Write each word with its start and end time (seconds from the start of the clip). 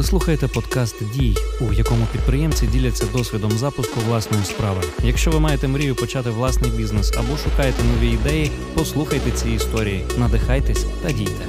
Ви 0.00 0.04
слухаєте 0.04 0.48
подкаст 0.48 1.12
Дій, 1.14 1.36
у 1.60 1.72
якому 1.72 2.06
підприємці 2.12 2.66
діляться 2.66 3.06
досвідом 3.12 3.50
запуску 3.50 4.00
власної 4.00 4.44
справи. 4.44 4.80
Якщо 5.04 5.30
ви 5.30 5.40
маєте 5.40 5.68
мрію 5.68 5.94
почати 5.94 6.30
власний 6.30 6.70
бізнес 6.70 7.12
або 7.18 7.36
шукаєте 7.36 7.82
нові 7.84 8.08
ідеї, 8.12 8.50
послухайте 8.74 9.30
ці 9.30 9.50
історії, 9.50 10.04
надихайтесь 10.18 10.86
та 11.02 11.12
дійте. 11.12 11.46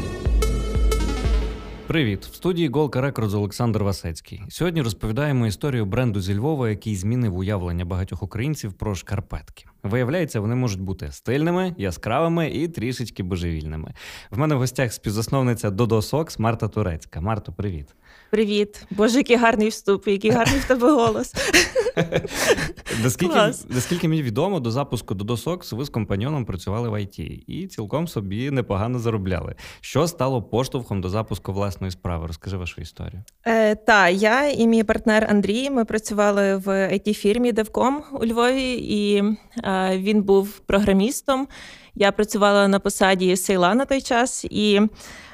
Привіт! 1.88 2.26
В 2.26 2.36
студії 2.36 2.68
Голка 2.68 3.02
Рекордз 3.02 3.34
Олександр 3.34 3.84
Васецький. 3.84 4.44
Сьогодні 4.50 4.82
розповідаємо 4.82 5.48
історію 5.48 5.86
бренду 5.86 6.22
зі 6.22 6.36
Львова, 6.36 6.70
який 6.70 6.96
змінив 6.96 7.38
уявлення 7.38 7.86
багатьох 7.86 8.24
українців 8.24 8.74
про 8.74 8.96
шкарпетки. 8.96 9.66
Виявляється, 9.84 10.40
вони 10.40 10.56
можуть 10.56 10.82
бути 10.82 11.12
стильними, 11.12 11.76
яскравими 11.78 12.50
і 12.50 12.68
трішечки 12.68 13.24
божевільними. 13.24 13.94
В 14.32 14.38
мене 14.38 14.56
в 14.56 14.58
гостях 14.58 14.94
співзасновниця 14.94 15.70
Додо 15.70 16.02
Сокс 16.02 16.40
Марта 16.40 16.68
Турецька. 16.68 17.22
Марто, 17.22 17.54
привіт. 17.54 17.88
Привіт, 18.32 18.86
боже, 18.92 19.18
який 19.18 19.36
гарний 19.36 19.70
вступ, 19.70 20.08
який 20.08 20.32
гарний 20.32 20.60
в 20.60 20.66
тебе 20.66 20.92
голос. 20.92 21.34
Наскільки 23.04 23.36
наскільки 23.70 24.08
мені 24.08 24.24
відомо, 24.24 24.60
до 24.60 24.72
запуску 24.72 25.16
до 25.16 25.24
Досокс 25.24 25.72
ви 25.72 25.86
з 25.86 25.90
компаньоном 25.90 26.46
працювали 26.46 26.90
в 26.90 27.02
ІТ 27.02 27.20
і 27.48 27.68
цілком 27.68 28.08
собі 28.08 28.52
непогано 28.52 29.00
заробляли. 29.00 29.56
Що 29.82 30.08
стало 30.08 30.44
поштовхом 30.44 31.02
до 31.02 31.10
запуску 31.10 31.54
власної 31.54 31.92
справи? 31.92 32.28
Розкажи 32.28 32.58
вашу 32.58 32.82
історію. 32.82 33.24
Е, 33.48 33.76
Та 33.76 34.10
я 34.10 34.50
і 34.50 34.68
мій 34.68 34.84
партнер 34.84 35.28
Андрій. 35.30 35.70
Ми 35.70 35.86
працювали 35.86 36.56
в 36.56 36.68
it 36.68 37.14
фірмі 37.14 37.52
Девком 37.52 38.04
у 38.14 38.26
Львові, 38.26 38.72
і 38.74 39.24
е, 39.64 39.71
він 39.94 40.22
був 40.24 40.60
програмістом. 40.60 41.48
Я 41.96 42.12
працювала 42.12 42.68
на 42.68 42.80
посаді 42.80 43.36
сейла 43.36 43.74
на 43.74 43.86
той 43.86 44.02
час 44.02 44.46
і. 44.50 44.82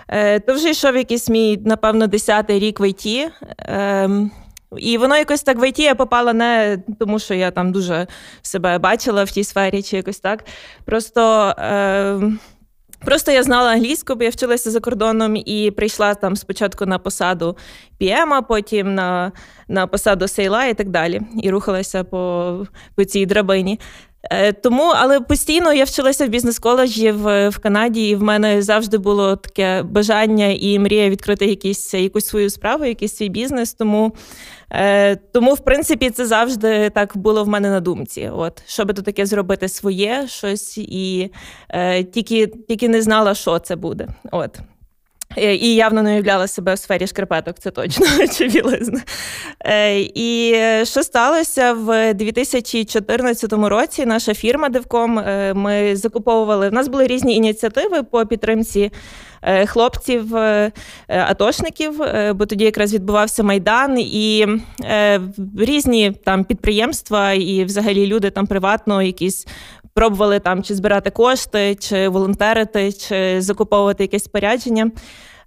Е, 0.10 0.40
то 0.40 0.54
вже 0.54 0.70
йшов 0.70 0.96
якийсь 0.96 1.30
мій, 1.30 1.58
напевно, 1.66 2.08
десятий 2.08 2.60
рік 2.60 2.80
в 2.80 2.90
ІТ. 2.90 3.32
Ем, 3.58 4.32
і 4.78 4.98
воно 4.98 5.18
якось 5.18 5.44
так 5.44 5.58
в 5.60 5.70
ІТ 5.70 5.80
я 5.80 5.96
попала 5.96 6.34
не 6.34 6.78
тому, 7.00 7.20
що 7.20 7.34
я 7.34 7.52
там 7.52 7.72
дуже 7.72 8.08
себе 8.42 8.78
бачила 8.78 9.24
в 9.24 9.32
тій 9.32 9.44
сфері, 9.44 9.84
чи 9.84 9.98
якось 9.98 10.20
так. 10.20 10.46
Просто. 10.86 11.54
Е, 11.60 12.22
Просто 13.06 13.32
я 13.32 13.44
знала 13.44 13.72
англійську, 13.72 14.16
бо 14.16 14.24
я 14.24 14.30
вчилася 14.30 14.72
за 14.72 14.80
кордоном 14.80 15.36
і 15.36 15.72
прийшла 15.72 16.14
там 16.14 16.36
спочатку 16.36 16.86
на 16.86 17.00
посаду 17.00 17.58
PM, 18.02 18.42
потім 18.48 18.96
на 18.96 19.32
на 19.68 19.88
посаду 19.88 20.28
сейла 20.28 20.66
і 20.66 20.74
так 20.74 20.90
далі. 20.90 21.22
І 21.44 21.50
рухалася 21.50 22.04
по 22.04 22.66
по 22.96 23.04
цій 23.04 23.26
драбині. 23.26 23.80
Е, 24.24 24.54
тому, 24.54 24.94
але 24.96 25.20
постійно 25.20 25.74
я 25.74 25.84
вчилася 25.84 26.26
в 26.26 26.30
бізнес-коледжі 26.30 27.12
в, 27.12 27.50
в 27.50 27.58
Канаді, 27.58 28.10
і 28.10 28.16
в 28.16 28.24
мене 28.24 28.62
завжди 28.62 28.98
було 28.98 29.36
таке 29.36 29.84
бажання 29.84 30.46
і 30.46 30.80
мрія 30.80 31.10
відкрити 31.10 31.46
якісь, 31.46 31.94
якусь 31.94 32.26
свою 32.26 32.50
справу, 32.50 32.86
якийсь 32.86 33.16
свій 33.16 33.30
бізнес. 33.30 33.74
Тому, 33.74 34.16
е, 34.72 35.16
тому, 35.16 35.54
в 35.54 35.60
принципі, 35.60 36.10
це 36.10 36.26
завжди 36.26 36.90
так 36.90 37.18
було 37.18 37.44
в 37.44 37.48
мене 37.48 37.70
на 37.70 37.80
думці. 37.80 38.32
От, 38.34 38.64
щоб 38.66 38.94
то 38.94 39.02
таке 39.02 39.26
зробити 39.26 39.70
своє 39.70 40.28
щось, 40.28 40.78
і 40.78 41.32
е, 41.70 42.04
тільки, 42.04 42.48
тільки 42.48 42.90
не 42.90 43.02
знала, 43.02 43.36
що 43.36 43.60
це 43.60 43.76
буде. 43.76 44.08
От. 44.32 44.60
Е, 45.38 45.56
і 45.56 45.76
явно 45.76 46.04
не 46.04 46.12
уявляла 46.12 46.48
себе 46.48 46.74
в 46.74 46.80
сфері 46.80 47.08
шкарпеток, 47.08 47.60
це 47.60 47.72
точно 47.72 48.06
очевидно. 48.24 49.00
Е, 49.66 50.00
і 50.00 50.56
що 50.84 51.04
сталося 51.04 51.74
в 51.74 52.14
2014 52.14 53.54
році? 53.54 54.06
Наша 54.06 54.34
фірма 54.34 54.70
Девком 54.70 55.20
е, 55.20 55.54
ми 55.54 55.96
закуповували. 55.96 56.68
У 56.70 56.72
нас 56.72 56.88
були 56.88 57.08
різні 57.08 57.36
ініціативи 57.36 58.04
по 58.04 58.26
підтримці 58.26 58.92
хлопців, 59.66 60.36
атошників, 61.08 62.02
бо 62.34 62.46
тоді 62.46 62.66
якраз 62.66 62.94
відбувався 62.94 63.44
майдан, 63.44 64.00
і 64.00 64.48
різні 65.58 66.12
там 66.26 66.44
підприємства, 66.44 67.34
і 67.34 67.64
взагалі 67.64 68.08
люди 68.08 68.30
там 68.30 68.48
приватно 68.48 69.02
якісь 69.02 69.48
пробували 69.98 70.40
там 70.40 70.64
чи 70.64 70.76
збирати 70.76 71.10
кошти, 71.10 71.76
чи 71.76 72.08
волонтерити, 72.08 72.92
чи 72.92 73.42
закуповувати 73.42 74.04
якесь 74.04 74.24
спорядження. 74.24 74.92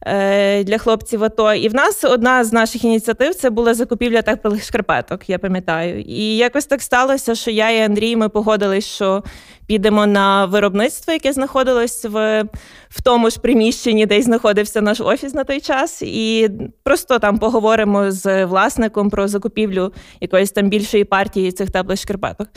Е, 0.07 0.65
для 0.65 0.79
хлопців 0.79 1.25
АТО. 1.25 1.55
І 1.55 1.69
в 1.69 1.75
нас 1.75 2.05
одна 2.05 2.45
з 2.45 2.53
наших 2.53 2.85
ініціатив 2.85 3.35
це 3.35 3.51
була 3.51 3.75
закупівля 3.75 4.23
теплих 4.23 4.65
шкарпеток, 4.65 5.31
я 5.31 5.39
пам'ятаю. 5.39 6.01
І 6.01 6.37
якось 6.37 6.67
так 6.67 6.83
сталося, 6.83 7.35
що 7.35 7.51
я 7.51 7.71
і 7.71 7.81
Андрій 7.81 8.17
ми 8.17 8.29
погодились, 8.29 8.87
що 8.87 9.23
підемо 9.67 10.07
на 10.07 10.45
виробництво, 10.45 11.13
яке 11.13 11.33
знаходилось 11.33 12.05
в 12.05 12.45
в 12.89 13.03
тому 13.03 13.31
ж 13.31 13.41
приміщенні, 13.41 14.07
де 14.07 14.19
й 14.19 14.23
знаходився 14.23 14.81
наш 14.81 15.01
офіс 15.01 15.35
на 15.35 15.45
той 15.45 15.61
час, 15.61 16.03
і 16.03 16.51
просто 16.83 17.19
там 17.19 17.39
поговоримо 17.39 18.11
з 18.11 18.45
власником 18.45 19.11
про 19.11 19.29
закупівлю 19.29 19.93
якоїсь 20.21 20.51
там 20.51 20.69
більшої 20.69 21.05
партії 21.05 21.53
цих 21.53 21.71
теплих 21.71 22.01
шкарпеток. 22.01 22.49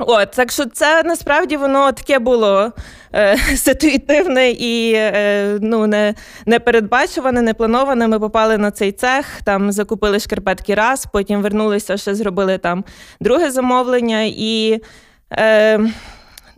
От, 0.00 0.30
так 0.30 0.52
що 0.52 0.66
це 0.66 1.02
насправді 1.02 1.56
воно 1.56 1.92
таке 1.92 2.18
було 2.18 2.72
е, 3.14 3.36
ситуативне 3.56 4.50
і 4.50 4.92
е, 4.94 5.58
ну, 5.60 5.86
не, 5.86 6.14
непередбачуване, 6.46 7.42
не 7.42 7.54
плановане. 7.54 8.08
Ми 8.08 8.20
попали 8.20 8.58
на 8.58 8.70
цей 8.70 8.92
цех, 8.92 9.26
там 9.44 9.72
закупили 9.72 10.20
шкарпетки 10.20 10.74
раз, 10.74 11.06
потім 11.12 11.42
вернулися, 11.42 11.96
ще 11.96 12.14
зробили 12.14 12.58
там 12.58 12.84
друге 13.20 13.50
замовлення 13.50 14.22
і. 14.22 14.80
Е, 15.32 15.80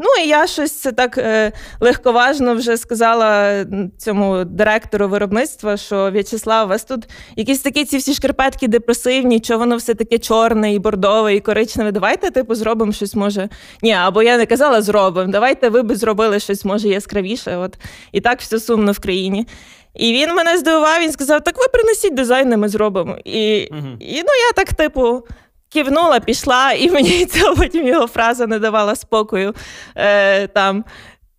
Ну 0.03 0.25
і 0.25 0.29
я 0.29 0.47
щось 0.47 0.73
це 0.73 0.93
так 0.93 1.19
е, 1.19 1.53
легковажно 1.81 2.55
вже 2.55 2.77
сказала 2.77 3.65
цьому 3.99 4.45
директору 4.45 5.09
виробництва, 5.09 5.77
що 5.77 6.11
В'ячеслав, 6.11 6.67
у 6.67 6.69
вас 6.69 6.85
тут 6.85 7.09
якісь 7.37 7.61
такі 7.61 7.85
ці 7.85 7.97
всі 7.97 8.15
шкарпетки 8.15 8.69
депресивні, 8.69 9.41
що 9.45 9.59
воно 9.59 9.77
все 9.77 9.95
таке 9.95 10.19
чорне 10.19 10.75
і 10.75 10.79
бордове, 10.79 11.35
і 11.35 11.41
коричневе. 11.41 11.93
Давайте, 11.93 12.31
типу, 12.31 12.55
зробимо 12.55 12.93
щось 12.93 13.15
може. 13.15 13.49
Ні, 13.83 13.93
або 13.93 14.23
я 14.23 14.37
не 14.37 14.47
казала, 14.47 14.83
зробимо. 14.83 15.33
Давайте 15.33 15.69
ви 15.69 15.83
би 15.83 15.97
зробили 15.97 16.41
щось 16.41 16.65
може 16.65 16.89
яскравіше. 16.89 17.57
От 17.57 17.79
і 18.13 18.21
так 18.21 18.41
все 18.41 18.61
сумно 18.61 18.93
в 18.93 18.99
країні. 18.99 19.47
І 19.95 20.13
він 20.13 20.35
мене 20.35 20.59
здивував, 20.59 21.01
він 21.01 21.13
сказав: 21.13 21.45
Так 21.45 21.59
ви 21.59 21.69
принесіть 21.73 22.15
дизайн, 22.15 22.59
ми 22.59 22.69
зробимо. 22.69 23.19
І, 23.25 23.69
угу. 23.71 23.89
і 24.01 24.15
ну 24.15 24.29
я 24.49 24.53
так, 24.57 24.75
типу, 24.75 25.23
кивнула, 25.73 26.21
пішла, 26.21 26.73
і 26.73 26.91
мені 26.91 27.27
ця 27.31 27.55
потім 27.55 27.87
його 27.87 28.07
фраза 28.07 28.47
не 28.47 28.59
давала 28.59 28.97
спокою. 28.97 29.55
Е, 29.97 30.47
там, 30.47 30.85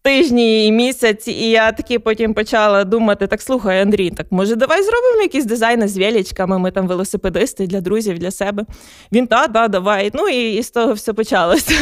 Тижні 0.03 0.67
і 0.67 0.71
місяць, 0.71 1.27
і 1.27 1.49
я 1.49 1.71
таки 1.71 1.99
потім 1.99 2.33
почала 2.33 2.83
думати: 2.83 3.27
так 3.27 3.41
слухай, 3.41 3.81
Андрій, 3.81 4.09
так 4.09 4.27
може 4.31 4.55
давай 4.55 4.83
зробимо 4.83 5.21
якісь 5.21 5.45
дизайни 5.45 5.87
з 5.87 5.97
величками, 5.97 6.59
ми 6.59 6.71
там 6.71 6.87
велосипедисти 6.87 7.67
для 7.67 7.81
друзів, 7.81 8.19
для 8.19 8.31
себе. 8.31 8.65
Він 9.11 9.27
та, 9.27 9.47
да, 9.47 9.67
давай. 9.67 10.11
Ну 10.13 10.29
і, 10.29 10.53
і 10.53 10.63
з 10.63 10.71
того 10.71 10.93
все 10.93 11.13
почалося. 11.13 11.73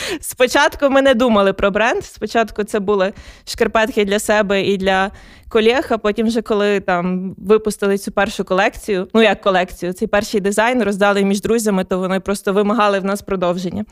Спочатку 0.20 0.90
ми 0.90 1.02
не 1.02 1.14
думали 1.14 1.52
про 1.52 1.70
бренд. 1.70 2.04
Спочатку 2.04 2.64
це 2.64 2.80
були 2.80 3.12
шкарпетки 3.44 4.04
для 4.04 4.18
себе 4.18 4.62
і 4.62 4.76
для 4.76 5.10
колег, 5.48 5.86
а 5.90 5.98
потім, 5.98 6.26
вже 6.26 6.42
коли 6.42 6.80
там 6.80 7.34
випустили 7.38 7.98
цю 7.98 8.12
першу 8.12 8.44
колекцію, 8.44 9.08
ну 9.14 9.22
як 9.22 9.40
колекцію, 9.40 9.92
цей 9.92 10.08
перший 10.08 10.40
дизайн 10.40 10.82
роздали 10.82 11.24
між 11.24 11.40
друзями, 11.40 11.84
то 11.84 11.98
вони 11.98 12.20
просто 12.20 12.52
вимагали 12.52 12.98
в 12.98 13.04
нас 13.04 13.22
продовження. 13.22 13.84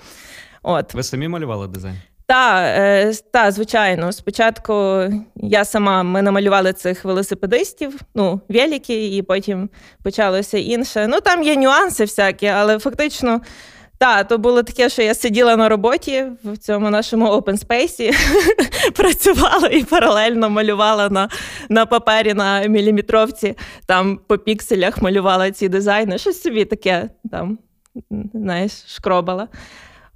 От. 0.62 0.95
Ви 0.95 1.03
самі 1.03 1.28
малювали 1.28 1.69
дизайн? 1.69 1.97
Так, 2.26 2.64
е, 2.78 3.12
та, 3.30 3.50
звичайно. 3.50 4.12
Спочатку 4.12 5.02
я 5.36 5.64
сама 5.64 6.02
ми 6.02 6.22
намалювали 6.22 6.72
цих 6.72 7.04
велосипедистів, 7.04 8.00
ну, 8.14 8.40
велики, 8.48 9.16
і 9.16 9.22
потім 9.22 9.68
почалося 10.02 10.58
інше. 10.58 11.06
Ну, 11.08 11.20
там 11.20 11.42
є 11.42 11.56
нюанси 11.56 12.04
всякі, 12.04 12.46
але 12.46 12.78
фактично 12.78 13.40
так, 13.98 14.28
то 14.28 14.38
було 14.38 14.62
таке, 14.62 14.88
що 14.88 15.02
я 15.02 15.14
сиділа 15.14 15.56
на 15.56 15.68
роботі 15.68 16.24
в 16.44 16.56
цьому 16.56 16.90
нашому 16.90 17.26
open 17.28 17.66
space, 17.66 18.12
працювала 18.94 19.68
і 19.68 19.84
паралельно 19.84 20.50
малювала 20.50 21.08
на 21.08 21.28
на 21.68 21.86
папері 21.86 22.34
на 22.34 22.66
міліметровці, 22.66 23.54
там 23.86 24.20
по 24.27 24.38
пікселях 24.38 25.03
малювала 25.03 25.50
ці 25.50 25.68
дизайни. 25.68 26.18
Щось 26.18 26.42
собі 26.42 26.65
таке 26.65 27.10
там, 27.30 27.59
знаєш, 28.34 28.72
шкробала. 28.86 29.48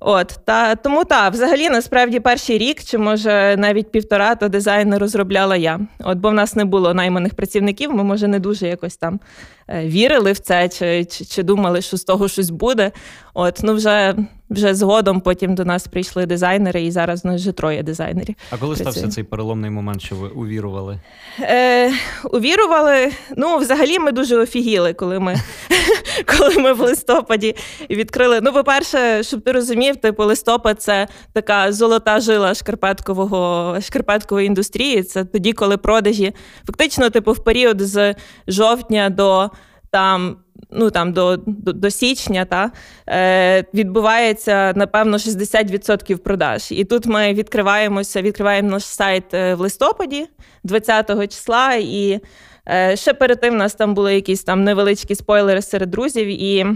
От 0.01 0.41
та 0.45 0.75
тому 0.75 1.05
та 1.05 1.29
взагалі 1.29 1.71
насправді 1.71 2.21
перший 2.21 2.59
рік, 2.59 2.85
чи 2.85 2.99
може 2.99 3.57
навіть 3.59 3.93
півтора, 3.93 4.35
то 4.35 4.49
дизайн 4.49 4.95
розробляла 4.95 5.57
я. 5.57 5.81
От 6.01 6.19
бо 6.19 6.31
в 6.31 6.35
нас 6.35 6.57
не 6.57 6.65
було 6.65 6.95
найманих 6.95 7.35
працівників. 7.35 7.95
Ми 7.95 8.05
може 8.05 8.29
не 8.29 8.39
дуже 8.39 8.69
якось 8.69 8.97
там 8.97 9.21
Е, 9.69 9.87
вірили 9.87 10.33
в 10.33 10.39
це, 10.39 10.69
чи, 10.69 11.05
чи 11.05 11.25
чи, 11.25 11.43
думали, 11.43 11.83
що 11.83 11.97
з 11.97 12.05
того 12.05 12.29
щось 12.29 12.51
буде. 12.51 12.93
От 13.35 13.61
ну 13.63 13.75
вже 13.75 14.15
вже 14.51 14.75
згодом 14.75 15.21
потім 15.21 15.55
до 15.55 15.65
нас 15.65 15.87
прийшли 15.87 16.27
дизайнери, 16.27 16.83
і 16.83 16.91
зараз 16.91 17.25
у 17.25 17.29
нас 17.29 17.41
вже 17.41 17.53
троє 17.53 17.83
дизайнерів. 17.83 18.35
А 18.51 18.57
коли 18.57 18.75
працює. 18.75 18.93
стався 18.93 19.15
цей 19.15 19.25
переломний 19.25 19.71
момент, 19.71 20.03
що 20.03 20.17
ви 20.17 20.29
увірували? 20.29 21.01
Е, 21.41 21.93
Увірували. 22.33 23.13
Ну, 23.37 23.59
взагалі, 23.59 23.99
ми 23.99 24.13
дуже 24.13 24.37
офігіли, 24.37 24.93
коли 24.93 25.19
ми 25.21 25.37
коли 26.39 26.55
ми 26.59 26.73
в 26.73 26.81
листопаді 26.81 27.57
відкрили. 27.91 28.41
Ну, 28.43 28.53
по-перше, 28.53 29.23
щоб 29.23 29.41
ти 29.41 29.53
розумів, 29.53 29.97
типу 29.97 30.25
листопад 30.25 30.83
це 30.83 31.09
така 31.33 31.73
золота 31.73 32.21
жила 32.21 32.55
шкарпеткового 32.55 33.77
шкарпеткової 33.81 34.47
індустрії. 34.47 35.03
Це 35.03 35.25
тоді, 35.25 35.53
коли 35.53 35.77
продажі 35.77 36.35
фактично, 36.67 37.11
типу, 37.11 37.33
в 37.33 37.45
період 37.45 37.81
з 37.81 38.15
жовтня 38.49 39.11
до 39.11 39.51
там 39.91 40.37
ну 40.71 40.91
там 40.91 41.13
до 41.13 41.37
до, 41.37 41.73
до 41.73 41.91
січня, 41.91 42.45
та 42.45 42.71
е, 43.09 43.65
відбувається 43.75 44.73
напевно 44.77 45.17
60% 45.17 46.17
продаж. 46.17 46.73
І 46.73 46.85
тут 46.85 47.07
ми 47.07 47.35
відкриваємося, 47.35 48.23
відкриваємо 48.23 48.71
наш 48.71 48.85
сайт 48.85 49.35
е, 49.35 49.55
в 49.55 49.61
листопаді, 49.61 50.27
20-го 50.65 51.27
числа. 51.27 51.75
І 51.75 52.21
е, 52.69 52.97
ще 52.97 53.15
перед 53.15 53.41
тим 53.41 53.55
у 53.55 53.57
нас 53.57 53.75
там 53.75 53.95
були 53.95 54.15
якісь 54.15 54.45
там 54.45 54.65
невеличкі 54.65 55.15
спойлери 55.15 55.63
серед 55.63 55.91
друзів. 55.91 56.27
і 56.27 56.67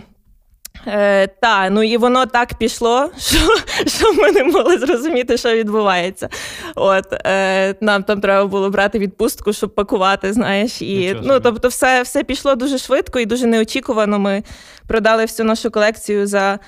Е, 0.87 1.27
Та, 1.27 1.71
ну 1.71 1.83
і 1.83 1.97
воно 1.97 2.27
так 2.27 2.55
пішло, 2.55 3.11
що 3.19 3.39
що 3.87 4.13
ми 4.13 4.33
не 4.33 4.45
могли 4.45 4.79
зрозуміти, 4.79 5.37
що 5.37 5.55
відбувається. 5.55 6.29
От 6.75 7.13
е, 7.13 7.75
Нам 7.81 8.03
там 8.03 8.21
треба 8.21 8.47
було 8.47 8.71
брати 8.71 8.99
відпустку, 8.99 9.53
щоб 9.53 9.75
пакувати. 9.75 10.33
знаєш. 10.33 10.83
І, 10.83 11.17
ну, 11.23 11.41
Тобто, 11.41 11.69
все 11.69 12.03
все 12.03 12.25
пішло 12.25 12.55
дуже 12.55 12.79
швидко 12.79 13.21
і 13.21 13.27
дуже 13.27 13.47
неочікувано. 13.47 14.19
Ми 14.19 14.43
продали 14.87 15.23
всю 15.23 15.47
нашу 15.47 15.71
колекцію 15.71 16.27
за 16.27 16.59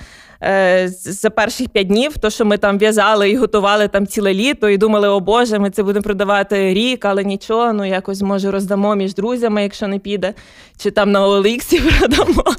за 0.88 1.30
перших 1.30 1.68
п'ять 1.68 1.86
днів, 1.86 2.18
то 2.18 2.30
що 2.30 2.44
ми 2.44 2.58
там 2.58 2.78
в'язали 2.78 3.30
і 3.30 3.36
готували 3.36 3.88
там 3.88 4.06
ціле 4.06 4.34
літо, 4.34 4.68
і 4.68 4.78
думали, 4.78 5.08
о 5.08 5.20
Боже, 5.20 5.58
ми 5.58 5.70
це 5.70 5.82
будемо 5.82 6.02
продавати 6.02 6.74
рік, 6.74 7.04
але 7.04 7.24
нічого, 7.24 7.72
ну 7.72 7.84
якось 7.84 8.22
може 8.22 8.50
роздамо 8.50 8.94
між 8.94 9.14
друзями, 9.14 9.62
якщо 9.62 9.88
не 9.88 9.98
піде, 9.98 10.34
чи 10.78 10.90
там 10.90 11.12
на 11.12 11.26
Оліксі 11.26 11.80
продамо. 11.98 12.44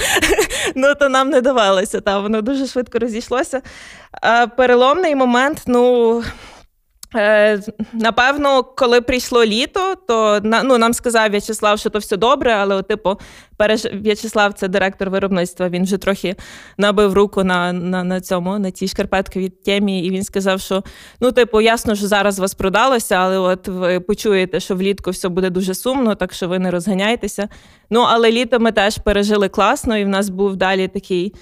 Ну 0.75 0.95
то 0.99 1.09
нам 1.09 1.29
не 1.29 1.41
давалося. 1.41 2.01
Та 2.01 2.19
воно 2.19 2.41
дуже 2.41 2.67
швидко 2.67 2.99
розійшлося. 2.99 3.61
Переломний 4.57 5.15
момент, 5.15 5.61
ну. 5.67 6.23
Е, 7.15 7.61
напевно, 7.93 8.63
коли 8.63 9.01
прийшло 9.01 9.45
літо, 9.45 9.95
то 10.07 10.39
ну, 10.43 10.77
нам 10.77 10.93
сказав 10.93 11.31
В'ячеслав, 11.31 11.79
що 11.79 11.89
то 11.89 11.99
все 11.99 12.17
добре, 12.17 12.53
але, 12.53 12.83
типу, 12.83 13.19
переж... 13.57 13.87
В'ячеслав 13.93 14.53
це 14.53 14.67
директор 14.67 15.09
виробництва. 15.09 15.69
Він 15.69 15.83
вже 15.83 15.97
трохи 15.97 16.35
набив 16.77 17.13
руку 17.13 17.43
на 17.43 17.73
на, 17.73 18.03
на 18.03 18.21
цьому, 18.21 18.59
на 18.59 18.71
цій 18.71 18.87
шкарпетковій 18.87 19.49
темі, 19.49 20.03
і 20.03 20.09
він 20.09 20.23
сказав, 20.23 20.61
що 20.61 20.83
ну, 21.19 21.31
типу, 21.31 21.61
ясно, 21.61 21.95
що 21.95 22.07
зараз 22.07 22.39
вас 22.39 22.53
продалося, 22.53 23.15
але 23.15 23.37
от 23.37 23.67
ви 23.67 23.99
почуєте, 23.99 24.59
що 24.59 24.75
влітку 24.75 25.11
все 25.11 25.29
буде 25.29 25.49
дуже 25.49 25.73
сумно, 25.73 26.15
так 26.15 26.33
що 26.33 26.47
ви 26.47 26.59
не 26.59 26.71
розганяйтеся. 26.71 27.49
Ну, 27.89 28.05
але 28.09 28.31
літо 28.31 28.59
ми 28.59 28.71
теж 28.71 28.97
пережили 28.97 29.49
класно, 29.49 29.97
і 29.97 30.05
в 30.05 30.09
нас 30.09 30.29
був 30.29 30.55
далі 30.55 30.87
такий 30.87 31.33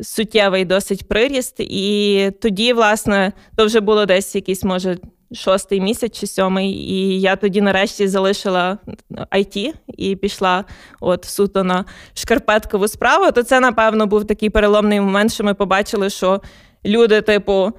суттєвий 0.00 0.64
досить 0.64 1.08
приріст. 1.08 1.54
І 1.60 2.32
тоді, 2.40 2.72
власне, 2.72 3.32
то 3.56 3.66
вже 3.66 3.80
було 3.80 4.06
десь 4.06 4.34
якийсь, 4.34 4.64
може, 4.64 4.96
шостий 5.32 5.80
місяць 5.80 6.20
чи 6.20 6.26
сьомий. 6.26 6.70
І 6.70 7.20
я 7.20 7.36
тоді 7.36 7.60
нарешті 7.60 8.08
залишила 8.08 8.78
IT 9.10 9.72
і 9.96 10.16
пішла 10.16 10.64
от 11.00 11.24
суто 11.24 11.64
на 11.64 11.84
шкарпеткову 12.14 12.88
справу. 12.88 13.32
То 13.32 13.42
це, 13.42 13.60
напевно, 13.60 14.06
був 14.06 14.26
такий 14.26 14.50
переломний 14.50 15.00
момент, 15.00 15.32
що 15.32 15.44
ми 15.44 15.54
побачили, 15.54 16.10
що 16.10 16.40
люди, 16.84 17.20
типу. 17.20 17.72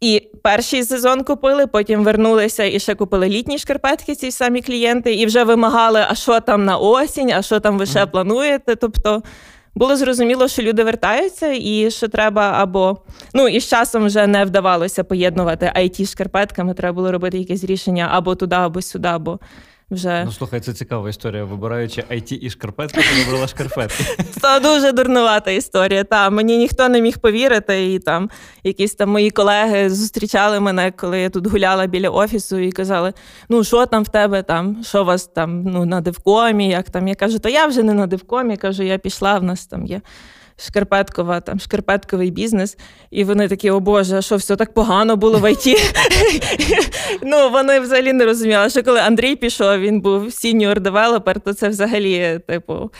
І 0.00 0.28
перший 0.42 0.84
сезон 0.84 1.24
купили, 1.24 1.66
потім 1.66 2.04
вернулися 2.04 2.64
і 2.64 2.80
ще 2.80 2.94
купили 2.94 3.28
літні 3.28 3.58
шкарпетки, 3.58 4.14
ці 4.14 4.30
самі 4.30 4.62
клієнти, 4.62 5.14
і 5.14 5.26
вже 5.26 5.44
вимагали, 5.44 6.04
а 6.08 6.14
що 6.14 6.40
там 6.40 6.64
на 6.64 6.76
осінь, 6.76 7.32
а 7.32 7.42
що 7.42 7.60
там 7.60 7.78
ви 7.78 7.86
ще 7.86 8.06
плануєте. 8.06 8.76
Тобто 8.76 9.22
було 9.74 9.96
зрозуміло, 9.96 10.48
що 10.48 10.62
люди 10.62 10.84
вертаються, 10.84 11.52
і 11.52 11.90
що 11.90 12.08
треба 12.08 12.52
або 12.52 12.98
ну 13.34 13.48
і 13.48 13.60
з 13.60 13.68
часом 13.68 14.06
вже 14.06 14.26
не 14.26 14.44
вдавалося 14.44 15.04
поєднувати 15.04 15.72
IT 15.76 16.10
шкарпетками. 16.12 16.74
Треба 16.74 16.94
було 16.94 17.12
робити 17.12 17.38
якесь 17.38 17.64
рішення 17.64 18.08
або 18.12 18.34
туди, 18.34 18.56
або 18.56 18.82
сюди, 18.82 19.08
або 19.08 19.38
вже. 19.90 20.24
Ну, 20.24 20.32
слухай, 20.32 20.60
це 20.60 20.72
цікава 20.72 21.08
історія. 21.08 21.44
Вибираючи 21.44 22.04
IT 22.10 22.32
і 22.32 22.50
шкарпетки, 22.50 23.00
ти 23.00 23.24
вибрала 23.24 23.46
шкарпетки. 23.46 24.04
Це 24.40 24.60
дуже 24.60 24.92
дурнувата 24.92 25.50
історія. 25.50 26.04
Та 26.04 26.30
мені 26.30 26.58
ніхто 26.58 26.88
не 26.88 27.00
міг 27.00 27.18
повірити, 27.18 27.92
і 27.92 27.98
там 27.98 28.30
якісь 28.64 28.94
там 28.94 29.10
мої 29.10 29.30
колеги 29.30 29.90
зустрічали 29.90 30.60
мене, 30.60 30.92
коли 30.92 31.20
я 31.20 31.30
тут 31.30 31.46
гуляла 31.46 31.86
біля 31.86 32.08
офісу, 32.08 32.58
і 32.58 32.72
казали: 32.72 33.12
ну 33.48 33.64
що 33.64 33.86
там 33.86 34.02
в 34.02 34.08
тебе, 34.08 34.42
там, 34.42 34.84
що 34.84 35.04
вас 35.04 35.26
там 35.26 35.62
ну, 35.62 35.84
на 35.84 36.00
дивкомі, 36.00 36.68
як 36.68 36.90
там. 36.90 37.08
Я 37.08 37.14
кажу, 37.14 37.38
то 37.38 37.48
я 37.48 37.66
вже 37.66 37.82
не 37.82 37.94
на 37.94 38.06
дивкомі, 38.06 38.56
кажу, 38.56 38.82
я 38.82 38.98
пішла, 38.98 39.38
в 39.38 39.42
нас 39.42 39.66
там 39.66 39.86
є 39.86 40.00
шкарпеткова, 40.66 41.40
там 41.40 41.60
шкарпетковий 41.60 42.30
бізнес. 42.30 42.76
І 43.10 43.24
вони 43.24 43.48
такі, 43.48 43.70
о 43.70 43.80
Боже, 43.80 44.22
що 44.22 44.36
все 44.36 44.56
так 44.56 44.74
погано 44.74 45.16
було 45.16 45.38
в 45.38 45.52
ІТ? 45.52 45.66
Ну, 47.22 47.50
вони 47.50 47.80
взагалі 47.80 48.12
не 48.12 48.24
розуміли, 48.24 48.70
що 48.70 48.82
коли 48.82 49.00
Андрій 49.00 49.36
пішов, 49.36 49.78
він 49.78 50.00
був 50.00 50.32
senior 50.32 50.80
developer, 50.80 51.40
то 51.40 51.52
це 51.54 51.68
взагалі, 51.68 52.40
типу, 52.48 52.90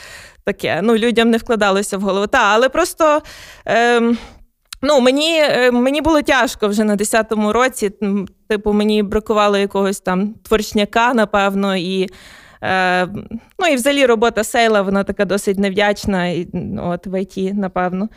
таке. 0.45 0.81
Ну, 0.83 0.97
людям 0.97 1.31
не 1.31 1.37
вкладалося 1.37 1.99
в 1.99 2.01
голову. 2.01 2.27
Та, 2.27 2.39
але 2.39 2.69
просто. 2.69 3.23
Ем, 3.65 4.19
Ну, 4.83 5.01
мені 5.01 5.39
е, 5.41 5.71
мені 5.71 6.01
було 6.01 6.23
тяжко 6.23 6.69
вже 6.69 6.85
на 6.85 6.97
10-му 6.97 7.53
році. 7.53 7.91
Типу, 8.49 8.73
мені 8.73 9.03
бракувало 9.03 9.59
якогось 9.59 10.01
там 10.01 10.35
творчняка, 10.35 11.15
напевно, 11.15 11.77
і 11.77 12.09
Е, 12.63 13.07
Ну 13.59 13.67
і 13.73 13.75
взагалі 13.75 14.07
робота 14.07 14.45
сейла, 14.45 14.83
вона 14.83 15.05
така 15.05 15.25
досить 15.25 15.59
невдячна 15.59 16.35
от 16.83 17.07
в 17.07 17.23
ІТ, 17.23 17.55
напевно. 17.55 18.09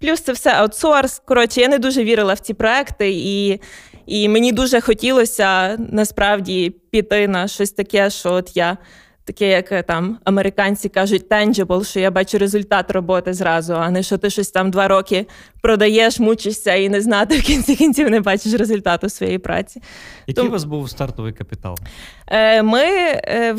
Плюс 0.00 0.20
це 0.20 0.32
все 0.32 0.50
аутсорс. 0.50 1.22
Коротше, 1.24 1.60
я 1.60 1.68
не 1.68 1.78
дуже 1.78 2.04
вірила 2.04 2.34
в 2.34 2.38
ці 2.38 2.54
проекти, 2.54 3.10
і 3.10 3.60
і 4.06 4.28
мені 4.28 4.52
дуже 4.52 4.80
хотілося 4.80 5.76
насправді 5.78 6.70
піти 6.90 7.28
на 7.28 7.48
щось 7.48 7.70
таке, 7.70 8.10
що 8.10 8.32
от 8.32 8.56
я 8.56 8.78
таке, 9.24 9.48
як 9.48 9.72
е, 9.72 9.82
там 9.82 10.18
американці 10.24 10.88
кажуть, 10.88 11.28
tangible, 11.30 11.84
що 11.84 12.00
я 12.00 12.10
бачу 12.10 12.38
результат 12.38 12.90
роботи 12.90 13.34
зразу, 13.34 13.74
а 13.74 13.90
не 13.90 14.02
що 14.02 14.18
ти 14.18 14.30
щось 14.30 14.50
там 14.50 14.70
два 14.70 14.88
роки 14.88 15.26
продаєш, 15.60 16.20
мучишся 16.20 16.74
і 16.74 16.88
не 16.88 17.00
знати 17.00 17.38
в 17.38 17.42
кінці 17.42 17.76
кінців 17.76 18.10
не 18.10 18.20
бачиш 18.20 18.52
результату 18.52 19.08
своєї 19.08 19.38
праці. 19.38 19.82
Який 20.26 20.34
Тому, 20.34 20.48
у 20.48 20.52
вас 20.52 20.64
був 20.64 20.90
стартовий 20.90 21.32
капітал? 21.32 21.78
Е, 22.26 22.62
ми 22.62 22.82
е, 22.82 23.56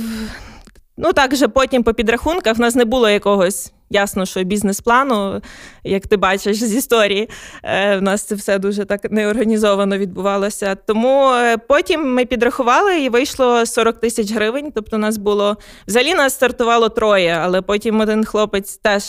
ну 0.98 1.14
так 1.14 1.36
же 1.36 1.48
потім 1.48 1.84
по 1.84 1.94
підрахунках 1.94 2.58
в 2.58 2.62
нас 2.62 2.76
не 2.76 2.86
було 2.86 3.10
якогось 3.10 3.72
Ясно, 3.90 4.26
що 4.26 4.44
бізнес-плану, 4.44 5.42
як 5.84 6.08
ти 6.08 6.18
бачиш 6.18 6.58
з 6.58 6.76
історії, 6.76 7.30
У 7.64 7.68
в 7.98 8.02
нас 8.02 8.24
це 8.24 8.36
все 8.36 8.60
дуже 8.60 8.86
так 8.86 9.12
неорганізовано 9.12 9.98
відбувалося. 9.98 10.76
Тому 10.76 11.32
е, 11.32 11.58
потім 11.58 12.14
ми 12.14 12.26
підрахували 12.26 13.02
і 13.02 13.10
вийшло 13.10 13.66
40 13.66 14.00
тисяч 14.00 14.32
гривень. 14.32 14.72
Тобто, 14.76 14.98
нас 14.98 15.18
було 15.18 15.58
взагалі 15.88 16.14
нас 16.14 16.34
стартувало 16.34 16.90
троє, 16.90 17.40
але 17.44 17.62
потім 17.62 18.00
один 18.00 18.26
хлопець 18.26 18.78
теж. 18.78 19.04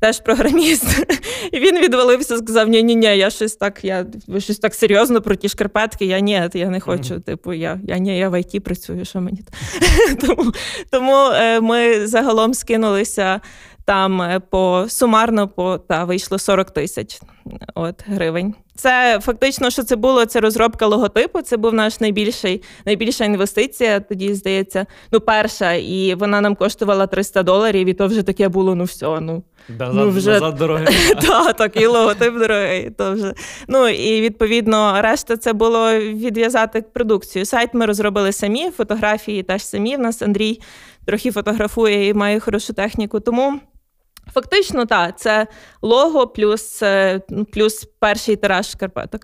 Теж 0.00 0.20
програміст, 0.20 0.84
і 1.52 1.58
він 1.58 1.78
відвалився, 1.78 2.36
сказав: 2.36 2.68
ні 2.68 2.82
ні 2.82 2.94
ні 2.94 3.06
я 3.06 3.30
щось 3.30 3.56
так, 3.56 3.84
я 3.84 4.06
щось 4.38 4.58
так 4.58 4.74
серйозно 4.74 5.20
про 5.20 5.34
ті 5.34 5.48
шкарпетки. 5.48 6.04
Я 6.04 6.20
ні, 6.20 6.50
я 6.54 6.70
не 6.70 6.80
хочу. 6.80 7.14
Mm-hmm. 7.14 7.20
Типу, 7.20 7.52
я 7.52 7.80
я 7.84 7.98
ні, 7.98 8.18
я 8.18 8.28
в 8.28 8.40
ІТ 8.40 8.64
працюю, 8.64 9.04
що 9.04 9.20
мені 9.20 9.40
тому 10.20 10.52
тому 10.90 11.16
е, 11.16 11.60
ми 11.60 12.06
загалом 12.06 12.54
скинулися 12.54 13.40
там 13.88 14.22
е, 14.22 14.40
по 14.50 14.84
сумарно 14.88 15.48
по 15.48 15.78
та 15.78 16.04
вийшло 16.04 16.38
40 16.38 16.70
тисяч 16.70 17.20
от 17.74 18.04
гривень. 18.06 18.54
Це 18.74 19.20
фактично, 19.22 19.70
що 19.70 19.82
це 19.82 19.96
було 19.96 20.24
це 20.24 20.40
розробка 20.40 20.86
логотипу. 20.86 21.42
Це 21.42 21.56
був 21.56 21.74
наш 21.74 22.00
найбільший 22.00 22.62
найбільша 22.86 23.24
інвестиція. 23.24 24.00
Тоді 24.00 24.34
здається, 24.34 24.86
ну 25.12 25.20
перша, 25.20 25.72
і 25.72 26.14
вона 26.14 26.40
нам 26.40 26.54
коштувала 26.54 27.06
300 27.06 27.42
доларів. 27.42 27.86
І 27.86 27.94
то 27.94 28.06
вже 28.06 28.22
таке 28.22 28.48
було. 28.48 28.74
Ну 28.74 28.84
все, 28.84 29.20
ну 29.20 29.42
да, 29.68 29.92
ну 29.92 30.10
вже 30.10 30.30
назад 30.30 30.54
дорогий. 30.54 30.86
Так, 31.20 31.56
такий 31.56 31.86
логотип 31.86 32.38
дорогий. 32.38 32.90
То 32.90 33.12
вже 33.12 33.34
ну 33.68 33.88
і 33.88 34.20
відповідно, 34.20 35.02
решта 35.02 35.36
це 35.36 35.52
було 35.52 35.98
відв'язати 35.98 36.82
продукцію. 36.82 37.44
Сайт 37.44 37.74
ми 37.74 37.86
розробили 37.86 38.32
самі, 38.32 38.70
фотографії 38.70 39.42
теж 39.42 39.64
самі. 39.64 39.96
В 39.96 40.00
нас 40.00 40.22
Андрій 40.22 40.60
трохи 41.06 41.30
фотографує 41.30 42.08
і 42.08 42.14
має 42.14 42.40
хорошу 42.40 42.72
техніку. 42.72 43.20
Тому. 43.20 43.60
Фактично, 44.32 44.86
так, 44.86 45.18
це 45.18 45.46
лого 45.82 46.26
плюс 46.26 46.82
е, 46.82 47.20
плюс 47.52 47.88
перший 47.98 48.36
тираж 48.36 48.70
шкарпеток. 48.70 49.20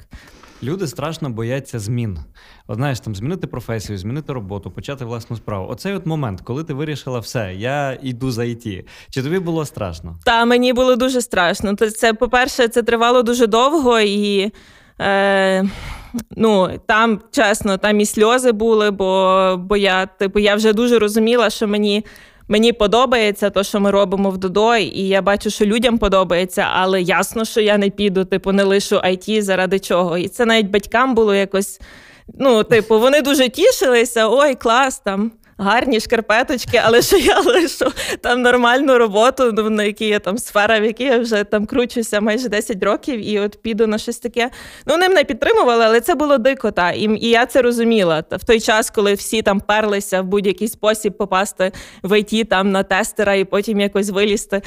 Люди 0.63 0.87
страшно 0.87 1.31
бояться 1.31 1.79
змін. 1.79 2.19
От 2.67 2.77
знаєш, 2.77 3.01
там 3.01 3.15
змінити 3.15 3.47
професію, 3.47 3.99
змінити 3.99 4.33
роботу, 4.33 4.71
почати 4.71 5.05
власну 5.05 5.37
справу. 5.37 5.69
Оцей 5.69 5.95
от 5.95 6.07
момент, 6.07 6.41
коли 6.41 6.65
ти 6.65 6.75
вирішила 6.75 7.19
все, 7.19 7.55
я 7.57 7.99
йду 8.03 8.31
за 8.31 8.45
ІТ. 8.45 8.87
Чи 9.11 9.23
тобі 9.23 9.39
було 9.39 9.65
страшно? 9.67 10.19
Та 10.25 10.45
мені 10.45 10.73
було 10.73 10.97
дуже 10.97 11.21
страшно. 11.21 11.77
Це, 11.77 12.15
по-перше, 12.15 12.69
це 12.69 12.83
тривало 12.83 13.23
дуже 13.23 13.47
довго 13.47 14.01
і. 14.01 14.53
Е, 15.01 15.65
Ну, 16.31 16.81
там 16.87 17.21
чесно, 17.31 17.79
там 17.79 18.01
і 18.01 18.07
сльози 18.07 18.53
були, 18.53 18.91
бо 18.91 19.57
бо 19.59 19.77
я 19.77 20.07
типу, 20.07 20.39
я 20.39 20.55
вже 20.55 20.73
дуже 20.73 20.99
розуміла, 20.99 21.51
що 21.51 21.69
мені 21.69 22.05
Мені 22.49 22.73
подобається 22.73 23.51
те, 23.51 23.65
що 23.65 23.81
ми 23.81 23.91
робимо 23.91 24.31
в 24.31 24.39
Додо, 24.39 24.77
і 24.77 25.01
я 25.09 25.23
бачу, 25.23 25.51
що 25.51 25.65
людям 25.65 25.99
подобається, 25.99 26.67
але 26.73 27.03
ясно, 27.03 27.45
що 27.45 27.61
я 27.61 27.79
не 27.79 27.91
піду, 27.91 28.25
типу, 28.25 28.53
не 28.53 28.63
лишу 28.63 28.97
IT 28.97 29.43
заради 29.43 29.79
чого. 29.79 30.19
І 30.19 30.29
це 30.29 30.47
навіть 30.47 30.71
батькам 30.71 31.15
було 31.15 31.35
якось. 31.35 31.81
Ну, 32.39 32.65
типу, 32.65 33.01
вони 33.01 33.23
дуже 33.23 33.49
тішилися, 33.49 34.29
ой, 34.29 34.55
клас 34.55 34.99
там. 34.99 35.33
Гарні 35.59 36.01
шкарпеточки, 36.01 36.81
але 36.85 37.03
що 37.03 37.17
я 37.17 37.41
лишу 37.41 37.93
там 38.21 38.43
нормальну 38.43 38.99
роботу, 38.99 39.51
ну, 39.53 39.71
на 39.71 39.85
якій 39.85 40.07
я 40.07 40.19
там 40.19 40.39
сфера, 40.39 40.81
в 40.81 40.85
якій 40.85 41.05
я 41.05 41.19
вже 41.19 41.45
там 41.45 41.67
кручуся 41.67 42.21
майже 42.21 42.49
10 42.49 42.83
років, 42.83 43.29
і 43.29 43.41
от 43.41 43.63
піду 43.63 43.87
на 43.87 43.99
щось 43.99 44.19
таке. 44.19 44.51
Ну, 44.87 44.95
вони 44.95 45.09
мене 45.09 45.25
підтримували, 45.25 45.85
але 45.85 46.01
це 46.01 46.15
було 46.15 46.39
дико. 46.39 46.71
Та. 46.71 46.91
І, 46.91 47.19
і 47.21 47.29
я 47.29 47.47
це 47.47 47.63
розуміла. 47.63 48.23
Та 48.23 48.37
в 48.37 48.45
той 48.45 48.61
час, 48.61 48.91
коли 48.91 49.15
всі 49.15 49.43
там 49.43 49.61
перлися 49.61 50.23
в 50.23 50.25
будь-який 50.25 50.69
спосіб 50.69 51.17
попасти 51.17 51.73
в 52.03 52.19
ІТ 52.19 52.49
там 52.49 52.71
на 52.71 52.83
тестера 52.83 53.35
і 53.35 53.45
потім 53.45 53.81
якось 53.81 54.11
вилізти 54.11 54.63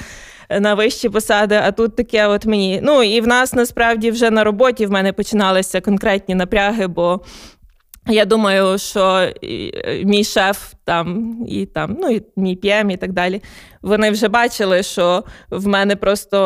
на 0.49 0.73
вищі 0.73 1.09
посади. 1.09 1.55
А 1.63 1.71
тут 1.71 1.95
таке, 1.95 2.27
от 2.27 2.45
мені. 2.45 2.79
Ну 2.83 3.03
і 3.03 3.21
в 3.21 3.27
нас 3.27 3.53
насправді 3.53 4.11
вже 4.11 4.31
на 4.31 4.43
роботі 4.43 4.85
в 4.85 4.91
мене 4.91 5.13
починалися 5.13 5.81
конкретні 5.81 6.35
напряги, 6.35 6.87
бо. 6.87 7.21
Я 8.09 8.25
думаю, 8.25 8.77
що 8.77 9.31
мій 10.03 10.23
шеф 10.23 10.73
там 10.83 11.37
і 11.47 11.65
там, 11.65 11.97
ну 12.01 12.09
і 12.09 12.23
мій 12.35 12.55
п'єм 12.55 12.89
і 12.89 12.97
так 12.97 13.13
далі. 13.13 13.41
Вони 13.81 14.11
вже 14.11 14.27
бачили, 14.27 14.83
що 14.83 15.23
в 15.49 15.67
мене 15.67 15.95
просто 15.95 16.37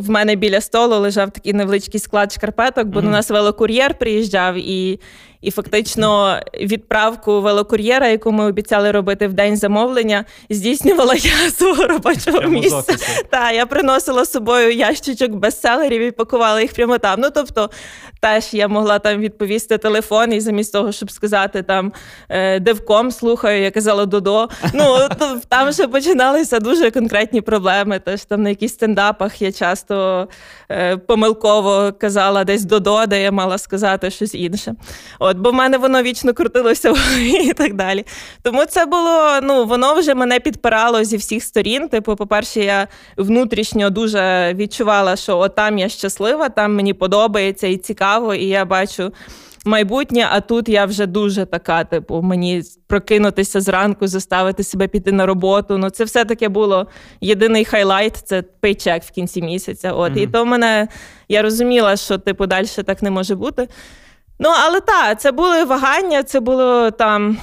в 0.00 0.10
мене 0.10 0.36
біля 0.36 0.60
столу 0.60 0.98
лежав 0.98 1.30
такий 1.30 1.52
невеличкий 1.52 2.00
склад 2.00 2.32
шкарпеток, 2.32 2.86
бо 2.86 3.00
mm-hmm. 3.00 3.02
до 3.02 3.08
нас 3.08 3.30
велокур'єр 3.30 3.94
приїжджав 3.98 4.54
і 4.54 5.00
і 5.40 5.50
фактично 5.50 6.40
відправку 6.60 7.40
велокур'єра, 7.40 8.08
яку 8.08 8.32
ми 8.32 8.44
обіцяли 8.44 8.90
робити 8.90 9.26
в 9.26 9.32
день 9.32 9.56
замовлення, 9.56 10.24
здійснювала 10.50 11.14
я 11.14 11.50
свого 11.50 11.86
робочого 11.86 12.42
місця. 12.42 12.96
Так, 13.30 13.54
я 13.54 13.66
приносила 13.66 14.24
з 14.24 14.30
собою 14.30 14.72
ящичок 14.72 15.30
бестселерів 15.30 16.02
і 16.02 16.10
пакувала 16.10 16.60
їх 16.60 16.72
прямо 16.72 16.98
там. 16.98 17.20
Ну 17.20 17.28
тобто, 17.34 17.70
теж 18.20 18.54
я 18.54 18.68
могла 18.68 18.98
там 18.98 19.20
відповісти 19.20 19.78
телефон, 19.78 20.32
і 20.32 20.40
замість 20.40 20.72
того, 20.72 20.92
щоб 20.92 21.10
сказати 21.10 21.62
там 21.62 21.92
«Е, 22.28 22.60
девком 22.60 23.10
слухаю, 23.10 23.62
я 23.62 23.70
казала 23.70 24.06
Додо. 24.06 24.48
Ну 24.74 24.96
там 25.48 25.68
вже 25.68 25.88
починалися 25.88 26.60
дуже 26.60 26.79
конкретні 26.90 27.40
проблеми. 27.40 28.00
Тож 28.04 28.24
там 28.24 28.42
на 28.42 28.48
якісь 28.48 28.72
стендапах 28.72 29.42
я 29.42 29.52
часто 29.52 30.28
е, 30.70 30.96
помилково 30.96 31.92
казала 32.00 32.44
десь 32.44 32.64
Додо, 32.64 33.06
де 33.06 33.22
я 33.22 33.32
мала 33.32 33.58
сказати 33.58 34.10
щось 34.10 34.34
інше. 34.34 34.74
От, 35.18 35.36
бо 35.36 35.50
в 35.50 35.54
мене 35.54 35.78
воно 35.78 36.02
вічно 36.02 36.34
крутилося 36.34 36.94
і 37.44 37.52
так 37.52 37.74
далі. 37.74 38.06
Тому 38.42 38.64
це 38.64 38.86
було, 38.86 39.40
ну, 39.42 39.64
воно 39.64 39.94
вже 39.94 40.14
мене 40.14 40.40
підпирало 40.40 41.04
зі 41.04 41.16
всіх 41.16 41.44
сторін. 41.44 41.88
Типу, 41.88 42.16
по-перше, 42.16 42.60
я 42.60 42.88
внутрішньо 43.16 43.90
дуже 43.90 44.54
відчувала, 44.54 45.16
що 45.16 45.38
от 45.38 45.54
там 45.54 45.78
я 45.78 45.88
щаслива, 45.88 46.48
там 46.48 46.74
мені 46.74 46.94
подобається 46.94 47.66
і 47.66 47.76
цікаво, 47.76 48.34
і 48.34 48.46
я 48.46 48.64
бачу. 48.64 49.12
Майбутнє, 49.64 50.28
а 50.30 50.40
тут 50.40 50.68
я 50.68 50.84
вже 50.84 51.06
дуже 51.06 51.46
така, 51.46 51.84
типу, 51.84 52.22
мені 52.22 52.62
прокинутися 52.86 53.60
зранку, 53.60 54.06
заставити 54.06 54.64
себе 54.64 54.88
піти 54.88 55.12
на 55.12 55.26
роботу. 55.26 55.78
Ну, 55.78 55.90
це 55.90 56.04
все 56.04 56.24
таки 56.24 56.48
було 56.48 56.86
єдиний 57.20 57.64
highlight 57.64 58.16
це 58.16 58.42
paycheck 58.42 59.02
в 59.02 59.10
кінці 59.10 59.42
місяця. 59.42 59.92
От 59.92 60.12
mm-hmm. 60.12 60.22
і 60.22 60.26
то 60.26 60.44
мене 60.44 60.88
я 61.28 61.42
розуміла, 61.42 61.96
що 61.96 62.18
типу 62.18 62.46
далі 62.46 62.66
так 62.66 63.02
не 63.02 63.10
може 63.10 63.34
бути. 63.34 63.68
Ну, 64.38 64.48
але 64.64 64.80
так, 64.80 65.20
це 65.20 65.32
були 65.32 65.64
вагання, 65.64 66.22
це 66.22 66.40
було 66.40 66.90
там 66.90 67.38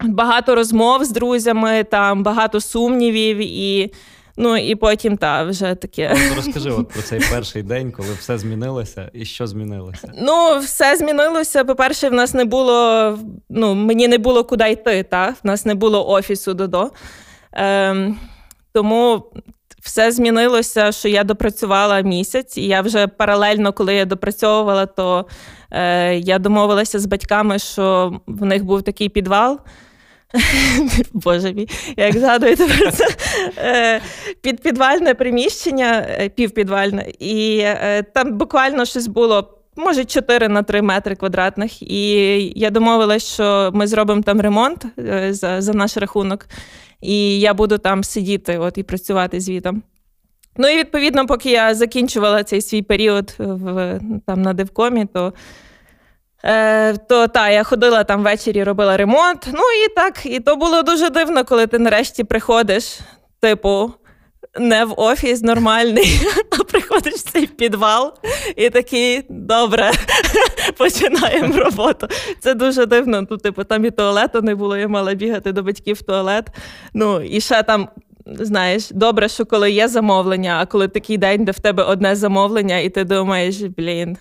багато 0.00 0.54
розмов 0.54 1.04
з 1.04 1.10
друзями, 1.10 1.84
там 1.84 2.22
багато 2.22 2.60
сумнівів 2.60 3.36
і. 3.38 3.92
Ну 4.36 4.56
і 4.56 4.74
потім 4.74 5.16
та 5.16 5.44
вже 5.44 5.74
таке. 5.74 6.16
Розкажи 6.36 6.70
от 6.70 6.88
про 6.88 7.02
цей 7.02 7.20
перший 7.30 7.62
день, 7.62 7.92
коли 7.92 8.08
все 8.18 8.38
змінилося, 8.38 9.10
і 9.12 9.24
що 9.24 9.46
змінилося? 9.46 10.12
Ну, 10.18 10.58
все 10.58 10.96
змінилося. 10.96 11.64
По-перше, 11.64 12.08
в 12.08 12.12
нас 12.12 12.34
не 12.34 12.44
було. 12.44 13.18
Ну, 13.48 13.74
мені 13.74 14.08
не 14.08 14.18
було 14.18 14.44
куди 14.44 14.70
йти. 14.70 15.02
Та? 15.02 15.28
В 15.28 15.46
нас 15.46 15.64
не 15.64 15.74
було 15.74 16.08
офісу 16.08 16.54
додо. 16.54 16.90
Ем, 17.52 18.18
Тому 18.72 19.24
все 19.82 20.12
змінилося, 20.12 20.92
що 20.92 21.08
я 21.08 21.24
допрацювала 21.24 22.00
місяць, 22.00 22.56
і 22.58 22.66
я 22.66 22.80
вже 22.80 23.06
паралельно, 23.06 23.72
коли 23.72 23.94
я 23.94 24.04
допрацьовувала, 24.04 24.86
то 24.86 25.26
е, 25.70 26.14
я 26.18 26.38
домовилася 26.38 26.98
з 26.98 27.06
батьками, 27.06 27.58
що 27.58 28.12
в 28.26 28.44
них 28.44 28.64
був 28.64 28.82
такий 28.82 29.08
підвал. 29.08 29.60
Боже 31.12 31.52
мій, 31.52 31.68
як 31.96 32.18
згадуєте 32.18 32.66
про 32.66 32.90
це 32.90 33.06
е, 33.58 34.00
під 34.40 34.62
підвальне 34.62 35.14
приміщення, 35.14 36.06
е, 36.08 36.28
півпідвальне, 36.28 37.12
і 37.18 37.58
е, 37.62 38.02
там 38.14 38.38
буквально 38.38 38.84
щось 38.84 39.06
було. 39.06 39.58
Може, 39.76 40.04
4 40.04 40.48
на 40.48 40.62
3 40.62 40.82
метри 40.82 41.16
квадратних. 41.16 41.82
І 41.82 42.12
я 42.56 42.70
домовилась, 42.70 43.34
що 43.34 43.70
ми 43.74 43.86
зробимо 43.86 44.22
там 44.22 44.40
ремонт 44.40 44.86
за 45.30 45.60
за 45.60 45.72
наш 45.72 45.96
рахунок 45.96 46.48
і 47.02 47.40
я 47.40 47.54
буду 47.54 47.78
там 47.78 48.04
сидіти 48.04 48.58
от 48.58 48.78
і 48.78 48.82
працювати 48.82 49.40
звітом. 49.40 49.82
Ну 50.56 50.68
і 50.68 50.78
відповідно, 50.78 51.26
поки 51.26 51.50
я 51.50 51.74
закінчувала 51.74 52.44
цей 52.44 52.62
свій 52.62 52.82
період 52.82 53.34
в, 53.38 54.00
там 54.26 54.42
на 54.42 54.52
Девкомі, 54.52 55.06
то 55.14 55.32
е, 56.44 56.96
то 56.96 57.28
та, 57.28 57.50
я 57.50 57.64
ходила 57.64 58.04
там 58.04 58.22
ввечері, 58.22 58.64
робила 58.64 58.96
ремонт. 58.96 59.48
Ну 59.52 59.62
і 59.86 59.94
так, 59.94 60.26
і 60.26 60.40
то 60.40 60.56
було 60.56 60.82
дуже 60.82 61.10
дивно, 61.10 61.44
коли 61.44 61.66
ти 61.66 61.78
нарешті 61.78 62.24
приходиш, 62.24 63.00
типу, 63.40 63.92
не 64.58 64.84
в 64.84 64.94
офіс 64.96 65.42
нормальний, 65.42 66.20
а 66.60 66.64
приходиш 66.64 67.14
в 67.14 67.30
цей 67.32 67.46
підвал 67.46 68.14
і 68.56 68.70
такий 68.70 69.22
добре, 69.28 69.90
починаємо 70.78 71.56
роботу. 71.56 72.06
Це 72.40 72.54
дуже 72.54 72.86
дивно. 72.86 73.26
Ну, 73.30 73.36
типу, 73.36 73.64
там 73.64 73.84
і 73.84 73.90
туалету 73.90 74.42
не 74.42 74.54
було, 74.54 74.76
я 74.76 74.88
мала 74.88 75.14
бігати 75.14 75.52
до 75.52 75.62
батьків 75.62 75.96
в 75.96 76.02
туалет. 76.02 76.46
Ну, 76.94 77.20
і 77.20 77.40
ще 77.40 77.62
там. 77.62 77.88
Знаєш, 78.26 78.90
добре, 78.90 79.28
що 79.28 79.46
коли 79.46 79.70
є 79.70 79.88
замовлення, 79.88 80.58
а 80.62 80.66
коли 80.66 80.88
такий 80.88 81.18
день, 81.18 81.44
де 81.44 81.52
в 81.52 81.60
тебе 81.60 81.82
одне 81.82 82.16
замовлення, 82.16 82.78
і 82.78 82.88
ти 82.88 83.04
думаєш, 83.04 83.56
блін, 83.62 84.16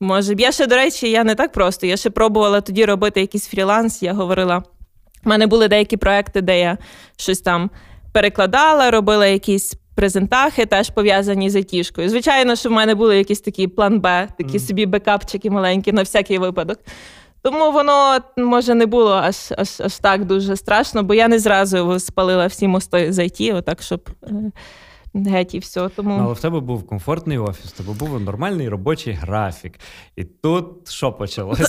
може. 0.00 0.34
Я 0.38 0.52
ще, 0.52 0.66
до 0.66 0.74
речі, 0.74 1.10
я 1.10 1.24
не 1.24 1.34
так 1.34 1.52
просто. 1.52 1.86
Я 1.86 1.96
ще 1.96 2.10
пробувала 2.10 2.60
тоді 2.60 2.84
робити 2.84 3.20
якийсь 3.20 3.46
фріланс. 3.46 4.02
Я 4.02 4.12
говорила, 4.12 4.62
в 5.24 5.28
мене 5.28 5.46
були 5.46 5.68
деякі 5.68 5.96
проекти, 5.96 6.40
де 6.40 6.60
я 6.60 6.78
щось 7.16 7.40
там 7.40 7.70
перекладала, 8.12 8.90
робила 8.90 9.26
якісь 9.26 9.74
презентахи, 9.94 10.66
теж 10.66 10.90
пов'язані 10.90 11.50
з 11.50 11.56
айтішкою. 11.56 12.08
Звичайно, 12.08 12.56
що 12.56 12.68
в 12.68 12.72
мене 12.72 12.94
були 12.94 13.18
якісь 13.18 13.40
такі 13.40 13.68
план 13.68 14.00
Б, 14.00 14.28
такі 14.38 14.58
mm. 14.58 14.66
собі 14.66 14.86
бекапчики 14.86 15.50
маленькі 15.50 15.92
на 15.92 16.02
всякий 16.02 16.38
випадок. 16.38 16.78
Тому 17.42 17.72
воно 17.72 18.18
може 18.36 18.74
не 18.74 18.86
було 18.86 19.12
аж 19.12 19.36
аж 19.58 19.80
аж 19.80 19.98
так 19.98 20.24
дуже 20.24 20.56
страшно, 20.56 21.02
бо 21.02 21.14
я 21.14 21.28
не 21.28 21.38
зразу 21.38 22.00
спалила 22.00 22.46
всі 22.46 22.68
мости 22.68 23.12
з 23.12 23.18
IT, 23.18 23.56
отак, 23.56 23.82
щоб. 23.82 24.10
Геть 25.14 25.54
і 25.54 25.58
все. 25.58 25.88
Тому... 25.88 26.20
Але 26.20 26.34
в 26.34 26.40
тебе 26.40 26.60
був 26.60 26.86
комфортний 26.86 27.38
офіс, 27.38 27.66
в 27.66 27.76
тебе 27.76 27.92
був 27.92 28.20
нормальний 28.20 28.68
робочий 28.68 29.12
графік. 29.12 29.78
І 30.16 30.24
тут 30.24 30.90
що 30.90 31.12
почалося? 31.12 31.66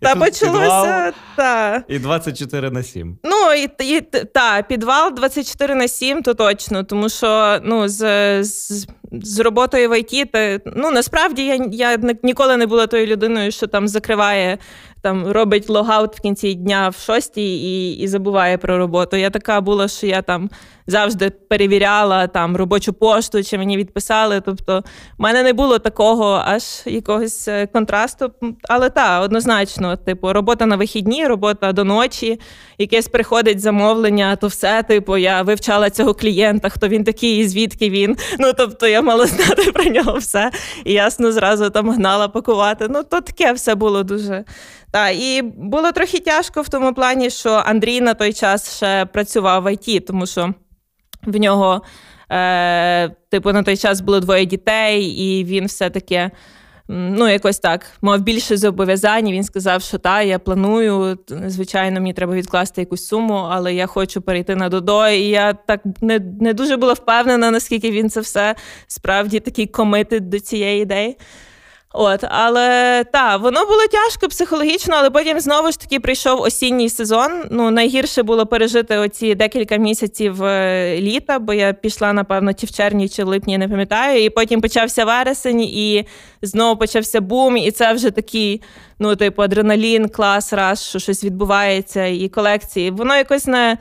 Та 0.00 0.16
почалося, 0.16 1.12
та. 1.36 1.84
І 1.88 1.98
24 1.98 2.70
на 2.70 2.82
7. 2.82 3.18
Ну, 3.24 3.52
і, 3.52 3.70
і 3.84 4.00
та, 4.00 4.62
підвал 4.62 5.14
24 5.14 5.74
на 5.74 5.88
7, 5.88 6.22
то 6.22 6.34
точно, 6.34 6.84
тому 6.84 7.08
що 7.08 7.60
ну, 7.62 7.88
з, 7.88 8.42
з, 8.44 8.86
з 9.12 9.38
роботою 9.38 9.90
в 9.90 9.98
ІТ, 9.98 10.32
ти, 10.32 10.60
ну, 10.76 10.90
насправді 10.90 11.44
я 11.44 11.66
я 11.72 11.98
ніколи 12.22 12.56
не 12.56 12.66
була 12.66 12.86
тою 12.86 13.06
людиною, 13.06 13.52
що 13.52 13.66
там 13.66 13.88
закриває 13.88 14.58
там 15.02 15.26
робить 15.26 15.68
логаут 15.68 16.16
в 16.16 16.20
кінці 16.20 16.54
дня 16.54 16.88
в 16.88 16.96
шостій 16.96 17.56
і 17.56 17.92
і 17.92 18.08
забуває 18.08 18.58
про 18.58 18.78
роботу. 18.78 19.16
Я 19.16 19.30
така 19.30 19.60
була, 19.60 19.88
що 19.88 20.06
я 20.06 20.22
там 20.22 20.50
завжди 20.86 21.30
перевіряла 21.30 22.26
там 22.26 22.56
робочу 22.56 22.92
пошту, 22.92 23.42
чи 23.42 23.58
мені 23.58 23.76
відписали. 23.76 24.40
Тобто, 24.40 24.84
в 25.18 25.22
мене 25.22 25.42
не 25.42 25.52
було 25.52 25.78
такого 25.78 26.42
аж 26.44 26.62
якогось 26.86 27.48
е, 27.48 27.66
контрасту. 27.66 28.32
Але 28.68 28.90
так, 28.90 29.24
однозначно, 29.24 29.96
типу, 29.96 30.32
робота 30.32 30.66
на 30.66 30.76
вихідні, 30.76 31.26
робота 31.26 31.72
до 31.72 31.84
ночі, 31.84 32.40
якесь 32.78 33.08
приходить 33.08 33.60
замовлення, 33.60 34.36
то 34.36 34.46
все, 34.46 34.82
типу, 34.82 35.16
я 35.16 35.42
вивчала 35.42 35.90
цього 35.90 36.14
клієнта, 36.14 36.68
хто 36.68 36.88
він 36.88 37.04
такий, 37.04 37.38
і 37.38 37.48
звідки 37.48 37.90
він. 37.90 38.16
Ну 38.38 38.52
тобто 38.56 38.86
я 38.86 38.97
мала 39.02 39.26
знати 39.26 39.72
про 39.72 39.84
нього 39.84 40.18
все. 40.18 40.50
І 40.84 40.92
ясно, 40.92 41.32
зразу 41.32 41.70
там 41.70 41.90
гнала 41.90 42.28
пакувати. 42.28 42.86
Ну, 42.90 43.02
то 43.02 43.20
таке 43.20 43.52
все 43.52 43.74
було 43.74 44.02
дуже. 44.02 44.44
Та, 44.90 45.08
і 45.08 45.42
було 45.42 45.92
трохи 45.92 46.20
тяжко 46.20 46.62
в 46.62 46.68
тому 46.68 46.94
плані, 46.94 47.30
що 47.30 47.62
Андрій 47.66 48.00
на 48.00 48.14
той 48.14 48.32
час 48.32 48.76
ще 48.76 49.06
працював 49.06 49.62
в 49.62 49.72
ІТ, 49.72 50.06
тому 50.06 50.26
що 50.26 50.54
в 51.22 51.36
нього, 51.36 51.82
е, 52.30 53.08
типу, 53.08 53.52
на 53.52 53.62
той 53.62 53.76
час 53.76 54.00
було 54.00 54.20
двоє 54.20 54.46
дітей, 54.46 55.04
і 55.04 55.44
він 55.44 55.66
все-таки. 55.66 56.30
Ну, 56.90 57.28
якось 57.28 57.58
так 57.58 57.86
мав 58.00 58.20
більше 58.20 58.56
зобов'язань. 58.56 59.30
Він 59.30 59.44
сказав, 59.44 59.82
що 59.82 59.98
та, 59.98 60.22
я 60.22 60.38
планую. 60.38 61.18
Звичайно, 61.46 62.00
мені 62.00 62.12
треба 62.12 62.34
відкласти 62.34 62.80
якусь 62.80 63.06
суму, 63.06 63.34
але 63.34 63.74
я 63.74 63.86
хочу 63.86 64.20
перейти 64.20 64.54
на 64.56 64.68
Додо. 64.68 65.08
І 65.08 65.22
я 65.22 65.52
так 65.52 65.80
не 66.00 66.18
не 66.40 66.54
дуже 66.54 66.76
була 66.76 66.92
впевнена, 66.92 67.50
наскільки 67.50 67.90
він 67.90 68.10
це 68.10 68.20
все 68.20 68.54
справді 68.86 69.40
такий 69.40 69.66
комитить 69.66 70.28
до 70.28 70.40
цієї 70.40 70.82
ідеї. 70.82 71.16
От, 71.92 72.24
але 72.28 73.04
та 73.12 73.36
воно 73.36 73.66
було 73.66 73.80
тяжко 73.90 74.28
психологічно, 74.28 74.94
але 74.98 75.10
потім 75.10 75.40
знову 75.40 75.70
ж 75.70 75.80
таки 75.80 76.00
прийшов 76.00 76.40
осінній 76.40 76.88
сезон. 76.88 77.44
Ну 77.50 77.70
найгірше 77.70 78.22
було 78.22 78.46
пережити 78.46 78.96
оці 78.96 79.34
декілька 79.34 79.76
місяців 79.76 80.44
е, 80.44 80.96
літа, 81.00 81.38
бо 81.38 81.52
я 81.52 81.72
пішла, 81.72 82.12
напевно, 82.12 82.54
чи 82.54 82.66
в 82.66 82.70
червні, 82.70 83.08
чи 83.08 83.24
в 83.24 83.28
липні, 83.28 83.58
не 83.58 83.68
пам'ятаю. 83.68 84.24
І 84.24 84.30
потім 84.30 84.60
почався 84.60 85.04
вересень, 85.04 85.60
і 85.60 86.06
знову 86.42 86.76
почався 86.76 87.20
бум. 87.20 87.56
І 87.56 87.70
це 87.70 87.92
вже 87.92 88.10
такий, 88.10 88.62
ну, 88.98 89.16
типу, 89.16 89.42
адреналін, 89.42 90.08
клас, 90.08 90.52
раз, 90.52 90.84
що 90.88 90.98
щось 90.98 91.24
відбувається, 91.24 92.04
і 92.06 92.28
колекції. 92.28 92.90
Воно 92.90 93.16
якось 93.16 93.46
не. 93.46 93.78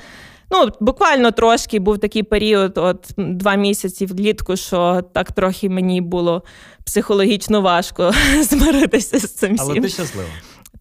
Ну, 0.52 0.70
буквально 0.80 1.32
трошки 1.32 1.80
був 1.80 2.00
такий 2.00 2.24
період, 2.24 2.78
от 2.78 3.10
два 3.18 3.56
місяці 3.56 4.06
влітку, 4.06 4.56
що 4.56 5.02
так 5.14 5.32
трохи 5.32 5.70
мені 5.70 6.02
було 6.02 6.44
психологічно 6.86 7.62
важко 7.62 8.12
змиритися 8.42 9.20
з 9.20 9.34
цим. 9.34 9.56
всім. 9.56 9.68
Але 9.70 9.82
ти 9.82 9.90
щаслива. 9.90 10.30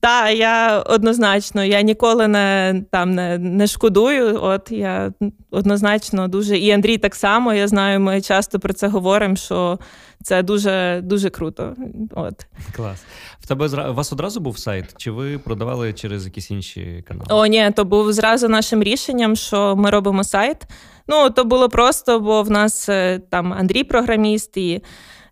Так, 0.00 0.36
я 0.36 0.78
однозначно, 0.78 1.64
я 1.64 1.82
ніколи 1.82 2.28
не 2.28 2.82
там 2.92 3.14
не, 3.14 3.38
не 3.38 3.66
шкодую. 3.66 4.42
От 4.42 4.70
я 4.70 5.12
однозначно 5.50 6.28
дуже 6.28 6.58
і 6.58 6.70
Андрій 6.70 6.98
так 6.98 7.14
само. 7.14 7.54
Я 7.54 7.68
знаю, 7.68 8.00
ми 8.00 8.20
часто 8.20 8.58
про 8.58 8.72
це 8.72 8.88
говоримо, 8.88 9.36
що 9.36 9.78
це 10.26 10.42
дуже 10.42 11.00
дуже 11.04 11.30
круто. 11.30 11.74
От 12.14 12.46
клас. 12.76 13.04
В 13.40 13.46
тебе 13.46 13.90
у 13.90 13.94
вас 13.94 14.12
одразу 14.12 14.40
був 14.40 14.58
сайт? 14.58 14.94
Чи 14.96 15.10
ви 15.10 15.38
продавали 15.38 15.92
через 15.92 16.24
якісь 16.24 16.50
інші 16.50 17.04
канали? 17.08 17.26
О, 17.30 17.46
ні, 17.46 17.70
то 17.76 17.84
був 17.84 18.12
зразу 18.12 18.48
нашим 18.48 18.82
рішенням, 18.82 19.36
що 19.36 19.76
ми 19.76 19.90
робимо 19.90 20.24
сайт. 20.24 20.56
Ну 21.08 21.30
то 21.30 21.44
було 21.44 21.68
просто, 21.68 22.20
бо 22.20 22.42
в 22.42 22.50
нас 22.50 22.88
е, 22.88 23.20
там 23.30 23.52
Андрій 23.52 23.84
програміст 23.84 24.56
і 24.56 24.82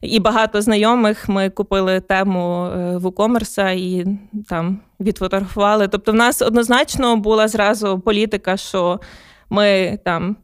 і 0.00 0.20
багато 0.20 0.62
знайомих 0.62 1.28
ми 1.28 1.50
купили 1.50 2.00
тему 2.00 2.68
WooCommerce 2.74 3.74
і 3.74 4.06
там 4.48 4.80
відфотографували. 5.00 5.88
Тобто, 5.88 6.12
в 6.12 6.14
нас 6.14 6.42
однозначно 6.42 7.16
була 7.16 7.48
зразу 7.48 8.00
політика, 8.00 8.56
що 8.56 9.00
ми 9.50 9.98
там. 10.04 10.36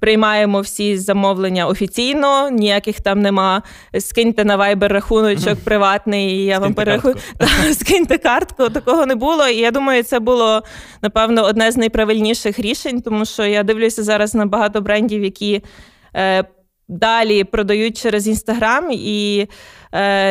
Приймаємо 0.00 0.60
всі 0.60 0.96
замовлення 0.96 1.66
офіційно, 1.66 2.50
ніяких 2.50 3.00
там 3.00 3.22
нема. 3.22 3.62
Скиньте 3.98 4.44
на 4.44 4.58
Viber 4.58 4.88
рахуночок 4.88 5.58
приватний, 5.64 6.30
і 6.30 6.44
я 6.44 6.54
скиньте 6.54 6.66
вам 6.66 6.74
перерахую. 6.74 7.14
Скиньте 7.72 8.18
картку. 8.18 8.68
Такого 8.68 9.06
не 9.06 9.14
було. 9.14 9.48
І 9.48 9.56
я 9.56 9.70
думаю, 9.70 10.02
це 10.02 10.20
було 10.20 10.62
напевно 11.02 11.44
одне 11.44 11.72
з 11.72 11.76
найправильніших 11.76 12.58
рішень, 12.58 13.02
тому 13.02 13.24
що 13.24 13.44
я 13.44 13.62
дивлюся 13.62 14.02
зараз 14.02 14.34
на 14.34 14.46
багато 14.46 14.80
брендів, 14.80 15.24
які 15.24 15.62
е, 16.16 16.44
далі 16.88 17.44
продають 17.44 18.02
через 18.02 18.28
інстаграм, 18.28 18.88
і 18.92 19.46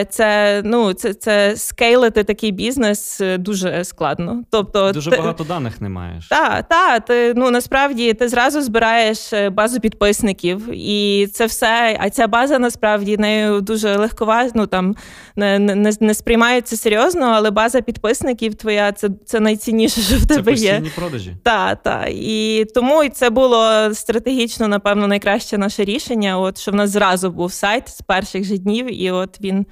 це 0.09 0.61
ну, 0.65 0.93
це, 0.93 1.13
це 1.13 1.55
скейлити 1.55 2.23
такий 2.23 2.51
бізнес 2.51 3.21
е, 3.21 3.37
дуже 3.37 3.83
складно. 3.83 4.43
Тобто, 4.51 4.91
Дуже 4.91 5.11
ти, 5.11 5.17
багато 5.17 5.43
даних 5.43 5.81
не 5.81 5.89
маєш. 5.89 6.27
Так, 6.27 6.67
та, 6.67 6.99
ти 6.99 7.33
ну 7.35 7.51
насправді 7.51 8.13
ти 8.13 8.27
зразу 8.27 8.61
збираєш 8.61 9.33
е, 9.33 9.49
базу 9.49 9.79
підписників, 9.79 10.69
і 10.73 11.27
це 11.33 11.45
все. 11.45 11.97
А 12.01 12.09
ця 12.09 12.27
база 12.27 12.59
насправді 12.59 13.17
нею 13.17 13.61
дуже 13.61 13.95
легкова, 13.95 14.49
ну 14.55 14.67
там 14.67 14.95
не 15.35 15.59
не, 15.59 15.93
не 15.99 16.13
сприймається 16.13 16.77
серйозно, 16.77 17.25
але 17.25 17.51
база 17.51 17.81
підписників 17.81 18.55
твоя 18.55 18.91
це 18.91 19.09
це 19.25 19.39
найцінніше, 19.39 20.01
що 20.01 20.17
в 20.17 20.27
тебе 20.27 20.55
це 20.55 20.63
є. 20.63 20.83
продажі. 20.95 21.35
Так, 21.43 21.83
так. 21.83 22.09
І 22.09 22.65
тому 22.75 23.09
це 23.09 23.29
було 23.29 23.93
стратегічно, 23.93 24.67
напевно, 24.67 25.07
найкраще 25.07 25.57
наше 25.57 25.83
рішення 25.83 26.39
от 26.39 26.57
що 26.57 26.71
в 26.71 26.75
нас 26.75 26.89
зразу 26.89 27.31
був 27.31 27.53
сайт 27.53 27.89
з 27.89 28.01
перших 28.01 28.43
же 28.43 28.57
днів, 28.57 29.01
і 29.01 29.11
от 29.11 29.37
він. 29.47 29.65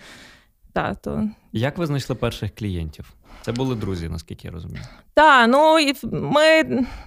Та, 0.74 0.94
то... 0.94 1.29
Як 1.53 1.77
ви 1.77 1.86
знайшли 1.86 2.15
перших 2.15 2.55
клієнтів? 2.55 3.13
Це 3.46 3.51
були 3.51 3.75
друзі, 3.75 4.10
наскільки 4.10 4.48
я 4.48 4.53
розумію. 4.53 4.82
Так, 5.13 5.50
ну 5.50 5.79
і 5.79 5.94
ми 6.12 6.63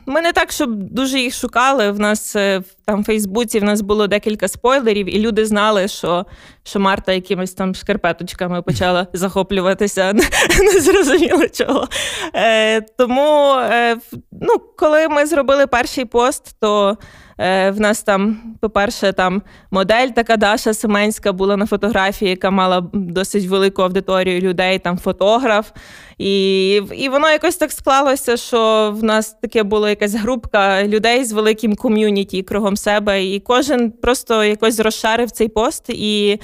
ми 0.07 0.21
не 0.21 0.33
так, 0.33 0.53
щоб 0.53 0.71
дуже 0.75 1.21
їх 1.21 1.35
шукали. 1.35 1.91
В 1.91 2.01
нас 2.01 2.37
е, 2.37 2.63
там 2.85 3.03
в 3.03 3.05
Фейсбуці 3.05 3.59
в 3.59 3.65
нас 3.65 3.81
було 3.81 4.07
декілька 4.07 4.49
спойлерів, 4.49 5.17
і 5.17 5.19
люди 5.19 5.47
знали, 5.47 5.89
що 5.89 6.26
що 6.63 6.81
Марта 6.81 7.13
якимись 7.13 7.54
там 7.54 7.75
шкарпеточками 7.75 8.63
почала 8.63 9.07
захоплюватися, 9.13 10.13
не 10.63 10.81
зрозуміло 10.81 11.49
чого. 11.49 11.89
Е, 12.35 12.81
Тому, 12.81 13.54
е, 13.54 13.97
ну, 14.33 14.59
коли 14.76 15.09
ми 15.09 15.26
зробили 15.26 15.67
перший 15.67 16.04
пост, 16.04 16.57
то 16.61 16.99
Е, 17.41 17.71
в 17.71 17.81
нас 17.81 18.03
там, 18.03 18.41
по-перше, 18.61 19.13
там 19.13 19.43
модель 19.71 20.09
така 20.09 20.37
Даша 20.37 20.75
Семенська 20.75 21.33
була 21.33 21.57
на 21.57 21.67
фотографії, 21.67 22.31
яка 22.31 22.51
мала 22.51 22.87
досить 22.93 23.47
велику 23.47 23.83
аудиторію 23.83 24.41
людей, 24.41 24.79
там 24.79 24.99
фотограф. 24.99 25.71
І 26.19 26.71
і 26.75 27.09
воно 27.09 27.31
якось 27.31 27.57
так 27.57 27.73
склалося, 27.73 28.37
що 28.37 28.93
в 28.97 29.05
нас 29.05 29.37
таке 29.43 29.63
була 29.63 29.91
якась 29.91 30.15
групка 30.15 30.85
людей 30.85 31.25
з 31.25 31.33
великим 31.33 31.77
ком'юніті 31.77 32.43
кругом 32.43 32.77
себе, 32.77 33.25
і 33.25 33.41
кожен 33.41 33.91
просто 33.91 34.45
якось 34.45 34.81
розшарив 34.81 35.31
цей 35.31 35.49
пост. 35.49 35.85
і 35.89 36.41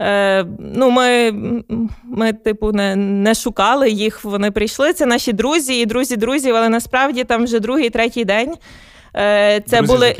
Е, 0.00 0.44
ну, 0.58 0.90
Ми, 0.90 1.32
ми 2.04 2.32
типу, 2.32 2.72
не 2.72 2.96
не 2.96 3.34
шукали 3.34 3.90
їх, 3.90 4.24
вони 4.24 4.50
прийшли. 4.50 4.92
Це 4.92 5.06
наші 5.06 5.32
друзі 5.32 5.80
і 5.80 5.86
друзі 5.86 6.16
друзів, 6.16 6.56
але 6.56 6.68
насправді 6.68 7.24
там 7.24 7.44
вже 7.44 7.60
другий, 7.60 7.90
третій 7.90 8.24
день. 8.24 8.54
Е, 9.16 9.62
це 9.66 9.76
Друзі 9.76 9.92
були 9.92 10.14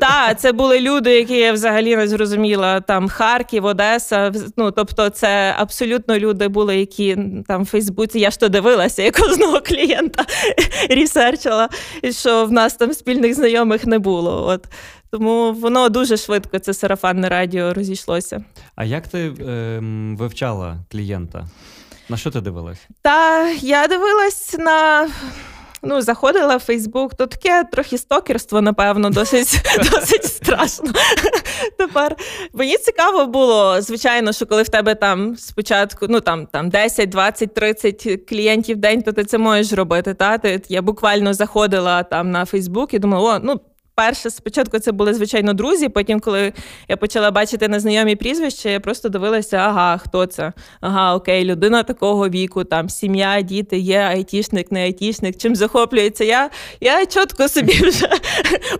та, 0.00 0.34
це 0.34 0.52
були 0.52 0.80
люди, 0.80 1.14
які 1.14 1.36
я 1.36 1.52
взагалі 1.52 1.96
не 1.96 2.08
зрозуміла. 2.08 2.80
Там 2.80 3.08
Харків, 3.08 3.64
Одеса. 3.64 4.32
Ну 4.56 4.70
тобто, 4.70 5.10
це 5.10 5.54
абсолютно 5.58 6.18
люди 6.18 6.48
були, 6.48 6.76
які 6.76 7.18
там 7.48 7.62
в 7.62 7.66
Фейсбуці. 7.66 8.18
Я 8.18 8.30
ж 8.30 8.40
то 8.40 8.48
дивилася, 8.48 9.02
як 9.02 9.14
кожного 9.14 9.60
клієнта 9.60 10.24
ресерчила, 10.90 11.68
що 12.10 12.44
в 12.44 12.52
нас 12.52 12.74
там 12.74 12.92
спільних 12.92 13.34
знайомих 13.34 13.86
не 13.86 13.98
було. 13.98 14.46
От. 14.46 14.66
Тому 15.10 15.52
воно 15.52 15.88
дуже 15.88 16.16
швидко, 16.16 16.58
це 16.58 16.74
сарафанне 16.74 17.28
радіо 17.28 17.74
розійшлося. 17.74 18.44
А 18.76 18.84
як 18.84 19.08
ти 19.08 19.18
е, 19.18 19.80
вивчала 20.18 20.76
клієнта? 20.90 21.46
На 22.08 22.16
що 22.16 22.30
ти 22.30 22.40
дивилась? 22.40 22.78
Та 23.02 23.48
я 23.50 23.86
дивилась 23.86 24.56
на 24.58 25.08
ну, 25.82 26.00
заходила 26.00 26.56
в 26.56 26.60
Фейсбук, 26.60 27.14
то 27.14 27.26
таке 27.26 27.64
трохи 27.72 27.98
стокерство, 27.98 28.60
напевно, 28.60 29.10
досить 29.10 29.62
досить 29.92 30.24
страшно. 30.24 30.92
Тепер 31.78 32.16
мені 32.52 32.76
цікаво 32.76 33.26
було, 33.26 33.82
звичайно, 33.82 34.32
що 34.32 34.46
коли 34.46 34.62
в 34.62 34.68
тебе 34.68 34.94
там 34.94 35.36
спочатку 35.36 36.06
ну 36.08 36.20
там 36.20 36.46
там 36.46 36.68
10, 36.68 37.08
20, 37.08 37.54
30 37.54 38.28
клієнтів 38.28 38.76
в 38.76 38.80
день, 38.80 39.02
то 39.02 39.12
ти 39.12 39.24
це 39.24 39.38
можеш 39.38 39.72
робити. 39.72 40.14
Та? 40.14 40.38
Ти, 40.38 40.62
Я 40.68 40.82
буквально 40.82 41.34
заходила 41.34 42.02
там 42.02 42.30
на 42.30 42.44
Фейсбук 42.44 42.94
і 42.94 42.98
думала, 42.98 43.36
о, 43.36 43.38
ну 43.42 43.60
перше 44.00 44.30
спочатку 44.30 44.78
це 44.78 44.92
були 44.92 45.14
звичайно 45.14 45.52
друзі. 45.52 45.88
Потім, 45.88 46.20
коли 46.20 46.52
я 46.88 46.96
почала 46.96 47.30
бачити 47.30 47.68
незнайомі 47.68 48.16
прізвища, 48.16 48.68
я 48.68 48.80
просто 48.80 49.08
дивилася, 49.08 49.56
ага, 49.56 49.98
хто 49.98 50.26
це? 50.26 50.52
Ага, 50.80 51.14
окей, 51.14 51.44
людина 51.44 51.82
такого 51.82 52.28
віку, 52.28 52.64
там 52.64 52.88
сім'я, 52.88 53.40
діти, 53.40 53.78
є 53.78 53.98
айтішник, 53.98 54.72
не 54.72 54.82
айтішник, 54.82 55.36
чим 55.36 55.56
захоплюється. 55.56 56.24
Я 56.24 56.50
я 56.80 57.06
чітко 57.06 57.48
собі 57.48 57.72
вже 57.88 58.08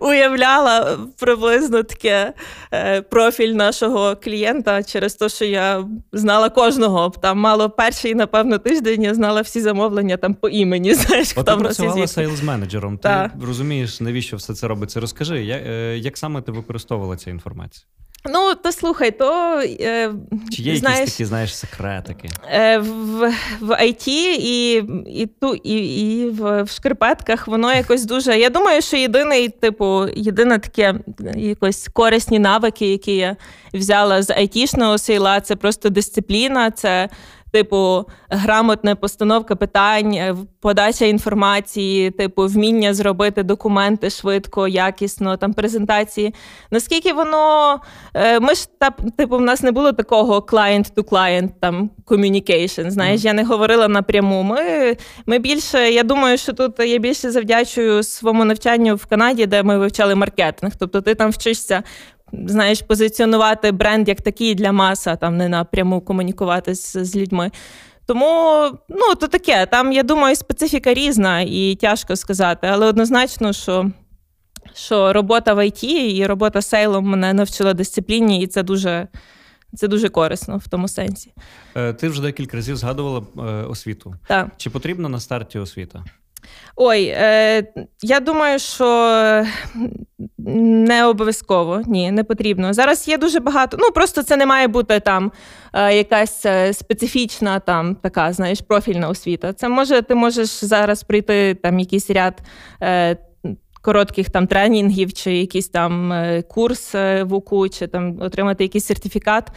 уявляла 0.00 0.98
приблизно 1.18 1.82
таке 1.82 2.32
е, 2.72 3.02
профіль 3.02 3.52
нашого 3.52 4.16
клієнта 4.16 4.82
через 4.82 5.14
те, 5.14 5.28
що 5.28 5.44
я 5.44 5.84
знала 6.12 6.48
кожного. 6.48 7.12
Там 7.22 7.38
мало 7.38 7.70
перший, 7.70 8.14
напевно, 8.14 8.58
тиждень 8.58 9.02
я 9.02 9.14
знала 9.14 9.40
всі 9.40 9.60
замовлення 9.60 10.16
там 10.16 10.34
по 10.34 10.48
імені. 10.48 10.94
Знаєш, 11.00 11.32
От 11.36 11.46
ти 11.46 11.56
працювала 11.56 12.06
сейлз-менеджером. 12.06 12.98
Ти 12.98 13.30
розумієш, 13.46 14.00
навіщо 14.00 14.36
все 14.36 14.54
це 14.54 14.68
робиться? 14.68 15.00
Розкажи, 15.10 15.44
як, 15.44 15.62
е, 15.66 15.98
як 15.98 16.18
саме 16.18 16.42
ти 16.42 16.52
використовувала 16.52 17.16
цю 17.16 17.30
інформацію? 17.30 17.86
Ну, 18.24 18.54
то 18.54 18.72
слухай, 18.72 19.10
то 19.10 19.60
е, 19.60 20.12
чи 20.50 20.62
є 20.62 20.76
знаєш, 20.76 20.98
якісь 20.98 21.14
такі, 21.14 21.24
знаєш, 21.24 21.56
секретики? 21.56 22.28
Е, 22.52 22.78
В 22.78 23.32
в 23.60 23.70
IT 23.70 24.08
і 24.38 24.74
і, 25.06 25.26
ту, 25.40 25.54
і, 25.54 25.74
і 25.74 26.30
в, 26.30 26.62
в 26.62 26.70
шкарпетках 26.70 27.48
воно 27.48 27.74
якось 27.74 28.04
дуже. 28.04 28.38
Я 28.38 28.50
думаю, 28.50 28.82
що 28.82 28.96
єдиний, 28.96 29.48
типу, 29.48 30.08
єдине 30.16 30.58
таке 30.58 30.94
якось 31.36 31.88
корисні 31.92 32.38
навики, 32.38 32.86
які 32.90 33.16
я 33.16 33.36
взяла 33.74 34.22
з 34.22 34.30
айтішного 34.30 34.98
сейла, 34.98 35.40
це 35.40 35.56
просто 35.56 35.88
дисципліна. 35.90 36.70
це 36.70 37.08
типу, 37.52 38.04
грамотна 38.28 38.94
постановка 38.94 39.56
питань, 39.56 40.14
е, 40.14 40.36
подача 40.60 41.04
інформації, 41.04 42.10
типу, 42.10 42.46
вміння 42.46 42.94
зробити 42.94 43.42
документи 43.42 44.10
швидко, 44.10 44.68
якісно, 44.68 45.36
там 45.36 45.52
презентації. 45.52 46.34
Наскільки 46.70 47.12
воно 47.12 47.76
е, 48.14 48.40
ми 48.40 48.54
ж 48.54 48.68
та 48.78 48.90
типу, 49.16 49.36
в 49.36 49.40
нас 49.40 49.62
не 49.62 49.72
було 49.72 49.92
такого 49.92 50.38
client-to-client 50.38 51.48
там 51.60 51.90
communication, 52.06 52.90
Знаєш, 52.90 53.20
mm. 53.20 53.24
я 53.24 53.32
не 53.32 53.44
говорила 53.44 53.88
напряму. 53.88 54.42
Ми 54.42 54.96
ми 55.26 55.38
більше, 55.38 55.90
я 55.90 56.02
думаю, 56.02 56.38
що 56.38 56.52
тут 56.52 56.78
я 56.78 56.98
більше 56.98 57.30
завдячую 57.30 58.02
своєму 58.02 58.44
навчанню 58.44 58.96
в 58.96 59.06
Канаді, 59.06 59.46
де 59.46 59.62
ми 59.62 59.78
вивчали 59.78 60.14
маркетинг. 60.14 60.72
Тобто, 60.78 61.00
ти 61.00 61.14
там 61.14 61.30
вчишся 61.30 61.82
знаєш, 62.32 62.82
позиціонувати 62.82 63.72
бренд 63.72 64.08
як 64.08 64.22
такий 64.22 64.54
для 64.54 64.72
маса, 64.72 65.16
там 65.16 65.36
не 65.36 65.48
напряму 65.48 66.00
комунікувати 66.00 66.74
з, 66.74 66.96
з 67.04 67.16
людьми. 67.16 67.50
Тому 68.06 68.70
ну, 68.88 69.14
то 69.20 69.28
таке. 69.28 69.66
Там, 69.66 69.92
я 69.92 70.02
думаю, 70.02 70.36
специфіка 70.36 70.94
різна 70.94 71.40
і 71.40 71.74
тяжко 71.80 72.16
сказати, 72.16 72.66
але 72.70 72.86
однозначно, 72.86 73.52
що 73.52 73.90
що 74.74 75.12
робота 75.12 75.54
в 75.54 75.66
ІТ 75.66 75.84
і 75.84 76.26
робота 76.26 76.62
сейлом 76.62 77.04
мене 77.04 77.32
навчила 77.32 77.74
дисципліні, 77.74 78.42
і 78.42 78.46
це 78.46 78.62
дуже 78.62 79.08
це 79.76 79.88
дуже 79.88 80.08
корисно 80.08 80.58
в 80.58 80.68
тому 80.68 80.88
сенсі. 80.88 81.32
Е, 81.76 81.92
ти 81.92 82.08
вже 82.08 82.22
декілька 82.22 82.56
разів 82.56 82.76
згадувала 82.76 83.22
е, 83.38 83.42
освіту. 83.42 84.14
Так. 84.26 84.48
Чи 84.56 84.70
потрібна 84.70 85.08
на 85.08 85.20
старті 85.20 85.58
освіта? 85.58 86.04
Ой, 86.76 87.04
е, 87.04 87.64
я 88.02 88.20
думаю, 88.20 88.58
що 88.58 89.44
не 90.38 91.04
обов'язково 91.04 91.82
ні, 91.86 92.12
не 92.12 92.24
потрібно. 92.24 92.72
Зараз 92.72 93.08
є 93.08 93.18
дуже 93.18 93.40
багато. 93.40 93.76
Ну 93.80 93.90
просто 93.90 94.22
це 94.22 94.36
не 94.36 94.46
має 94.46 94.68
бути 94.68 95.00
там 95.00 95.32
е, 95.72 95.96
якась 95.96 96.46
е, 96.46 96.72
специфічна, 96.72 97.60
там 97.60 97.94
така, 97.94 98.32
знаєш, 98.32 98.60
профільна 98.60 99.08
освіта. 99.08 99.52
Це 99.52 99.68
може, 99.68 100.02
ти 100.02 100.14
можеш 100.14 100.48
зараз 100.48 101.02
прийти 101.02 101.54
там 101.54 101.78
якийсь 101.78 102.10
ряд. 102.10 102.40
Е, 102.82 103.16
Коротких 103.82 104.30
там 104.30 104.46
тренінгів, 104.46 105.12
чи 105.12 105.36
якийсь 105.36 105.68
там 105.68 106.12
е, 106.12 106.42
курс 106.42 106.94
е, 106.94 107.22
в 107.24 107.34
УКУ, 107.34 107.68
чи 107.68 107.86
там 107.86 108.20
отримати 108.20 108.64
якийсь 108.64 108.84
сертифікат, 108.84 109.48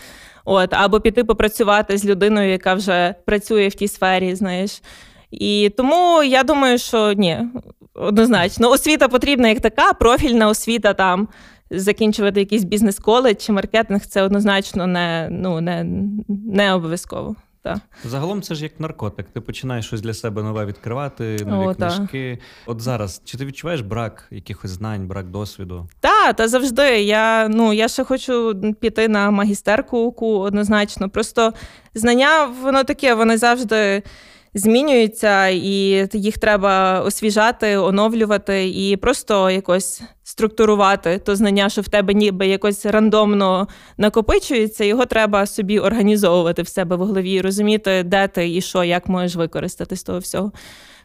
от 0.45 0.73
або 0.73 0.99
піти 0.99 1.23
попрацювати 1.23 1.97
з 1.97 2.05
людиною, 2.05 2.49
яка 2.49 2.73
вже 2.73 3.15
працює 3.25 3.67
в 3.67 3.75
тій 3.75 3.87
сфері, 3.87 4.35
знаєш. 4.35 4.81
І 5.33 5.71
тому 5.77 6.23
я 6.23 6.43
думаю, 6.43 6.77
що 6.77 7.13
ні, 7.13 7.39
однозначно, 7.93 8.69
освіта 8.69 9.07
потрібна 9.07 9.47
як 9.49 9.59
така, 9.59 9.93
профільна 9.93 10.47
освіта 10.47 10.93
там. 10.93 11.27
Закінчувати 11.69 12.39
якийсь 12.39 12.63
бізнес-коледж 12.63 13.37
чи 13.37 13.51
маркетинг 13.51 14.05
це 14.05 14.23
однозначно 14.23 14.87
не 14.87 15.27
ну, 15.31 15.61
не, 15.61 15.85
не 16.27 16.73
обов'язково. 16.73 17.35
Так. 17.63 17.77
Загалом 18.05 18.41
це 18.41 18.55
ж 18.55 18.63
як 18.63 18.79
наркотик. 18.79 19.25
Ти 19.33 19.41
починаєш 19.41 19.85
щось 19.85 20.01
для 20.01 20.13
себе 20.13 20.43
нове 20.43 20.65
відкривати, 20.65 21.37
нові 21.45 21.67
О, 21.67 21.75
книжки. 21.75 22.39
Та. 22.65 22.71
От 22.71 22.81
зараз 22.81 23.21
чи 23.25 23.37
ти 23.37 23.45
відчуваєш 23.45 23.81
брак 23.81 24.27
якихось 24.31 24.71
знань, 24.71 25.07
брак 25.07 25.27
досвіду? 25.27 25.87
Так, 25.99 26.35
та 26.35 26.47
завжди. 26.47 27.01
Я 27.01 27.47
ну 27.47 27.73
я 27.73 27.87
ще 27.87 28.03
хочу 28.03 28.61
піти 28.81 29.07
на 29.07 29.31
магістерку 29.31 30.15
однозначно. 30.19 31.09
Просто 31.09 31.53
знання, 31.93 32.45
воно 32.45 32.83
таке, 32.83 33.13
вони 33.13 33.37
завжди 33.37 34.03
змінюються, 34.53 35.47
і 35.47 36.07
їх 36.13 36.37
треба 36.37 37.01
освіжати, 37.01 37.77
оновлювати 37.77 38.69
і 38.69 38.97
просто 38.97 39.49
якось 39.49 40.01
структурувати 40.23 41.17
то 41.17 41.35
знання, 41.35 41.69
що 41.69 41.81
в 41.81 41.87
тебе 41.87 42.13
ніби 42.13 42.47
якось 42.47 42.85
рандомно 42.85 43.67
накопичується. 43.97 44.83
Його 44.83 45.05
треба 45.05 45.45
собі 45.45 45.79
організовувати 45.79 46.61
в 46.61 46.67
себе 46.67 46.95
в 46.95 46.99
голові, 46.99 47.41
розуміти, 47.41 48.03
де 48.03 48.27
ти 48.27 48.55
і 48.55 48.61
що, 48.61 48.83
як 48.83 49.07
можеш 49.07 49.35
використати 49.35 49.95
з 49.95 50.03
того 50.03 50.19
всього. 50.19 50.51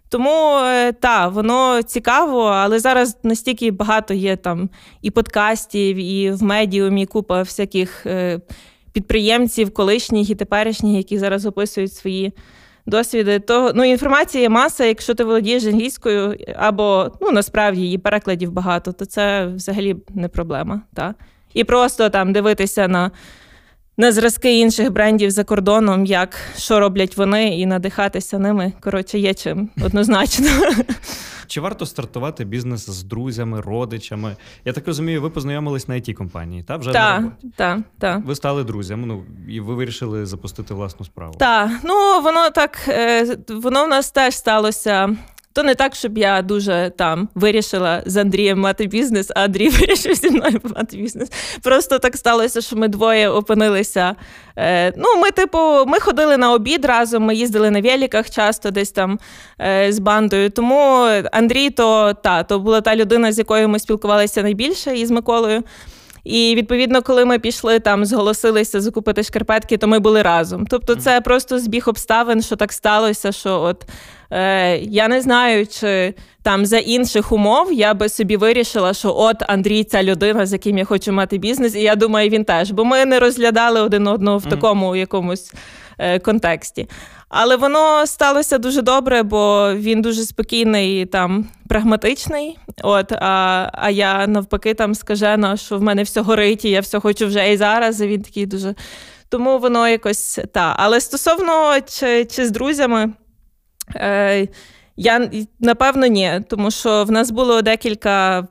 Тому 0.08 0.58
е, 0.58 0.92
так, 0.92 1.32
воно 1.32 1.82
цікаво, 1.82 2.42
але 2.42 2.78
зараз 2.78 3.16
настільки 3.22 3.70
багато 3.70 4.14
є 4.14 4.36
там 4.36 4.70
і 5.02 5.10
подкастів, 5.10 5.96
і 5.96 6.30
в 6.30 6.42
медіумі 6.42 7.06
купа 7.06 7.42
всяких 7.42 8.06
е, 8.06 8.40
підприємців, 8.92 9.74
колишніх 9.74 10.30
і 10.30 10.34
теперішніх, 10.34 10.96
які 10.96 11.18
зараз 11.18 11.46
описують 11.46 11.94
свої 11.94 12.32
досвіди, 12.88 13.38
то 13.38 13.72
ну, 13.74 13.84
інформації 13.84 14.42
є 14.42 14.48
маса, 14.48 14.84
якщо 14.84 15.14
ти 15.14 15.24
володієш 15.24 15.64
англійською, 15.64 16.36
або 16.56 17.12
ну 17.20 17.30
насправді 17.30 17.80
її 17.80 17.98
перекладів 17.98 18.52
багато, 18.52 18.92
то 18.92 19.04
це 19.04 19.46
взагалі 19.46 19.96
не 20.14 20.28
проблема. 20.28 20.80
Та? 20.94 21.14
І 21.54 21.64
просто 21.64 22.08
там 22.08 22.32
дивитися 22.32 22.88
на 22.88 23.10
на 24.00 24.12
зразки 24.12 24.58
інших 24.58 24.92
брендів 24.92 25.30
за 25.30 25.44
кордоном, 25.44 26.06
як 26.06 26.36
що 26.56 26.80
роблять 26.80 27.16
вони, 27.16 27.58
і 27.58 27.66
надихатися 27.66 28.38
ними. 28.38 28.72
Коротше, 28.80 29.18
є 29.18 29.34
чим 29.34 29.70
однозначно. 29.84 30.48
Чи 31.48 31.60
варто 31.60 31.86
стартувати 31.86 32.44
бізнес 32.44 32.90
з 32.90 33.02
друзями, 33.02 33.60
родичами? 33.60 34.36
Я 34.64 34.72
так 34.72 34.86
розумію, 34.86 35.22
ви 35.22 35.30
познайомились 35.30 35.88
на 35.88 35.94
it 35.94 36.12
компанії, 36.12 36.62
та 36.62 36.76
вже 36.76 36.92
та, 36.92 37.22
так, 37.22 37.52
та, 37.56 37.82
та. 37.98 38.22
ви 38.26 38.34
стали 38.34 38.64
друзями. 38.64 39.06
Ну 39.06 39.24
і 39.48 39.60
ви 39.60 39.74
вирішили 39.74 40.26
запустити 40.26 40.74
власну 40.74 41.06
справу. 41.06 41.34
Так, 41.38 41.70
ну 41.84 42.20
воно 42.20 42.50
так 42.50 42.78
е, 42.88 43.36
воно 43.48 43.84
в 43.84 43.88
нас 43.88 44.10
теж 44.10 44.34
сталося 44.34 45.16
то 45.58 45.64
не 45.64 45.74
так, 45.74 45.94
щоб 45.94 46.18
я 46.18 46.42
дуже 46.42 46.92
там 46.96 47.28
вирішила 47.34 48.02
з 48.06 48.16
Андрієм 48.16 48.60
мати 48.60 48.86
бізнес, 48.86 49.30
а 49.36 49.44
Андрій 49.44 49.68
вирішив 49.80 50.14
зі 50.14 50.30
мною 50.30 50.60
мати 50.64 50.96
бізнес. 50.96 51.28
Просто 51.62 51.98
так 51.98 52.16
сталося, 52.16 52.60
що 52.60 52.76
ми 52.76 52.88
двоє 52.88 53.28
опинилися. 53.28 54.16
Е, 54.56 54.92
Ну, 54.96 55.20
ми, 55.22 55.30
типу, 55.30 55.58
ми 55.86 56.00
ходили 56.00 56.36
на 56.36 56.52
обід 56.52 56.84
разом, 56.84 57.22
ми 57.22 57.34
їздили 57.34 57.70
на 57.70 57.80
великах 57.80 58.30
часто 58.30 58.70
десь 58.70 58.90
там 58.90 59.18
е, 59.60 59.92
з 59.92 59.98
бандою. 59.98 60.50
Тому 60.50 61.08
Андрій 61.32 61.70
то 61.70 62.14
та, 62.14 62.42
то 62.42 62.58
була 62.58 62.80
та 62.80 62.96
людина, 62.96 63.32
з 63.32 63.38
якою 63.38 63.68
ми 63.68 63.78
спілкувалися 63.78 64.42
найбільше 64.42 64.96
із 64.96 65.10
Миколою. 65.10 65.62
І 66.28 66.54
відповідно, 66.54 67.02
коли 67.02 67.24
ми 67.24 67.38
пішли 67.38 67.80
там, 67.80 68.04
зголосилися 68.04 68.80
закупити 68.80 69.22
шкарпетки, 69.22 69.76
то 69.76 69.88
ми 69.88 69.98
були 69.98 70.22
разом. 70.22 70.66
Тобто, 70.66 70.94
це 70.94 71.20
просто 71.20 71.58
збіг 71.58 71.88
обставин, 71.88 72.42
що 72.42 72.56
так 72.56 72.72
сталося, 72.72 73.32
що 73.32 73.60
от 73.60 73.84
е, 74.30 74.76
я 74.78 75.08
не 75.08 75.20
знаю, 75.20 75.66
чи 75.66 76.14
там 76.42 76.66
за 76.66 76.78
інших 76.78 77.32
умов 77.32 77.72
я 77.72 77.94
би 77.94 78.08
собі 78.08 78.36
вирішила, 78.36 78.94
що 78.94 79.14
от 79.16 79.36
Андрій, 79.48 79.84
ця 79.84 80.02
людина, 80.02 80.46
з 80.46 80.52
яким 80.52 80.78
я 80.78 80.84
хочу 80.84 81.12
мати 81.12 81.38
бізнес, 81.38 81.74
і 81.74 81.80
я 81.80 81.96
думаю, 81.96 82.30
він 82.30 82.44
теж, 82.44 82.70
бо 82.70 82.84
ми 82.84 83.04
не 83.04 83.18
розглядали 83.18 83.80
один 83.80 84.06
одного 84.06 84.38
в 84.38 84.46
такому 84.46 84.96
якомусь 84.96 85.52
е, 85.98 86.18
контексті. 86.18 86.88
Але 87.28 87.56
воно 87.56 88.06
сталося 88.06 88.58
дуже 88.58 88.82
добре, 88.82 89.22
бо 89.22 89.72
він 89.74 90.02
дуже 90.02 90.22
спокійний, 90.22 91.06
там 91.06 91.48
прагматичний. 91.68 92.58
От, 92.82 93.12
а 93.12 93.70
а 93.72 93.90
я 93.90 94.26
навпаки 94.26 94.74
там 94.74 94.94
скажена, 94.94 95.56
що 95.56 95.78
в 95.78 95.82
мене 95.82 96.02
все 96.02 96.20
горить, 96.20 96.64
і 96.64 96.70
я 96.70 96.80
все 96.80 97.00
хочу 97.00 97.26
вже 97.26 97.52
і 97.52 97.56
зараз. 97.56 98.00
і 98.00 98.06
Він 98.06 98.22
такий 98.22 98.46
дуже. 98.46 98.74
Тому 99.28 99.58
воно 99.58 99.88
якось 99.88 100.38
та. 100.52 100.74
Але 100.78 101.00
стосовно 101.00 101.80
чи, 101.88 102.24
чи 102.24 102.46
з 102.46 102.50
друзями. 102.50 103.12
Е, 103.94 104.48
я 104.96 105.30
напевно 105.60 106.06
ні, 106.06 106.40
тому 106.48 106.70
що 106.70 107.04
в 107.04 107.10
нас 107.10 107.30
було 107.30 107.62
декілька 107.62 108.46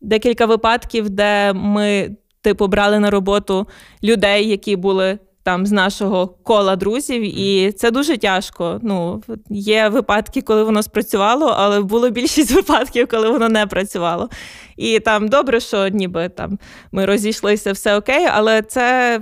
декілька 0.00 0.46
випадків, 0.46 1.10
де 1.10 1.52
ми, 1.52 2.16
типу, 2.42 2.66
брали 2.66 2.98
на 2.98 3.10
роботу 3.10 3.68
людей, 4.02 4.48
які 4.48 4.76
були 4.76 5.18
там 5.48 5.66
з 5.66 5.72
нашого 5.72 6.26
кола 6.26 6.76
друзів, 6.76 7.38
і 7.38 7.72
це 7.72 7.90
дуже 7.90 8.16
тяжко. 8.16 8.80
Ну, 8.82 9.22
Є 9.50 9.88
випадки, 9.88 10.42
коли 10.42 10.64
воно 10.64 10.82
спрацювало, 10.82 11.54
але 11.58 11.80
було 11.80 12.10
більшість 12.20 12.50
випадків, 12.50 13.08
коли 13.10 13.28
воно 13.28 13.48
не 13.48 13.66
працювало. 13.66 14.28
І 14.76 15.00
там 15.00 15.28
добре, 15.28 15.60
що 15.60 15.88
ніби 15.88 16.28
там 16.28 16.58
ми 16.92 17.06
розійшлися, 17.06 17.72
все 17.72 17.96
окей, 17.96 18.28
але 18.32 18.62
це 18.62 19.20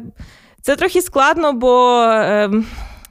це 0.63 0.77
трохи 0.77 1.03
складно, 1.03 1.53
бо, 1.53 2.03
е, 2.03 2.51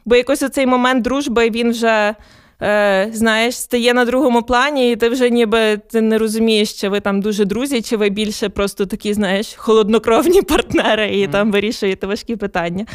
бо 0.05 0.15
якось 0.15 0.39
оцей 0.39 0.49
цей 0.49 0.65
момент 0.65 1.03
дружби 1.03 1.49
він 1.49 1.71
вже 1.71 2.15
е, 2.61 3.09
знаєш, 3.13 3.57
стає 3.57 3.93
на 3.93 4.05
другому 4.05 4.43
плані, 4.43 4.91
і 4.91 4.95
ти 4.95 5.09
вже 5.09 5.29
ніби 5.29 5.77
ти 5.77 6.01
не 6.01 6.17
розумієш, 6.17 6.73
чи 6.73 6.89
ви 6.89 6.99
там 6.99 7.21
дуже 7.21 7.45
друзі, 7.45 7.81
чи 7.81 7.97
ви 7.97 8.09
більше 8.09 8.49
просто 8.49 8.85
такі, 8.85 9.13
знаєш, 9.13 9.53
холоднокровні 9.55 10.41
партнери 10.41 11.07
і 11.07 11.27
mm. 11.27 11.31
там 11.31 11.51
вирішуєте 11.51 12.07
важкі 12.07 12.35
питання. 12.35 12.85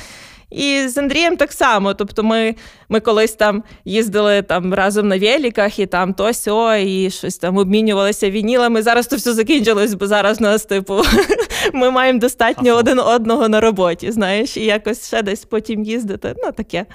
І 0.51 0.89
з 0.89 0.99
Андрієм 0.99 1.37
так 1.37 1.53
само. 1.53 1.95
Тобто, 1.95 2.23
ми 2.23 2.55
ми 2.89 3.01
колись 3.01 3.33
там 3.33 3.63
їздили 3.85 4.43
там 4.43 4.75
разом 4.75 5.09
на 5.09 5.19
великах, 5.19 5.79
і 5.79 5.87
там 5.87 6.15
то 6.15 6.33
сьо, 6.35 6.75
і 6.75 7.11
щось 7.11 7.39
там 7.39 7.57
обмінювалися 7.57 8.31
вінілами. 8.31 8.83
Зараз 8.83 9.07
то 9.07 9.17
все 9.17 9.33
закінчилось, 9.33 9.95
бо 9.95 10.07
зараз 10.07 10.41
нас, 10.41 10.65
типу, 10.65 11.03
ми 11.73 11.91
маємо 11.91 12.19
достатньо 12.19 12.75
один 12.75 12.99
одного 12.99 13.49
на 13.49 13.61
роботі. 13.61 14.13
Знаєш, 14.13 14.57
і 14.57 14.65
якось 14.65 15.07
ще 15.07 15.23
десь 15.23 15.45
потім 15.45 15.85
їздити. 15.85 16.35
Ну 16.45 16.53
таке. 16.53 16.87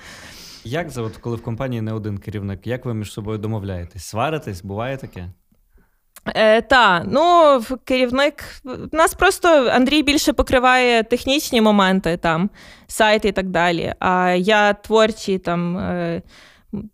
Як 0.65 0.89
за 0.89 1.01
от 1.01 1.17
коли 1.17 1.35
в 1.35 1.43
компанії 1.43 1.81
не 1.81 1.93
один 1.93 2.17
керівник, 2.17 2.67
як 2.67 2.85
ви 2.85 2.93
між 2.93 3.13
собою 3.13 3.37
домовляєтесь? 3.37 4.03
Сваритесь? 4.03 4.61
Буває 4.63 4.97
таке? 4.97 5.29
Е, 6.35 6.61
Та, 6.61 7.03
ну 7.03 7.61
керівник 7.83 8.43
нас 8.91 9.13
просто 9.13 9.69
Андрій 9.69 10.03
більше 10.03 10.33
покриває 10.33 11.03
технічні 11.03 11.61
моменти, 11.61 12.17
там 12.17 12.49
сайт 12.87 13.25
і 13.25 13.31
так 13.31 13.49
далі. 13.49 13.93
А 13.99 14.29
я 14.29 14.73
творчий 14.73 15.39
там. 15.39 15.77
Е, 15.77 16.21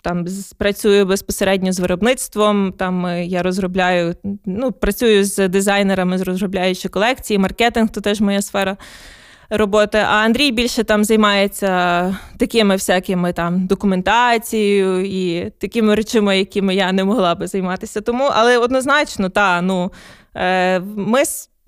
там 0.02 0.26
працюю 0.58 1.06
безпосередньо 1.06 1.72
з 1.72 1.80
виробництвом. 1.80 2.74
Там 2.78 3.06
е, 3.06 3.26
я 3.26 3.44
розробляю, 3.44 4.16
ну 4.46 4.72
працюю 4.72 5.26
з 5.26 5.48
дизайнерами, 5.48 6.18
з 6.18 6.22
розробляючи 6.22 6.90
колекції, 6.90 7.38
маркетинг 7.38 7.90
то 7.90 8.02
теж 8.02 8.22
моя 8.22 8.42
сфера 8.42 8.78
роботи. 9.52 9.98
А 9.98 10.16
Андрій 10.16 10.52
більше 10.52 10.84
там 10.84 11.04
займається 11.04 12.18
такими 12.38 12.76
всякими 12.76 13.34
там 13.34 13.68
документацією 13.68 15.06
і 15.06 15.50
такими 15.50 15.96
речами, 15.96 16.38
якими 16.38 16.76
я 16.76 16.92
не 16.92 17.04
могла 17.04 17.36
би 17.36 17.48
займатися. 17.48 18.02
Тому, 18.02 18.30
але 18.34 18.58
однозначно, 18.58 19.30
та 19.30 19.62
ну 19.62 19.92
е, 20.36 20.80
ми 20.80 21.24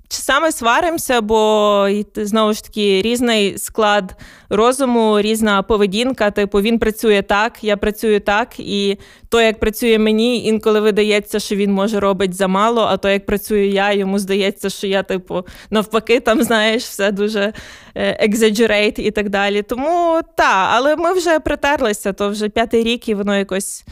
Часами 0.08 0.52
сваримося, 0.52 1.22
бо 1.22 1.88
знову 2.16 2.54
ж 2.54 2.64
таки 2.64 3.02
різний 3.02 3.58
склад 3.58 4.16
розуму, 4.50 5.22
різна 5.22 5.62
поведінка. 5.64 6.32
Типу, 6.32 6.62
він 6.62 6.80
працює 6.80 7.22
так, 7.22 7.64
я 7.64 7.78
працюю 7.78 8.20
так, 8.20 8.60
і 8.60 8.98
то, 9.30 9.42
як 9.42 9.60
працює 9.60 10.00
мені, 10.00 10.46
інколи 10.46 10.80
видається, 10.80 11.40
що 11.40 11.56
він 11.56 11.72
може 11.72 12.00
робити 12.00 12.34
замало, 12.34 12.82
а 12.82 12.98
то, 12.98 13.10
як 13.10 13.26
працюю 13.26 13.70
я, 13.70 13.94
йому 13.94 14.20
здається, 14.20 14.70
що 14.70 14.88
я, 14.88 15.04
типу, 15.04 15.46
навпаки, 15.70 16.20
там 16.20 16.44
знаєш, 16.44 16.84
все 16.84 17.12
дуже 17.12 17.54
екзаджерейт 17.96 19.00
і 19.00 19.12
так 19.12 19.30
далі. 19.30 19.62
Тому 19.62 20.22
так, 20.38 20.70
але 20.72 20.96
ми 20.96 21.14
вже 21.14 21.40
притерлися, 21.40 22.14
то 22.14 22.30
вже 22.30 22.50
п'ятий 22.50 22.84
рік, 22.84 23.10
і 23.10 23.14
воно 23.14 23.38
якось. 23.38 23.86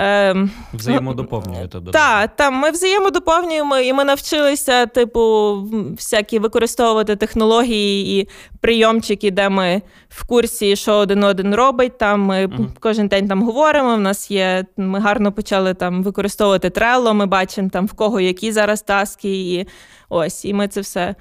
Ем, 0.00 0.50
Взаємодоповнюєте. 0.74 1.80
Так, 1.92 2.36
там 2.36 2.54
ми 2.54 2.70
взаємодоповнюємо, 2.70 3.78
і 3.78 3.92
ми 3.92 4.04
навчилися, 4.04 4.86
типу, 4.86 5.54
всякі 5.96 6.38
використовувати 6.38 7.16
технології 7.16 8.20
і 8.20 8.28
прийомчики, 8.60 9.30
де 9.30 9.48
ми 9.48 9.82
в 10.08 10.26
курсі, 10.26 10.76
що 10.76 10.94
один 10.94 11.24
один 11.24 11.54
робить. 11.54 11.98
Там 11.98 12.20
ми 12.20 12.46
uh 12.46 12.68
кожен 12.80 13.08
день 13.08 13.28
там 13.28 13.42
говоримо. 13.42 13.96
В 13.96 14.00
нас 14.00 14.30
є. 14.30 14.64
Ми 14.76 15.00
гарно 15.00 15.32
почали 15.32 15.74
там 15.74 16.02
використовувати 16.02 16.70
трело. 16.70 17.14
Ми 17.14 17.26
бачимо 17.26 17.68
там 17.72 17.86
в 17.86 17.92
кого 17.92 18.20
які 18.20 18.52
зараз 18.52 18.82
таски, 18.82 19.52
і 19.52 19.66
ось, 20.08 20.44
і 20.44 20.54
ми 20.54 20.68
це 20.68 20.80
все. 20.80 21.14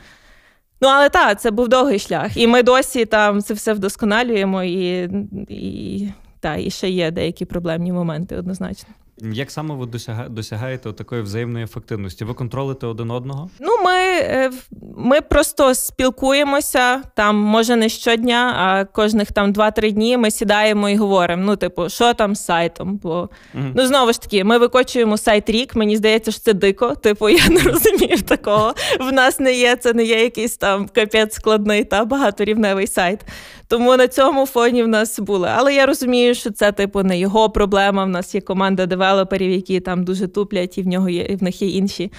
Ну, 0.81 0.87
але 0.87 1.09
так, 1.09 1.41
це 1.41 1.51
був 1.51 1.67
довгий 1.67 1.99
шлях. 1.99 2.37
І 2.37 2.47
ми 2.47 2.63
досі 2.63 3.05
там 3.05 3.41
це 3.41 3.53
все 3.53 3.73
вдосконалюємо 3.73 4.63
і. 4.63 5.09
і 5.49 6.09
та 6.39 6.55
і 6.55 6.69
ще 6.69 6.89
є 6.89 7.11
деякі 7.11 7.45
проблемні 7.45 7.91
моменти 7.91 8.35
однозначно. 8.35 8.89
Як 9.21 9.51
саме 9.51 9.75
ви 9.75 9.87
досягаєте 10.29 10.93
такої 10.93 11.21
взаємної 11.21 11.65
ефективності? 11.65 12.25
Ви 12.25 12.33
контролите 12.33 12.87
один 12.87 13.11
одного? 13.11 13.49
Ну, 13.59 13.83
ми 13.85 13.93
е, 13.93 14.51
ми 14.97 15.21
просто 15.21 15.75
спілкуємося 15.75 17.01
там, 17.15 17.37
може 17.37 17.75
не 17.75 17.89
щодня, 17.89 18.53
а 18.57 18.85
кожних 18.85 19.31
там 19.31 19.53
2-3 19.53 19.91
дні 19.91 20.17
ми 20.17 20.31
сідаємо 20.31 20.89
і 20.89 20.95
говоримо. 20.95 21.43
Ну, 21.45 21.55
типу, 21.55 21.89
що 21.89 22.13
там 22.13 22.35
з 22.35 22.45
сайтом? 22.45 22.97
Бо 23.03 23.29
mm 23.55 23.71
ну 23.75 23.87
знову 23.87 24.13
ж 24.13 24.21
таки, 24.21 24.43
ми 24.43 24.57
викочуємо 24.57 25.17
сайт 25.17 25.49
рік. 25.49 25.75
Мені 25.75 25.97
здається, 25.97 26.31
що 26.31 26.41
це 26.41 26.53
дико. 26.53 26.95
Типу, 26.95 27.29
я 27.29 27.49
не 27.49 27.61
розумію 27.61 28.21
такого. 28.21 28.73
В 28.99 29.11
нас 29.11 29.39
не 29.39 29.53
є, 29.53 29.75
це 29.75 29.93
не 29.93 30.03
є 30.03 30.23
якийсь 30.23 30.57
там 30.57 30.89
капець 30.95 31.33
складний 31.33 31.83
та 31.83 32.05
багаторівневий 32.05 32.87
сайт. 32.87 33.19
Тому 33.67 33.97
на 33.97 34.07
цьому 34.07 34.45
фоні 34.45 34.83
в 34.83 34.87
нас 34.87 35.19
були. 35.19 35.49
Але 35.55 35.73
я 35.75 35.85
розумію, 35.85 36.35
що 36.35 36.51
це 36.51 36.71
типу 36.71 37.03
не 37.03 37.19
його 37.19 37.49
проблема. 37.49 38.05
В 38.05 38.09
нас 38.09 38.35
є 38.35 38.41
команда 38.41 38.85
девелоперів, 38.85 39.51
які 39.51 39.79
там 39.79 40.03
дуже 40.03 40.27
туплять, 40.27 40.77
і 40.77 40.81
в 40.81 40.87
нього 40.87 41.09
є 41.09 41.23
і 41.23 41.35
в 41.35 41.43
них 41.43 41.61
є 41.61 41.67
інші 41.67 42.11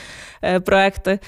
е, 0.42 0.60
проекти 0.60 1.18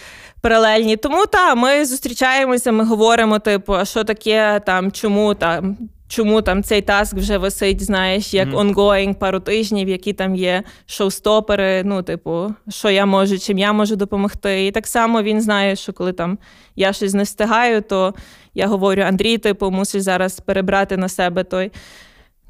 паралельні. 0.41 0.97
Тому 0.97 1.27
так, 1.27 1.57
ми 1.57 1.85
зустрічаємося, 1.85 2.73
ми 2.73 2.85
говоримо, 2.85 3.39
типу, 3.39 3.75
а 3.75 3.85
що 3.85 4.05
таке 4.05 4.61
там, 4.67 4.93
чому 4.93 5.35
там. 5.35 5.77
Чому 6.09 6.43
там 6.43 6.63
цей 6.63 6.83
таск 6.83 7.15
вже 7.17 7.39
висить, 7.39 7.83
знаєш, 7.83 8.35
як 8.35 8.49
онгоїнг 8.55 9.15
пару 9.15 9.41
тижнів, 9.41 9.89
які 9.89 10.13
там 10.13 10.35
є 10.35 10.63
шоустопери, 10.87 11.83
ну, 11.85 12.03
типу, 12.03 12.55
що 12.69 12.91
я 12.91 13.07
можу, 13.07 13.39
чим 13.39 13.59
я 13.59 13.73
можу 13.73 13.97
допомогти. 13.97 14.67
І 14.67 14.71
так 14.71 14.87
само 14.87 15.23
він 15.23 15.41
знає, 15.41 15.77
що 15.77 15.93
коли 15.93 16.13
там 16.13 16.39
я 16.77 16.93
щось 16.93 17.15
не 17.15 17.23
встигаю, 17.23 17.83
то 17.83 18.15
я 18.55 18.67
говорю: 18.67 19.03
Андрій, 19.03 19.39
типу, 19.39 19.71
мусиш 19.71 20.03
зараз 20.03 20.41
перебрати 20.41 20.97
на 20.97 21.09
себе 21.09 21.45
той. 21.45 21.73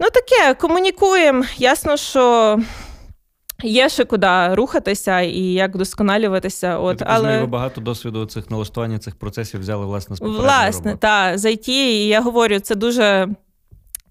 Ну, 0.00 0.06
таке, 0.10 0.54
комунікуємо. 0.54 1.44
Ясно, 1.58 1.96
що. 1.96 2.58
Є 3.62 3.88
ще 3.88 4.04
куди 4.04 4.54
рухатися 4.54 5.20
і 5.20 5.40
як 5.40 5.74
вдосконалюватися. 5.74 6.78
От, 6.78 7.00
Я 7.00 7.06
так 7.06 7.08
але... 7.10 7.40
ви 7.40 7.46
багато 7.46 7.80
досвіду 7.80 8.26
цих 8.26 8.50
налаштування 8.50 8.98
цих 8.98 9.16
процесів 9.16 9.60
взяли 9.60 9.86
власне 9.86 10.16
з 10.16 10.20
Власне, 10.20 10.96
так, 10.96 11.38
зайти. 11.38 11.72
І 11.72 12.06
я 12.06 12.20
говорю, 12.20 12.60
це 12.60 12.74
дуже 12.74 13.28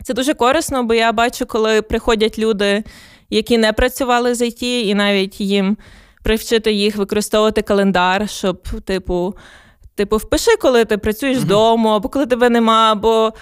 це 0.04 0.14
дуже 0.14 0.34
корисно, 0.34 0.84
бо 0.84 0.94
я 0.94 1.12
бачу, 1.12 1.46
коли 1.46 1.82
приходять 1.82 2.40
люди, 2.40 2.84
які 3.30 3.58
не 3.58 3.74
працювали 3.74 4.36
з 4.36 4.42
IT, 4.42 4.64
і 4.64 4.96
навіть 4.96 5.42
їм 5.42 5.78
привчити 6.24 6.74
їх 6.74 6.96
використовувати 6.96 7.62
календар, 7.62 8.30
щоб, 8.30 8.82
типу, 8.86 9.36
Типу, 10.00 10.18
впиши, 10.18 10.52
коли 10.62 10.86
ти 10.86 10.98
працюєш 10.98 11.38
вдома, 11.38 11.96
або 11.96 12.10
коли 12.10 12.26
тебе 12.26 12.50
нема. 12.50 12.96
Бо 12.96 13.34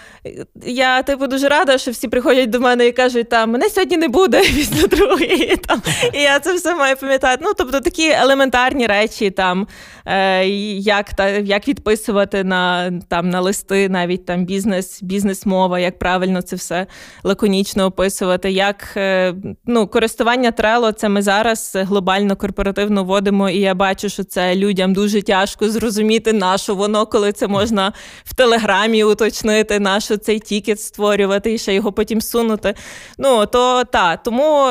я, 0.66 1.04
типу, 1.04 1.28
дуже 1.28 1.50
рада, 1.50 1.78
що 1.78 1.92
всі 1.92 2.08
приходять 2.08 2.50
до 2.50 2.60
мене 2.60 2.88
і 2.88 2.92
кажуть, 2.92 3.30
там 3.30 3.52
мене 3.52 3.70
сьогодні 3.70 3.98
не 3.98 4.08
буде 4.08 4.42
після 4.56 4.88
другої. 4.88 5.58
Там, 5.68 5.82
І 6.14 6.22
я 6.22 6.40
це 6.40 6.54
все 6.54 6.76
маю 6.76 6.96
пам'ятати. 6.96 7.44
Ну, 7.46 7.52
тобто 7.58 7.80
такі 7.80 8.10
елементарні 8.10 8.88
речі, 8.88 9.32
там, 9.32 9.68
е, 10.06 10.48
як 10.80 11.14
та, 11.14 11.30
як 11.30 11.68
відписувати 11.68 12.44
на 12.44 12.92
там, 13.10 13.30
на 13.30 13.42
листи, 13.42 13.90
навіть 13.90 14.26
там 14.26 14.46
бізнес, 14.46 15.04
бізнес-мова, 15.04 15.80
як 15.80 16.00
правильно 16.00 16.42
це 16.42 16.56
все 16.56 16.88
лаконічно 17.24 17.86
описувати. 17.86 18.52
як 18.52 18.88
е, 18.98 19.36
ну, 19.66 19.88
Користування 19.88 20.52
Trello, 20.52 20.94
це 20.94 21.10
ми 21.10 21.22
зараз 21.22 21.78
глобально 21.82 22.36
корпоративно 22.36 23.04
вводимо, 23.04 23.50
і 23.50 23.60
я 23.60 23.76
бачу, 23.76 24.10
що 24.10 24.24
це 24.24 24.56
людям 24.56 24.94
дуже 24.94 25.22
тяжко 25.22 25.70
зрозуміти 25.70 26.34
нащо 26.52 26.76
воно, 26.76 27.06
коли 27.06 27.32
це 27.32 27.48
можна 27.48 27.94
в 28.24 28.36
телеграмі 28.36 29.04
уточнити, 29.04 29.80
нащо 29.80 30.18
цей 30.18 30.40
тікет 30.40 30.82
створювати 30.82 31.54
і 31.54 31.58
ще 31.58 31.74
його 31.74 31.92
потім 31.92 32.22
сунути. 32.22 32.74
Ну 33.18 33.46
то 33.46 33.84
та 33.84 34.18
тому 34.18 34.68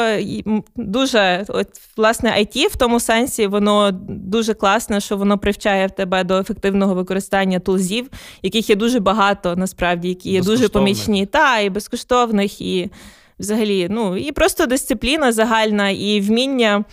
дуже 0.76 1.44
от, 1.48 1.68
власне 1.96 2.30
IT 2.30 2.68
в 2.68 2.76
тому 2.76 3.00
сенсі 3.00 3.46
воно 3.46 3.90
дуже 4.08 4.54
класне, 4.54 5.00
що 5.00 5.16
воно 5.16 5.38
привчає 5.38 5.86
в 5.86 5.90
тебе 5.90 6.24
до 6.24 6.38
ефективного 6.38 6.94
використання 6.94 7.58
тулзів, 7.58 8.08
яких 8.42 8.70
є 8.70 8.76
дуже 8.76 9.00
багато, 9.00 9.56
насправді, 9.56 10.08
які 10.08 10.30
є 10.30 10.40
дуже 10.40 10.68
помічні, 10.68 11.26
та 11.26 11.58
і 11.58 11.70
безкоштовних, 11.70 12.60
і 12.60 12.90
взагалі, 13.38 13.86
ну 13.90 14.16
і 14.16 14.32
просто 14.32 14.66
дисципліна 14.66 15.32
загальна, 15.32 15.90
і 15.90 16.20
вміння 16.20 16.84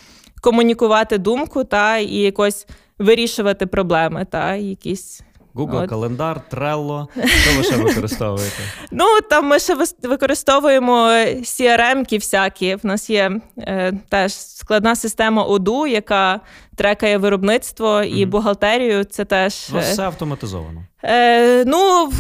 комунікувати 0.41 1.17
думку, 1.17 1.63
та 1.63 1.98
і 1.98 2.15
якось 2.15 2.67
вирішувати 2.99 3.67
проблеми, 3.67 4.25
та 4.29 4.56
якісь. 4.56 5.21
Google, 5.56 5.84
От. 5.84 5.89
календар, 5.89 6.41
Trello. 6.51 7.08
Що 7.27 7.58
ви 7.58 7.63
ще 7.63 7.77
використовуєте? 7.77 8.58
Ну 8.91 9.06
там 9.29 9.47
ми 9.47 9.60
ще 9.60 9.77
використовуємо 10.03 11.08
CRM-ки 11.41 12.17
всякі. 12.17 12.75
В 12.75 12.86
нас 12.86 13.10
є 13.10 13.32
е, 13.58 13.93
теж 14.10 14.34
складна 14.34 14.95
система 14.95 15.43
ОДУ, 15.43 15.88
яка 15.88 16.39
трекає 16.75 17.17
виробництво 17.17 18.03
і 18.03 18.25
mm 18.25 18.29
бухгалтерію. 18.29 19.03
Це 19.03 19.25
теж 19.25 19.69
У 19.75 19.77
все 19.79 20.03
автоматизовано. 20.03 20.86
Е, 21.03 21.65
Ну 21.65 22.12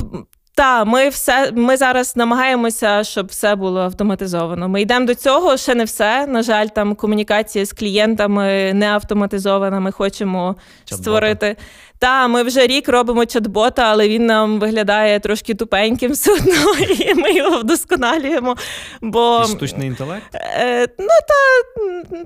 так, 0.55 0.87
ми 0.87 1.09
все 1.09 1.51
ми 1.55 1.77
зараз 1.77 2.15
намагаємося, 2.15 3.03
щоб 3.03 3.27
все 3.27 3.55
було 3.55 3.79
автоматизовано. 3.79 4.69
Ми 4.69 4.81
йдемо 4.81 5.05
до 5.05 5.15
цього, 5.15 5.57
ще 5.57 5.75
не 5.75 5.83
все. 5.83 6.27
На 6.27 6.43
жаль, 6.43 6.67
там 6.67 6.95
комунікація 6.95 7.65
з 7.65 7.73
клієнтами 7.73 8.73
не 8.73 8.87
автоматизована. 8.87 9.79
Ми 9.79 9.91
хочемо 9.91 10.55
Чат-бота. 10.85 10.97
створити 10.97 11.55
та, 12.03 12.27
ми 12.27 12.43
вже 12.43 12.67
рік 12.67 12.89
робимо 12.89 13.21
чат-бота, 13.21 13.81
але 13.81 14.09
він 14.09 14.25
нам 14.25 14.59
виглядає 14.59 15.19
трошки 15.19 15.53
тупеньким 15.53 16.11
все 16.11 16.33
одно, 16.33 16.75
і 16.99 17.13
ми 17.15 17.33
його 17.33 17.59
вдосконалюємо. 17.59 18.55
Бо 19.01 19.43
штучний 19.47 19.87
інтелект? 19.87 20.35
Е, 20.35 20.87
Ну 20.99 21.07
та 21.07 21.33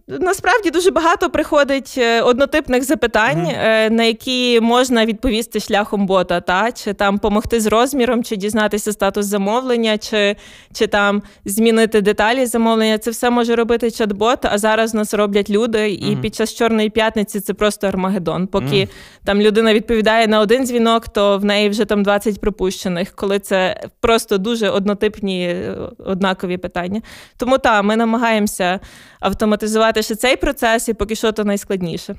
насправді 0.07 0.69
дуже 0.69 0.91
багато 0.91 1.29
приходить 1.29 1.95
е, 1.97 2.21
однотипних 2.21 2.83
запитань, 2.83 3.37
mm 3.37 3.53
е, 3.63 3.89
на 3.89 4.03
які 4.03 4.59
можна 4.61 5.05
відповісти 5.05 5.59
шляхом 5.59 6.05
бота, 6.05 6.41
та 6.41 6.71
чи 6.71 6.93
там 6.93 7.15
допомогти 7.15 7.59
з 7.59 7.67
розміром, 7.67 8.23
чи 8.23 8.35
дізнатися 8.35 8.93
статус 8.93 9.25
замовлення, 9.25 9.97
чи 9.97 10.35
чи 10.73 10.87
там 10.87 11.21
змінити 11.45 12.01
деталі 12.01 12.45
замовлення. 12.45 12.97
Це 12.97 13.11
все 13.11 13.29
може 13.29 13.55
робити 13.55 13.87
чат-бот, 13.87 14.37
а 14.51 14.57
зараз 14.57 14.93
нас 14.93 15.13
роблять 15.13 15.49
люди, 15.49 15.89
і 15.91 16.05
mm 16.05 16.21
під 16.21 16.35
час 16.35 16.53
Чорної 16.53 16.89
п'ятниці 16.89 17.39
це 17.39 17.53
просто 17.53 17.87
Армагеддон. 17.87 18.47
Поки 18.47 18.65
mm 18.65 18.89
там 19.25 19.41
людина 19.41 19.66
людина 19.67 19.73
відповідає 19.73 20.27
на 20.27 20.39
один 20.39 20.65
дзвінок, 20.65 21.07
то 21.07 21.37
в 21.37 21.45
неї 21.45 21.69
вже 21.69 21.85
там 21.85 22.03
20 22.03 22.41
пропущених, 22.41 23.11
коли 23.15 23.39
це 23.39 23.89
просто 23.99 24.37
дуже 24.37 24.69
однотипні 24.69 25.47
е, 25.47 25.75
однакові 25.97 26.57
питання. 26.57 27.01
Тому 27.37 27.57
так, 27.57 27.83
ми 27.83 27.95
намагаємося 27.95 28.79
автоматизувати 29.19 30.03
ще 30.03 30.15
цей 30.15 30.37
процес, 30.37 30.89
і 30.89 30.93
поки 30.93 31.15
що 31.15 31.31
то 31.31 31.43
найскладніше. 31.43 32.15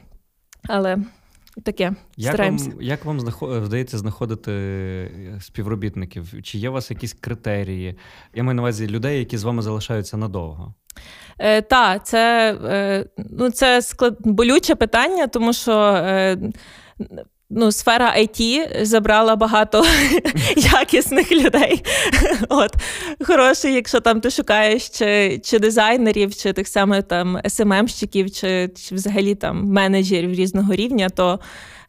Але 0.69 0.97
таке 1.65 1.93
як 2.17 2.33
стараємося. 2.33 2.71
Вам, 2.71 2.83
як 2.83 3.05
вам 3.05 3.19
вдається 3.41 3.99
знаходити 3.99 4.53
е, 4.53 5.39
співробітників? 5.41 6.43
Чи 6.43 6.59
є 6.59 6.71
у 6.71 6.73
вас 6.73 6.91
якісь 6.91 7.13
критерії? 7.13 7.99
Я 8.35 8.43
маю 8.43 8.55
на 8.55 8.63
увазі 8.63 8.89
людей, 8.89 9.19
які 9.19 9.39
з 9.39 9.45
вами 9.45 9.63
залишаються 9.63 10.17
надовго. 10.17 10.75
Е, 11.39 11.63
Так, 11.63 12.07
це 12.07 12.55
е, 12.65 13.07
ну, 13.31 13.51
це 13.51 13.83
склад... 13.83 14.17
болюче 14.21 14.75
питання, 14.75 15.27
тому 15.27 15.53
що 15.53 15.73
е, 15.81 16.39
ну, 17.51 17.73
сфера 17.73 18.15
IT 18.19 18.69
забрала 18.85 19.37
багато 19.37 19.85
якісних 20.57 21.33
людей. 21.33 21.85
От 22.49 22.75
Хороший, 23.21 23.75
якщо 23.75 24.01
там 24.01 24.21
ти 24.21 24.31
шукаєш 24.31 24.89
чи 24.89 25.41
чи 25.45 25.59
дизайнерів, 25.59 26.35
чи 26.37 26.53
тих 26.53 26.69
саме 26.69 27.03
там 27.03 27.41
СММщиків, 27.49 28.31
чи, 28.31 28.71
чи 28.77 28.95
взагалі 28.95 29.35
там 29.35 29.65
менеджерів 29.65 30.35
різного 30.35 30.75
рівня, 30.75 31.09
то 31.09 31.41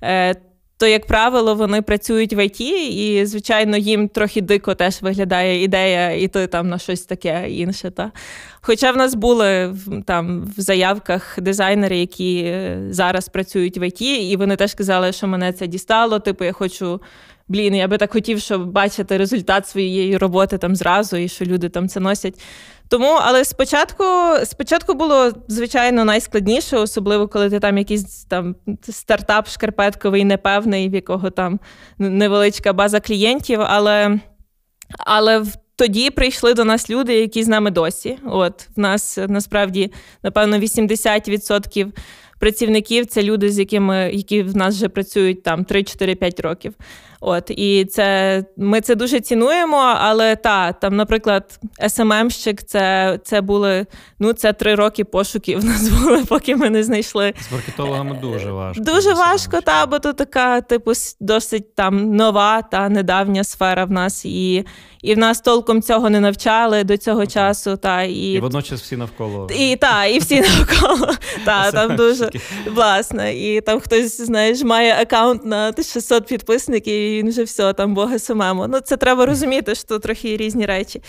е, 0.04 0.36
то, 0.80 0.88
як 0.88 1.06
правило, 1.06 1.56
вони 1.56 1.82
працюють 1.82 2.34
в 2.34 2.46
ІТ, 2.46 2.62
і, 2.62 3.26
звичайно, 3.26 3.78
їм 3.78 4.08
трохи 4.08 4.42
дико 4.42 4.76
теж 4.76 5.02
виглядає 5.02 5.64
ідея 5.64 6.12
іти 6.12 6.48
там 6.48 6.70
на 6.70 6.78
щось 6.78 7.02
таке 7.02 7.50
інше. 7.50 7.92
Та. 7.92 8.12
Хоча 8.62 8.92
в 8.92 8.98
нас 8.98 9.16
були 9.16 9.76
там 10.06 10.54
в 10.58 10.62
заявках 10.62 11.42
дизайнери, 11.42 11.98
які 11.98 12.44
е, 12.46 12.88
зараз 12.90 13.30
працюють 13.30 13.78
в 13.78 13.88
ІТ, 13.88 14.02
і 14.02 14.36
вони 14.36 14.56
теж 14.56 14.74
казали, 14.74 15.12
що 15.12 15.28
мене 15.28 15.54
це 15.54 15.68
дістало. 15.68 16.20
Типу, 16.20 16.46
я 16.46 16.52
хочу. 16.52 17.02
Блін, 17.48 17.76
я 17.76 17.88
би 17.88 17.98
так 17.98 18.12
хотів, 18.12 18.40
щоб 18.40 18.72
бачити 18.72 19.18
результат 19.18 19.68
своєї 19.68 20.18
роботи 20.18 20.58
там 20.58 20.76
зразу, 20.76 21.18
і 21.18 21.28
що 21.28 21.46
люди 21.46 21.70
там 21.70 21.90
це 21.90 22.00
носять. 22.00 22.42
Тому, 22.90 23.18
але 23.22 23.46
спочатку 23.46 24.04
спочатку 24.46 24.94
було 24.94 25.32
звичайно 25.48 26.06
найскладніше, 26.06 26.78
особливо 26.78 27.28
коли 27.28 27.50
ти 27.50 27.60
там 27.60 27.78
якийсь 27.78 28.26
там 28.26 28.56
стартап 28.90 29.48
шкарпетковий, 29.48 30.26
непевний, 30.26 30.90
в 30.90 30.94
якого 30.94 31.30
там 31.30 31.60
невеличка 31.98 32.74
база 32.74 33.00
клієнтів. 33.00 33.62
Але 33.62 34.20
але 34.98 35.44
тоді 35.76 36.10
прийшли 36.10 36.54
до 36.54 36.66
нас 36.66 36.90
люди, 36.90 37.14
які 37.14 37.44
з 37.44 37.48
нами 37.48 37.72
досі. 37.72 38.18
От 38.26 38.68
в 38.76 38.80
нас 38.80 39.20
насправді 39.28 39.92
напевно 40.24 40.60
80% 40.60 41.92
працівників 42.40 43.06
це 43.06 43.24
люди, 43.24 43.50
з 43.50 43.60
якими 43.60 44.12
які 44.14 44.44
в 44.44 44.56
нас 44.56 44.76
вже 44.76 44.90
працюють 44.90 45.44
там 45.44 45.64
3-4-5 45.64 46.42
років. 46.42 46.74
От 47.22 47.52
і 47.52 47.86
це 47.86 48.44
ми 48.58 48.82
це 48.82 48.96
дуже 48.96 49.20
цінуємо. 49.20 49.78
Але 49.78 50.36
та 50.36 50.72
там, 50.72 50.96
наприклад, 50.96 51.60
СММщик, 51.90 52.64
це 52.64 53.20
це 53.24 53.42
були 53.42 53.86
ну 54.20 54.34
це 54.34 54.54
три 54.54 54.76
роки 54.76 55.04
пошуків. 55.04 55.66
нас 55.66 55.90
були, 55.90 56.26
поки 56.26 56.56
ми 56.56 56.70
не 56.70 56.84
знайшли. 56.84 57.34
З 57.50 57.52
маркетологами 57.52 58.20
дуже 58.22 58.52
важко. 58.52 58.84
Дуже 58.84 59.14
важко, 59.14 59.62
та 59.62 59.86
бо 59.86 60.00
то 60.00 60.14
така, 60.14 60.62
типу, 60.62 60.92
досить 61.20 61.76
там 61.76 62.16
нова 62.16 62.62
та 62.62 62.90
недавня 62.90 63.44
сфера 63.44 63.86
в 63.86 63.92
нас, 63.92 64.26
і 64.26 64.66
і 65.02 65.16
в 65.16 65.18
нас 65.18 65.42
толком 65.42 65.82
цього 65.82 66.10
не 66.10 66.20
навчали 66.20 66.84
до 66.84 66.98
цього 66.98 67.22
okay. 67.22 67.34
часу. 67.34 67.78
Та 67.78 68.04
і 68.04 68.14
і 68.14 68.40
водночас 68.40 68.82
всі 68.82 68.98
навколо 68.98 69.48
і 69.56 69.76
та, 69.76 70.06
і 70.06 70.20
всі 70.20 70.42
навколо. 70.58 71.14
Та 71.46 71.72
там 71.72 71.96
дуже 71.96 72.30
власне, 72.68 73.34
і 73.36 73.62
там 73.62 73.80
хтось 73.80 74.22
знаєш 74.22 74.64
має 74.64 75.02
аккаунт 75.02 75.46
на 75.46 75.74
600 75.74 76.26
підписників 76.26 76.94
і 76.94 77.18
він 77.18 77.30
вже 77.30 77.44
все, 77.44 77.74
там 77.74 77.94
Бога 77.94 78.20
самому. 78.20 78.68
Ну, 78.68 78.80
це 78.80 78.98
треба 78.98 79.26
розуміти, 79.26 79.76
що 79.76 80.00
трохи 80.00 80.38
різні 80.38 80.66
речі. 80.66 81.02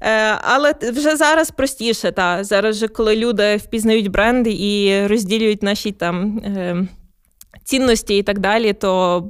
Е, 0.00 0.38
Але 0.42 0.74
вже 0.82 1.16
зараз 1.16 1.50
простіше, 1.50 2.12
та 2.12 2.44
зараз, 2.44 2.76
же, 2.76 2.88
коли 2.88 3.16
люди 3.16 3.56
впізнають 3.56 4.08
бренди 4.08 4.52
і 4.52 5.06
розділюють 5.06 5.62
наші 5.62 5.92
там. 5.92 6.38
Е, 6.38 6.86
Цінності 7.64 8.18
і 8.18 8.22
так 8.22 8.38
далі, 8.38 8.72
то 8.72 9.24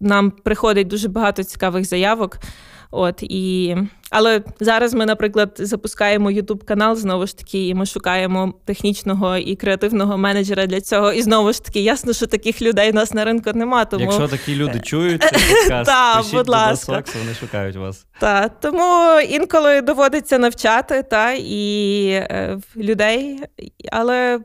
нам 0.00 0.30
приходить 0.30 0.88
дуже 0.88 1.08
багато 1.08 1.44
цікавих 1.44 1.84
заявок. 1.84 2.38
От 2.90 3.22
і 3.22 3.76
але 4.10 4.42
зараз 4.60 4.94
ми, 4.94 5.06
наприклад, 5.06 5.56
запускаємо 5.58 6.30
youtube 6.30 6.64
канал 6.64 6.96
знову 6.96 7.26
ж 7.26 7.38
таки, 7.38 7.68
і 7.68 7.74
ми 7.74 7.86
шукаємо 7.86 8.54
технічного 8.64 9.36
і 9.36 9.56
креативного 9.56 10.18
менеджера 10.18 10.66
для 10.66 10.80
цього. 10.80 11.12
І 11.12 11.22
знову 11.22 11.52
ж 11.52 11.64
таки, 11.64 11.80
ясно, 11.80 12.12
що 12.12 12.26
таких 12.26 12.62
людей 12.62 12.90
у 12.90 12.94
нас 12.94 13.14
на 13.14 13.24
ринку 13.24 13.50
нема. 13.54 13.84
Тому 13.84 14.04
якщо 14.04 14.28
такі 14.28 14.56
люди 14.56 14.80
чують 14.80 15.22
цей 15.22 15.30
подкаст, 15.60 15.86
та, 15.86 16.16
пишіть 16.16 16.34
будь 16.34 16.48
ласка. 16.48 17.02
Вони 17.18 17.34
шукають 17.40 17.76
вас. 17.76 18.06
Так, 18.20 18.60
тому 18.60 19.20
інколи 19.20 19.80
доводиться 19.80 20.38
навчати 20.38 21.02
та 21.02 21.32
і 21.32 22.06
е, 22.08 22.58
людей, 22.76 23.38
але 23.92 24.40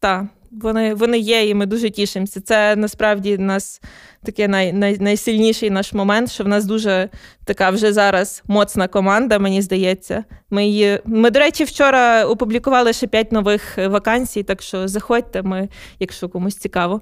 так. 0.00 0.24
Вони 0.50 0.94
вони 0.94 1.18
є, 1.18 1.48
і 1.48 1.54
ми 1.54 1.66
дуже 1.66 1.90
тішимося. 1.90 2.40
Це 2.40 2.76
насправді 2.76 3.38
нас 3.38 3.80
такий 4.24 4.48
най, 4.48 4.72
най, 4.72 4.98
найсильніший 4.98 5.70
наш 5.70 5.92
момент, 5.92 6.30
що 6.30 6.44
в 6.44 6.48
нас 6.48 6.64
дуже 6.64 7.08
така 7.44 7.70
вже 7.70 7.92
зараз 7.92 8.42
моцна 8.46 8.88
команда, 8.88 9.38
мені 9.38 9.62
здається. 9.62 10.24
Ми, 10.50 10.66
її, 10.66 11.00
ми, 11.04 11.30
до 11.30 11.38
речі, 11.38 11.64
вчора 11.64 12.24
опублікували 12.24 12.92
ще 12.92 13.06
п'ять 13.06 13.32
нових 13.32 13.78
вакансій, 13.78 14.42
так 14.42 14.62
що 14.62 14.88
заходьте, 14.88 15.42
ми, 15.42 15.68
якщо 15.98 16.28
комусь 16.28 16.56
цікаво. 16.56 17.00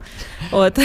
От. 0.51 0.79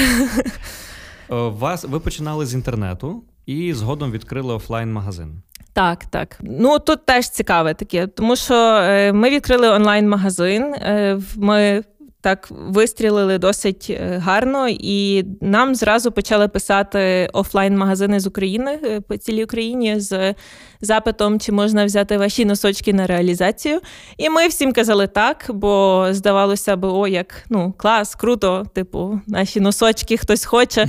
Вас 1.30 1.84
ви 1.84 2.00
починали 2.00 2.46
з 2.46 2.54
інтернету 2.54 3.24
і 3.46 3.74
згодом 3.74 4.12
відкрили 4.12 4.54
офлайн-магазин. 4.54 5.42
Так, 5.74 6.06
так. 6.06 6.38
Ну 6.42 6.80
тут 6.80 7.06
теж 7.06 7.30
цікаве 7.30 7.74
таке, 7.74 8.08
тому 8.08 8.36
що 8.36 8.56
е, 8.56 9.14
ми 9.14 9.30
відкрили 9.30 9.70
онлайн-магазин. 9.70 10.64
Е, 10.64 11.20
ми 11.36 11.84
так 12.24 12.48
вистрілили 12.52 13.38
досить 13.38 13.88
е, 13.90 14.22
гарно, 14.24 14.68
і 14.70 15.26
нам 15.42 15.76
зразу 15.76 16.12
почали 16.12 16.48
писати 16.48 17.30
офлайн-магазини 17.34 18.20
з 18.20 18.28
України 18.28 18.80
е, 18.84 19.02
по 19.02 19.18
цілій 19.18 19.44
Україні 19.44 20.00
з 20.00 20.36
запитом, 20.82 21.40
чи 21.40 21.52
можна 21.52 21.86
взяти 21.86 22.18
ваші 22.18 22.46
носочки 22.46 22.94
на 22.94 23.08
реалізацію. 23.08 23.80
І 24.18 24.30
ми 24.30 24.48
всім 24.48 24.74
казали 24.74 25.08
так, 25.08 25.46
бо 25.50 26.08
здавалося 26.12 26.76
б, 26.76 26.86
о, 26.86 27.08
як 27.08 27.46
ну 27.50 27.74
клас, 27.78 28.16
круто, 28.16 28.66
типу, 28.74 29.22
наші 29.28 29.60
носочки 29.60 30.18
хтось 30.18 30.46
хоче. 30.46 30.88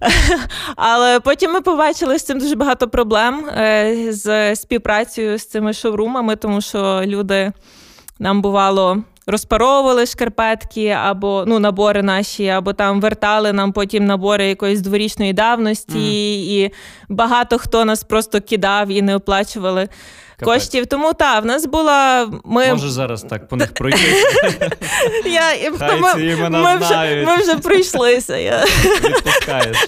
Але 0.76 1.20
потім 1.20 1.52
ми 1.52 1.60
побачили 1.60 2.18
з 2.18 2.24
цим 2.24 2.38
дуже 2.38 2.54
багато 2.54 2.88
проблем 2.88 3.46
е, 3.58 3.96
з 4.08 4.56
співпрацею 4.56 5.38
з 5.38 5.46
цими 5.46 5.72
шоурумами, 5.72 6.36
тому 6.36 6.60
що 6.60 7.02
люди 7.04 7.52
нам 8.18 8.42
бувало 8.42 9.02
розпаровували 9.26 10.06
шкарпетки 10.06 10.88
або 10.88 11.44
ну, 11.46 11.58
набори 11.58 12.02
наші, 12.02 12.48
або 12.48 12.72
там 12.72 13.00
вертали 13.00 13.52
нам 13.52 13.72
потім 13.72 14.04
набори 14.04 14.46
якоїсь 14.48 14.80
дворічної 14.80 15.32
давності, 15.32 15.98
mm. 15.98 16.66
і 16.66 16.72
багато 17.08 17.58
хто 17.58 17.84
нас 17.84 18.04
просто 18.04 18.40
кидав 18.40 18.88
і 18.88 19.02
не 19.02 19.16
оплачували. 19.16 19.88
Капець. 20.38 20.54
коштів. 20.54 20.86
Тому 20.86 21.12
та 21.12 21.40
в 21.40 21.46
нас 21.46 21.66
була. 21.66 22.30
Ми... 22.44 22.70
Може 22.70 22.90
зараз 22.90 23.22
так 23.22 23.48
по 23.48 23.56
них 23.56 23.74
пройти. 23.74 23.98
Я, 25.24 25.70
Хай 25.78 26.00
ми, 26.00 26.12
ці 26.14 26.24
імена 26.24 26.58
ми, 26.62 26.76
вже, 26.76 27.24
ми 27.26 27.36
вже 27.36 27.54
пройшлися. 27.56 28.36
Я... 28.36 28.64
Відпускаєш. 29.04 29.76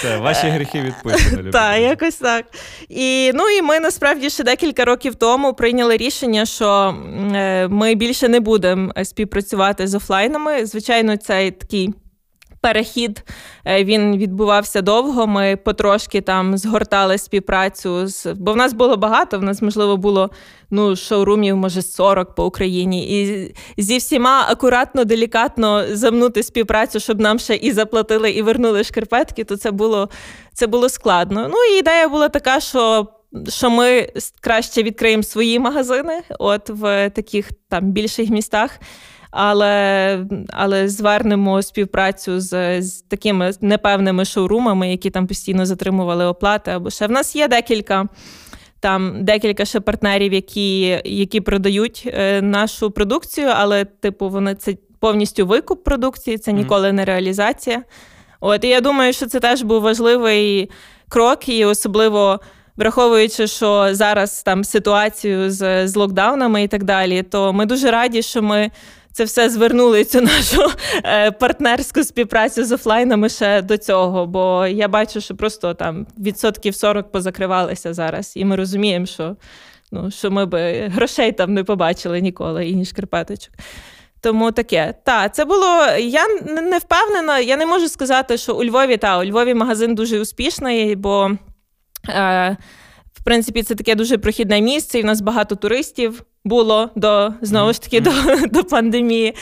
Все, 0.00 0.16
ваші 0.16 0.46
гріхи 0.46 0.80
відписані. 0.80 1.50
Так, 1.52 1.80
якось 1.80 2.14
так. 2.14 2.44
І 2.88 3.30
ну 3.34 3.48
і 3.48 3.62
ми 3.62 3.80
насправді 3.80 4.30
ще 4.30 4.44
декілька 4.44 4.84
років 4.84 5.14
тому 5.14 5.54
прийняли 5.54 5.96
рішення, 5.96 6.46
що 6.46 6.94
е, 7.34 7.68
ми 7.68 7.94
більше 7.94 8.28
не 8.28 8.40
будемо 8.40 8.92
співпрацювати 9.04 9.86
з 9.86 9.94
офлайнами. 9.94 10.66
Звичайно, 10.66 11.16
цей 11.16 11.50
такий 11.50 11.94
перехід 12.60 13.24
е, 13.66 13.84
він 13.84 14.16
відбувався 14.16 14.82
довго. 14.82 15.26
Ми 15.26 15.56
потрошки 15.56 16.20
там 16.20 16.58
згортали 16.58 17.18
співпрацю 17.18 18.06
з 18.06 18.26
бо 18.34 18.52
в 18.52 18.56
нас 18.56 18.72
було 18.72 18.96
багато. 18.96 19.38
В 19.38 19.42
нас 19.42 19.62
можливо 19.62 19.96
було 19.96 20.30
ну 20.70 20.96
шоурумів, 20.96 21.56
може 21.56 21.82
40 21.82 22.34
по 22.34 22.46
Україні, 22.46 23.22
і 23.22 23.54
зі 23.76 23.96
всіма 23.96 24.46
акуратно, 24.48 25.04
делікатно 25.04 25.84
замнути 25.96 26.42
співпрацю, 26.42 27.00
щоб 27.00 27.20
нам 27.20 27.38
ще 27.38 27.54
і 27.54 27.72
заплатили, 27.72 28.30
і 28.30 28.42
вернули 28.42 28.84
шкарпетки. 28.84 29.44
То 29.44 29.56
це 29.56 29.70
було 29.70 30.08
це 30.54 30.66
було 30.66 30.88
складно. 30.88 31.48
Ну 31.48 31.56
і 31.74 31.78
ідея 31.78 32.08
була 32.08 32.28
така, 32.28 32.60
що. 32.60 33.06
Що 33.48 33.70
ми 33.70 34.08
краще 34.40 34.82
відкриємо 34.82 35.22
свої 35.22 35.58
магазини, 35.58 36.22
от 36.38 36.70
в 36.70 37.10
таких 37.10 37.50
там 37.68 37.92
більших 37.92 38.30
містах, 38.30 38.80
але 39.30 40.26
але 40.48 40.88
звернемо 40.88 41.62
співпрацю 41.62 42.40
з, 42.40 42.82
з 42.82 43.02
такими 43.02 43.52
непевними 43.60 44.24
шоурумами, 44.24 44.90
які 44.90 45.10
там 45.10 45.26
постійно 45.26 45.66
затримували 45.66 46.26
оплати. 46.26 46.70
Або 46.70 46.90
ще 46.90 47.06
в 47.06 47.10
нас 47.10 47.36
є 47.36 47.48
декілька. 47.48 48.08
Там 48.80 49.24
декілька 49.24 49.64
ще 49.64 49.80
партнерів, 49.80 50.32
які 50.32 51.00
які 51.04 51.40
продають 51.40 52.02
е, 52.06 52.42
нашу 52.42 52.90
продукцію, 52.90 53.48
але, 53.54 53.84
типу, 53.84 54.28
вони 54.28 54.54
це 54.54 54.76
повністю 55.00 55.46
викуп 55.46 55.84
продукції, 55.84 56.38
це 56.38 56.52
ніколи 56.52 56.92
не 56.92 57.04
реалізація. 57.04 57.82
От 58.40 58.64
і 58.64 58.68
я 58.68 58.80
думаю, 58.80 59.12
що 59.12 59.26
це 59.26 59.40
теж 59.40 59.62
був 59.62 59.82
важливий 59.82 60.70
крок, 61.08 61.48
і 61.48 61.64
особливо 61.64 62.40
враховуючи, 62.76 63.46
що 63.46 63.88
зараз 63.94 64.42
там 64.42 64.64
ситуацію 64.64 65.50
з, 65.50 65.88
з 65.88 65.96
локдаунами 65.96 66.62
і 66.62 66.68
так 66.68 66.84
далі, 66.84 67.22
то 67.22 67.52
ми 67.52 67.66
дуже 67.66 67.90
раді, 67.90 68.22
що 68.22 68.42
ми 68.42 68.70
це 69.12 69.24
все 69.24 69.50
звернули 69.50 70.04
цю 70.04 70.20
нашу 70.20 70.62
е, 71.04 71.30
партнерську 71.30 72.04
співпрацю 72.04 72.64
з 72.64 72.72
офлайнами 72.72 73.28
ще 73.28 73.62
до 73.62 73.78
цього. 73.78 74.26
Бо 74.26 74.66
я 74.66 74.88
бачу, 74.88 75.20
що 75.20 75.36
просто 75.36 75.74
там 75.74 76.06
відсотків 76.18 76.74
40 76.74 77.12
позакривалися 77.12 77.94
зараз, 77.94 78.32
і 78.36 78.44
ми 78.44 78.56
розуміємо, 78.56 79.06
що 79.06 79.36
ну, 79.92 80.10
що 80.10 80.30
ми 80.30 80.46
би 80.46 80.88
грошей 80.94 81.32
там 81.32 81.54
не 81.54 81.64
побачили 81.64 82.20
ніколи 82.20 82.68
і 82.68 82.74
ні 82.74 82.84
шкарпеточок. 82.84 83.54
Тому 84.20 84.52
таке. 84.52 84.94
Та, 85.04 85.28
це 85.28 85.44
було. 85.44 85.86
Я 85.98 86.28
не 86.44 86.78
впевнена, 86.78 87.38
я 87.38 87.56
не 87.56 87.66
можу 87.66 87.88
сказати, 87.88 88.36
що 88.36 88.54
у 88.54 88.64
Львові 88.64 88.96
та 88.96 89.18
у 89.18 89.24
Львові 89.24 89.54
магазин 89.54 89.94
дуже 89.94 90.20
успішний, 90.20 90.96
бо. 90.96 91.30
Е, 92.08 92.56
в 93.20 93.24
принципі, 93.24 93.62
це 93.62 93.74
таке 93.74 93.94
дуже 93.94 94.18
прохідне 94.18 94.60
місце, 94.60 94.98
і 94.98 95.02
в 95.02 95.04
нас 95.04 95.20
багато 95.20 95.56
туристів. 95.56 96.22
Було 96.44 96.90
до 96.96 97.32
знову 97.40 97.72
ж 97.72 97.82
таки 97.82 98.00
mm-hmm. 98.00 98.40
до, 98.40 98.46
до 98.62 98.64
пандемії. 98.64 99.34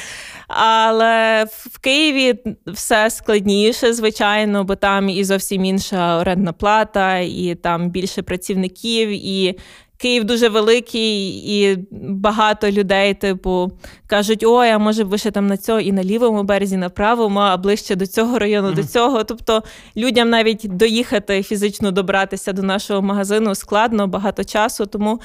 Але 0.48 1.44
в 1.50 1.78
Києві 1.78 2.38
все 2.66 3.10
складніше, 3.10 3.92
звичайно, 3.92 4.64
бо 4.64 4.76
там 4.76 5.08
і 5.08 5.24
зовсім 5.24 5.64
інша 5.64 6.18
орендна 6.18 6.52
плата, 6.52 7.18
і 7.18 7.54
там 7.62 7.90
більше 7.90 8.22
працівників, 8.22 9.08
і 9.08 9.58
Київ 9.98 10.24
дуже 10.24 10.48
великий, 10.48 11.28
і 11.28 11.78
багато 11.90 12.70
людей, 12.70 13.14
типу, 13.14 13.72
кажуть: 14.06 14.44
ой, 14.46 14.70
а 14.70 14.78
може 14.78 15.04
б 15.04 15.08
ви 15.08 15.18
ще 15.18 15.30
там 15.30 15.46
на 15.46 15.56
цього 15.56 15.80
і 15.80 15.92
на 15.92 16.04
лівому 16.04 16.42
березі, 16.42 16.76
на 16.76 16.88
правому, 16.88 17.38
а 17.38 17.56
ближче 17.56 17.96
до 17.96 18.06
цього 18.06 18.38
району, 18.38 18.68
mm-hmm. 18.68 18.74
до 18.74 18.84
цього. 18.84 19.24
Тобто 19.24 19.62
людям 19.96 20.30
навіть 20.30 20.60
доїхати 20.64 21.42
фізично 21.42 21.90
добратися 21.90 22.52
до 22.52 22.62
нашого 22.62 23.02
магазину 23.02 23.54
складно, 23.54 24.06
багато 24.06 24.44
часу. 24.44 24.86
Тому 24.86 25.20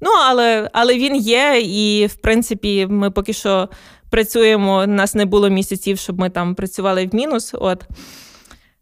ну, 0.00 0.10
але, 0.28 0.70
але 0.72 0.94
він 0.94 1.16
є, 1.16 1.60
і 1.64 2.06
в 2.06 2.14
принципі, 2.14 2.86
ми 2.90 3.10
поки 3.10 3.32
що 3.32 3.68
працюємо. 4.10 4.82
У 4.82 4.86
нас 4.86 5.14
не 5.14 5.24
було 5.24 5.48
місяців, 5.48 5.98
щоб 5.98 6.18
ми 6.20 6.30
там 6.30 6.54
працювали 6.54 7.06
в 7.06 7.14
мінус. 7.14 7.54
От. 7.54 7.84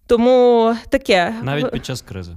Тому 0.07 0.75
таке. 0.89 1.35
Навіть 1.43 1.71
під 1.71 1.87
час 1.87 2.03
кризи. 2.03 2.33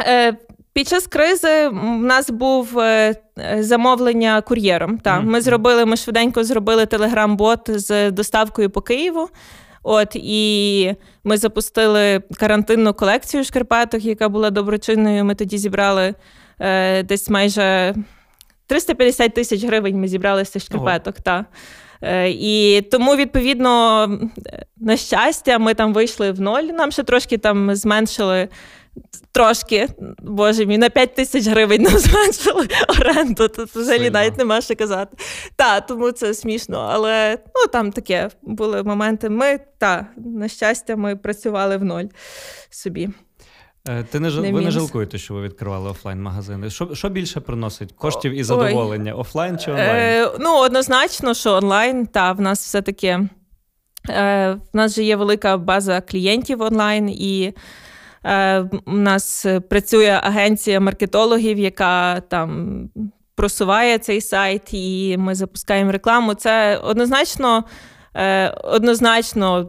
Е, 0.00 0.36
під 0.72 0.88
час 0.88 1.06
кризи 1.06 1.68
в 1.68 2.02
нас 2.02 2.30
був 2.30 2.78
е, 2.78 3.14
замовлення 3.58 4.40
кур'єром. 4.40 4.98
Так, 4.98 5.22
Ми 5.22 5.40
зробили, 5.40 5.84
ми 5.84 5.96
швиденько 5.96 6.44
зробили 6.44 6.86
телеграм-бот 6.86 7.60
з 7.68 8.10
доставкою 8.10 8.70
по 8.70 8.80
Києву. 8.80 9.28
От 9.82 10.16
і 10.16 10.94
ми 11.24 11.36
запустили 11.36 12.22
карантинну 12.38 12.94
колекцію 12.94 13.44
шкарпеток, 13.44 14.04
яка 14.04 14.28
була 14.28 14.50
доброчинною. 14.50 15.24
Ми 15.24 15.34
тоді 15.34 15.58
зібрали 15.58 16.14
е, 16.60 17.02
десь 17.02 17.30
майже 17.30 17.94
350 18.72 19.34
тисяч 19.34 19.64
гривень. 19.64 20.00
Ми 20.00 20.08
зібрали 20.08 20.44
з 20.44 20.50
цих 20.50 20.62
шкарпеток. 20.62 21.20
Та. 21.20 21.44
Е, 22.02 22.30
і 22.30 22.80
тому, 22.80 23.16
відповідно, 23.16 24.08
на 24.76 24.96
щастя, 24.96 25.58
ми 25.58 25.74
там 25.74 25.92
вийшли 25.92 26.32
в 26.32 26.40
ноль. 26.40 26.62
Нам 26.62 26.92
ще 26.92 27.02
трошки 27.02 27.38
там 27.38 27.74
зменшили. 27.74 28.48
Трошки, 29.32 29.88
боже 30.18 30.66
мій, 30.66 30.78
на 30.78 30.90
5 30.90 31.14
тисяч 31.14 31.46
гривень 31.46 31.82
нам 31.82 31.92
зменшили 31.98 32.68
оренду. 32.88 33.48
Тут 33.48 33.70
взагалі 33.70 34.10
навіть 34.10 34.38
нема 34.38 34.60
що 34.60 34.76
казати. 34.76 35.16
Так, 35.56 35.86
тому 35.86 36.12
це 36.12 36.34
смішно. 36.34 36.88
Але 36.92 37.38
ну 37.54 37.66
там 37.72 37.92
таке 37.92 38.30
були 38.42 38.82
моменти. 38.82 39.28
Ми 39.28 39.60
та, 39.78 40.06
на 40.16 40.48
щастя, 40.48 40.96
ми 40.96 41.16
працювали 41.16 41.76
в 41.76 41.84
ноль 41.84 42.06
собі. 42.70 43.08
Е, 43.88 44.02
ти 44.02 44.20
не 44.20 44.30
не 44.30 44.52
ви 44.52 44.60
не 44.60 44.70
жалкуєте, 44.70 45.18
що 45.18 45.34
ви 45.34 45.42
відкривали 45.42 45.90
офлайн-магазини? 45.90 46.70
Що 46.70 46.94
що 46.94 47.08
більше 47.08 47.40
приносить 47.40 47.92
коштів 47.92 48.32
і 48.32 48.42
задоволення? 48.44 49.12
Ой. 49.14 49.20
Офлайн 49.20 49.58
чи 49.58 49.70
онлайн? 49.70 49.90
Е, 49.90 50.30
Ну, 50.40 50.58
однозначно, 50.58 51.34
що 51.34 51.52
онлайн, 51.52 52.06
та 52.06 52.32
в 52.32 52.40
нас 52.40 52.60
все-таки 52.64 53.28
е, 54.08 54.58
в 54.72 54.76
нас 54.76 54.94
же 54.94 55.02
є 55.02 55.16
велика 55.16 55.56
база 55.56 56.00
клієнтів 56.00 56.62
онлайн, 56.62 57.08
і 57.10 57.52
е, 58.24 58.60
у 58.86 58.92
нас 58.92 59.46
працює 59.70 60.20
агенція 60.22 60.80
маркетологів, 60.80 61.58
яка 61.58 62.20
там 62.20 62.80
просуває 63.34 63.98
цей 63.98 64.20
сайт, 64.20 64.62
і 64.74 65.16
ми 65.18 65.34
запускаємо 65.34 65.92
рекламу. 65.92 66.34
Це 66.34 66.76
однозначно, 66.76 67.64
е, 68.14 68.48
однозначно 68.50 69.68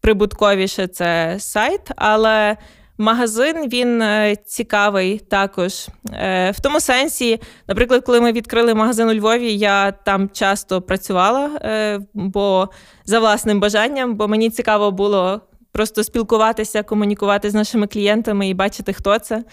прибутковіше 0.00 0.86
це 0.86 1.36
сайт, 1.38 1.90
але. 1.96 2.56
Магазин 2.98 3.68
він 3.68 4.02
е, 4.02 4.36
цікавий 4.46 5.18
також 5.18 5.88
е, 6.12 6.50
в 6.50 6.60
тому 6.60 6.80
сенсі, 6.80 7.40
наприклад, 7.68 8.02
коли 8.06 8.20
ми 8.20 8.32
відкрили 8.32 8.74
магазин 8.74 9.08
у 9.08 9.14
Львові, 9.14 9.56
я 9.56 9.92
там 9.92 10.28
часто 10.28 10.82
працювала, 10.82 11.50
е, 11.62 12.00
бо 12.14 12.68
за 13.04 13.20
власним 13.20 13.60
бажанням, 13.60 14.14
бо 14.14 14.28
мені 14.28 14.50
цікаво 14.50 14.90
було 14.90 15.40
просто 15.72 16.04
спілкуватися, 16.04 16.82
комунікувати 16.82 17.50
з 17.50 17.54
нашими 17.54 17.86
клієнтами 17.86 18.48
і 18.48 18.54
бачити, 18.54 18.92
хто 18.92 19.18
це. 19.18 19.44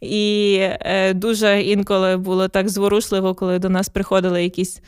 І 0.00 0.60
дуже 1.14 1.60
інколи 1.60 2.16
було 2.16 2.48
так 2.48 2.68
зворушливо, 2.68 3.34
коли 3.34 3.58
до 3.58 3.68
нас 3.68 3.88
приходили 3.88 4.42
якісь 4.42 4.80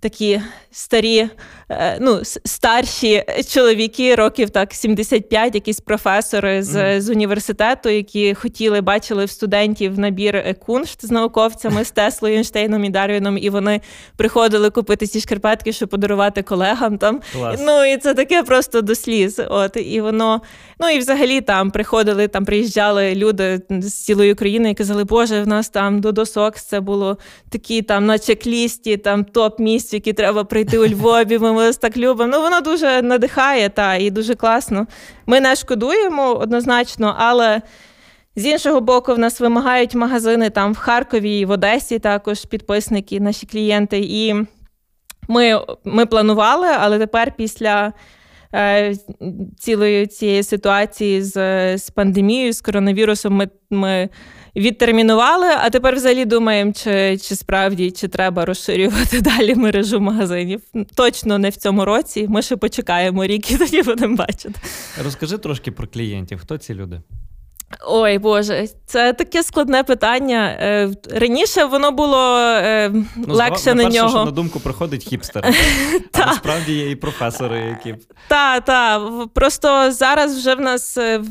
такі 0.00 0.40
старі, 0.70 1.28
е, 1.68 1.98
ну, 2.00 2.20
старші 2.44 3.24
чоловіки, 3.48 4.14
років 4.14 4.50
так 4.50 4.74
75, 4.74 5.54
якісь 5.54 5.80
професори 5.80 6.62
з 6.62 6.76
mm. 6.76 7.00
з 7.00 7.08
університету, 7.08 7.88
які 7.88 8.34
хотіли, 8.34 8.80
бачили 8.80 9.24
в 9.24 9.30
студентів 9.30 9.98
набір 9.98 10.54
куншт 10.66 11.06
з 11.06 11.10
науковцями 11.10 11.84
з 11.84 11.90
Теслою, 11.90 12.34
Ейнштейном 12.34 12.84
і 12.84 12.90
Дарвіном, 12.90 13.38
і 13.38 13.50
вони 13.50 13.80
приходили 14.16 14.70
купити 14.70 15.06
ці 15.06 15.20
шкарпетки, 15.20 15.72
щоб 15.72 15.88
подарувати 15.88 16.42
колегам. 16.42 16.98
там. 16.98 17.20
Клас. 17.32 17.60
Ну 17.64 17.84
і 17.84 17.96
це 17.96 18.14
таке 18.14 18.42
просто 18.42 18.82
до 18.82 18.94
сліз. 18.94 19.40
От 19.48 19.76
і 19.76 20.00
воно, 20.00 20.40
ну 20.80 20.88
і 20.88 20.98
взагалі 20.98 21.40
там 21.40 21.70
приходили, 21.70 22.28
там 22.28 22.44
приїжджали 22.44 23.14
люди 23.14 23.60
з 23.70 23.92
цілої 23.92 24.32
України 24.32 24.70
і 24.70 24.74
казали, 24.74 25.04
Боже, 25.04 25.42
в 25.42 25.48
нас 25.48 25.68
там 25.68 26.00
до 26.00 26.12
досок 26.12 26.56
це 26.56 26.80
було 26.80 27.18
такі 27.48 27.82
там 27.82 28.06
на 28.06 28.18
чек-лісті, 28.18 28.96
там 28.96 29.24
топ 29.24 29.58
місць, 29.58 29.85
які 29.94 30.12
треба 30.12 30.44
прийти 30.44 30.78
у 30.78 30.86
Львові. 30.86 31.38
Ми 31.38 31.52
вас 31.52 31.76
так 31.76 31.96
любимо. 31.96 32.32
Ну 32.32 32.42
воно 32.42 32.60
дуже 32.60 33.02
надихає 33.02 33.68
та 33.68 33.94
і 33.94 34.10
дуже 34.10 34.34
класно. 34.34 34.86
Ми 35.26 35.40
не 35.40 35.56
шкодуємо 35.56 36.34
однозначно, 36.34 37.14
але. 37.18 37.62
З 38.38 38.46
іншого 38.46 38.80
боку, 38.80 39.14
в 39.14 39.18
нас 39.18 39.40
вимагають 39.40 39.94
магазини 39.94 40.50
там 40.50 40.72
в 40.72 40.76
Харкові 40.76 41.38
і 41.38 41.44
в 41.44 41.50
Одесі 41.50 41.98
також 41.98 42.44
підписники, 42.44 43.20
наші 43.20 43.46
клієнти. 43.46 43.98
І 43.98 44.34
ми 45.28 45.60
ми 45.84 46.06
планували, 46.06 46.68
але 46.78 46.98
тепер 46.98 47.32
після 47.36 47.92
е, 48.54 48.94
цілої 49.58 50.06
цієї 50.06 50.42
ситуації 50.42 51.22
з 51.22 51.78
з 51.78 51.90
пандемією, 51.90 52.52
з 52.52 52.60
коронавірусом, 52.60 53.34
ми 53.34 53.48
ми 53.70 54.08
відтермінували, 54.56 55.46
а 55.46 55.70
тепер 55.70 55.94
взагалі 55.94 56.24
думаємо, 56.24 56.72
чи 56.72 57.18
чи 57.18 57.36
справді 57.36 57.90
чи 57.90 58.08
треба 58.08 58.44
розширювати 58.44 59.20
далі 59.20 59.54
мережу 59.54 60.00
магазинів. 60.00 60.62
Точно 60.94 61.38
не 61.38 61.50
в 61.50 61.56
цьому 61.56 61.84
році. 61.84 62.26
Ми 62.28 62.42
ще 62.42 62.56
почекаємо 62.56 63.26
рік 63.26 63.50
і 63.50 63.56
тоді 63.58 63.82
будемо 63.82 64.16
бачити. 64.16 64.60
Розкажи 65.04 65.38
трошки 65.38 65.72
про 65.72 65.86
клієнтів. 65.86 66.38
Хто 66.38 66.58
ці 66.58 66.74
люди? 66.74 67.00
Ой 67.86 68.18
Боже, 68.18 68.68
це 68.86 69.12
таке 69.12 69.42
складне 69.42 69.82
питання. 69.82 70.56
Е, 70.60 70.90
раніше 71.10 71.64
воно 71.64 71.90
було 71.92 72.38
е, 72.38 72.88
ну, 73.16 73.34
легше 73.34 73.74
на 73.74 73.84
нього. 73.84 74.08
що 74.08 74.24
на 74.24 74.30
думку 74.30 74.60
приходить 74.60 75.04
хіпстер. 75.04 75.44
А 76.12 76.26
насправді 76.26 76.72
є 76.72 76.90
і 76.90 76.96
професори, 76.96 77.58
які. 77.58 77.94
Так, 78.28 78.64
так. 78.64 79.02
Просто 79.34 79.92
зараз 79.92 80.38
вже 80.38 80.54
в 80.54 80.60
нас 80.60 80.98
е, 80.98 81.22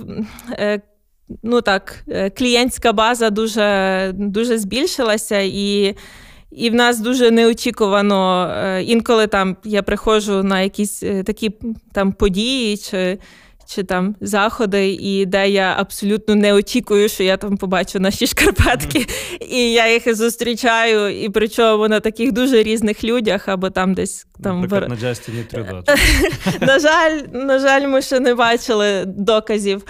ну 1.44 1.62
так, 1.62 2.06
клієнтська 2.38 2.94
база 2.94 3.30
дуже, 3.30 4.12
дуже 4.16 4.58
збільшилася 4.58 5.40
і. 5.40 5.96
І 6.52 6.70
в 6.70 6.74
нас 6.74 7.00
дуже 7.00 7.32
неочікувано 7.32 8.54
інколи 8.82 9.28
там 9.28 9.58
я 9.64 9.84
приходжу 9.84 10.44
на 10.44 10.62
якісь 10.62 11.00
такі 11.26 11.52
там 11.94 12.12
події 12.14 12.78
чи 12.78 13.18
чи 13.68 13.84
там 13.84 14.16
заходи, 14.22 14.90
і 14.90 15.26
де 15.26 15.50
я 15.50 15.76
абсолютно 15.78 16.36
не 16.36 16.54
очікую, 16.54 17.10
що 17.10 17.24
я 17.24 17.38
там 17.38 17.58
побачу 17.58 18.00
наші 18.00 18.28
шкарпетки, 18.28 19.00
mm-hmm. 19.00 19.48
і 19.50 19.74
я 19.74 19.94
їх 19.94 20.16
зустрічаю, 20.16 21.24
і 21.24 21.30
причому 21.30 21.88
на 21.88 22.00
таких 22.00 22.32
дуже 22.32 22.64
різних 22.64 23.04
людях, 23.04 23.48
або 23.48 23.70
там 23.70 23.94
десь 23.94 24.28
там 24.44 24.62
Наприклад, 24.62 24.90
на 24.90 24.96
Джастіні 24.96 25.44
Трюдо. 25.44 25.84
На 26.62 26.80
жаль, 26.80 27.22
на 27.34 27.60
жаль, 27.60 27.88
ми 27.88 28.02
ще 28.02 28.20
не 28.20 28.36
бачили 28.36 29.04
доказів, 29.06 29.84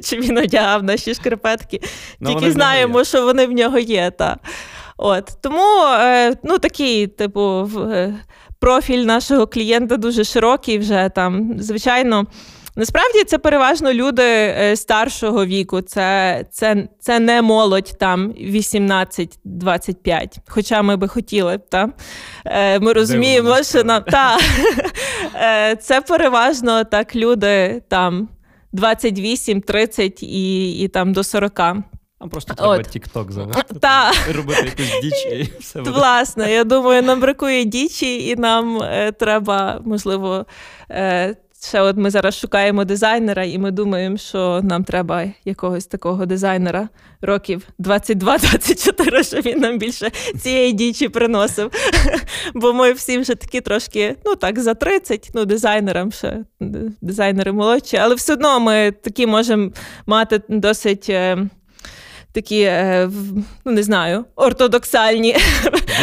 чи, 0.04 0.20
він 0.20 0.38
одягав 0.38 0.82
наші 0.82 1.14
шкарпетки. 1.14 1.80
Ну, 2.20 2.34
Тільки 2.34 2.52
знаємо, 2.52 3.04
що 3.04 3.24
вони 3.24 3.46
в 3.46 3.52
нього 3.52 3.78
є. 3.78 4.10
Та. 4.10 4.38
От 4.96 5.30
Тому 5.40 5.84
е, 6.00 6.36
ну, 6.42 6.58
такий, 6.58 7.06
типу, 7.06 7.70
е, 7.92 8.14
профіль 8.60 9.04
нашого 9.04 9.46
клієнта 9.46 9.96
дуже 9.96 10.24
широкий 10.24 10.78
вже 10.78 11.10
там. 11.14 11.54
Звичайно, 11.58 12.26
насправді 12.76 13.24
це 13.24 13.38
переважно 13.38 13.92
люди 13.92 14.22
е, 14.22 14.76
старшого 14.76 15.46
віку. 15.46 15.80
Це 15.80 16.44
це, 16.50 16.88
це 17.00 17.18
не 17.18 17.42
молодь 17.42 17.96
там 17.98 18.32
18-25, 18.32 20.38
Хоча 20.48 20.82
ми 20.82 20.96
би 20.96 21.08
хотіли. 21.08 21.58
Та? 21.58 21.88
Е, 22.44 22.78
ми 22.78 22.92
розуміємо, 22.92 23.62
що 23.62 23.84
нам 23.84 24.02
та, 24.02 24.38
е, 25.34 25.76
це 25.76 26.00
переважно 26.00 26.84
так 26.84 27.16
люди 27.16 27.82
там 27.88 28.28
28-30 28.72 30.24
і, 30.24 30.72
і 30.80 30.88
там 30.88 31.12
до 31.12 31.24
40. 31.24 31.60
Нам 32.20 32.30
просто 32.30 32.54
треба 32.54 32.72
TikTok 32.72 33.30
завести. 33.30 33.74
Та. 33.80 34.12
Робити 34.32 34.62
якусь 34.64 35.00
діч 35.02 35.26
і 35.32 35.52
все 35.60 35.78
буде. 35.78 35.90
Власне, 35.90 36.52
я 36.52 36.64
думаю, 36.64 37.02
нам 37.02 37.20
бракує 37.20 37.64
дічі, 37.64 38.28
і 38.28 38.36
нам 38.36 38.82
е, 38.82 39.12
треба, 39.12 39.80
можливо, 39.84 40.46
е, 40.90 41.36
ще 41.62 41.80
от 41.80 41.96
ми 41.96 42.10
зараз 42.10 42.38
шукаємо 42.38 42.84
дизайнера, 42.84 43.44
і 43.44 43.58
ми 43.58 43.70
думаємо, 43.70 44.16
що 44.16 44.60
нам 44.62 44.84
треба 44.84 45.24
якогось 45.44 45.86
такого 45.86 46.26
дизайнера 46.26 46.88
років 47.22 47.68
22-24, 47.78 49.24
щоб 49.28 49.40
він 49.40 49.60
нам 49.60 49.78
більше 49.78 50.10
цієї 50.40 50.72
дічі 50.72 51.08
приносив. 51.08 51.70
Бо 52.54 52.72
ми 52.72 52.92
всі 52.92 53.18
вже 53.18 53.34
такі 53.34 53.60
трошки, 53.60 54.16
ну 54.24 54.36
так, 54.36 54.58
за 54.58 54.74
30, 54.74 55.30
ну, 55.34 55.44
дизайнерам 55.44 56.12
ще 56.12 56.44
дизайнери 57.00 57.52
молодші, 57.52 57.96
але 57.96 58.14
все 58.14 58.32
одно 58.32 58.60
ми 58.60 58.92
такі 59.02 59.26
можемо 59.26 59.70
мати 60.06 60.40
досить. 60.48 61.06
Е, 61.10 61.48
такі, 62.32 62.60
е, 62.62 63.10
ну 63.64 63.72
не 63.72 63.82
знаю, 63.82 64.24
ортодоксальні. 64.36 65.36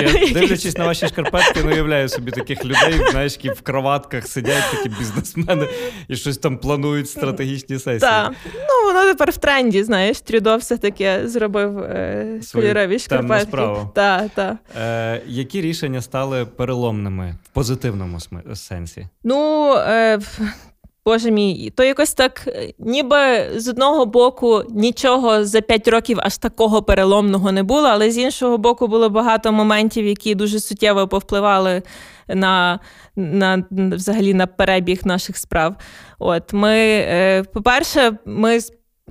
Я, 0.02 0.34
Дивлячись 0.34 0.78
на 0.78 0.86
ваші 0.86 1.08
шкарпетки, 1.08 1.64
не 1.64 1.74
уявляю 1.74 2.10
собі 2.10 2.32
таких 2.32 2.66
людей, 2.66 3.02
знаєш, 3.12 3.34
які 3.34 3.50
в 3.50 3.62
кроватках 3.62 4.28
сидять, 4.28 4.64
такі 4.72 4.90
бізнесмени 4.90 5.68
і 6.08 6.16
щось 6.16 6.38
там 6.38 6.58
планують 6.58 7.10
стратегічні 7.10 7.76
сесії. 7.76 8.00
Так, 8.00 8.34
ну 8.56 8.88
воно 8.94 9.06
тепер 9.06 9.32
в 9.32 9.38
тренді, 9.38 9.84
знаєш, 9.84 10.22
Трюдо 10.22 10.58
все-таки 10.58 11.28
зробив 11.28 11.80
е, 11.80 12.40
кольорові 12.54 13.00
шкарпетки. 13.00 13.58
Так, 13.94 14.30
так. 14.36 14.56
Е, 14.82 15.22
Які 15.28 15.62
рішення 15.62 16.02
стали 16.02 16.46
переломними 16.46 17.36
в 17.44 17.50
позитивному 17.50 18.18
сенсі? 18.54 19.08
Ну, 19.24 19.74
е, 19.74 20.20
Боже 21.08 21.32
мій, 21.32 21.74
то 21.76 21.84
якось 21.84 22.14
так, 22.14 22.44
е, 22.48 22.74
ніби 22.80 23.18
з 23.56 23.68
одного 23.68 24.06
боку 24.06 24.64
нічого 24.70 25.46
за 25.46 25.62
п'ять 25.62 25.88
років 25.88 26.20
аж 26.22 26.38
такого 26.38 26.84
переломного 26.84 27.52
не 27.52 27.64
було, 27.64 27.88
але 27.88 28.12
з 28.12 28.18
іншого 28.18 28.58
боку, 28.58 28.88
було 28.88 29.10
багато 29.10 29.52
моментів, 29.52 30.06
які 30.06 30.36
дуже 30.36 30.60
суттєво 30.60 31.08
повпливали 31.08 31.82
на 32.28 32.80
на 33.16 33.64
взагалі 33.72 34.34
на 34.34 34.48
перебіг 34.48 35.02
наших 35.06 35.38
справ. 35.38 35.76
От 36.20 36.54
ми, 36.54 36.76
е, 36.78 37.44
по-перше, 37.54 38.18
ми 38.26 38.60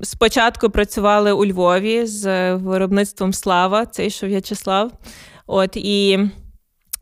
спочатку 0.03 0.71
працювали 0.71 1.33
у 1.33 1.47
Львові 1.47 2.07
з 2.07 2.55
виробництвом 2.55 3.33
Слава, 3.33 3.87
цей 3.87 4.11
що 4.11 4.27
В'ячеслав. 4.27 4.93
От 5.47 5.77
і. 5.77 6.19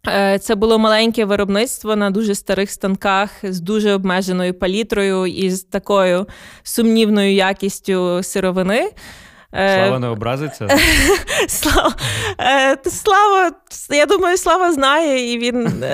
Е, 0.09 0.39
це 0.39 0.55
було 0.55 0.79
маленьке 0.79 1.25
виробництво 1.25 1.97
на 1.97 2.11
дуже 2.11 2.35
старих 2.35 2.71
станках 2.71 3.31
з 3.43 3.61
дуже 3.61 3.93
обмеженою 3.93 4.55
палітрою 4.55 5.27
і 5.27 5.51
з 5.51 5.63
такою 5.63 6.27
сумнівною 6.63 7.35
якістю 7.35 8.23
сировини. 8.23 8.91
Е, 9.57 9.77
слава 9.77 9.99
не 9.99 10.09
образиться. 10.09 10.69
Слава, 11.49 11.95
е, 12.41 12.91
Слава, 12.91 13.51
я 13.91 14.07
думаю, 14.07 14.37
Слава 14.37 14.73
знає, 14.73 15.33
і 15.33 15.39
він 15.39 15.85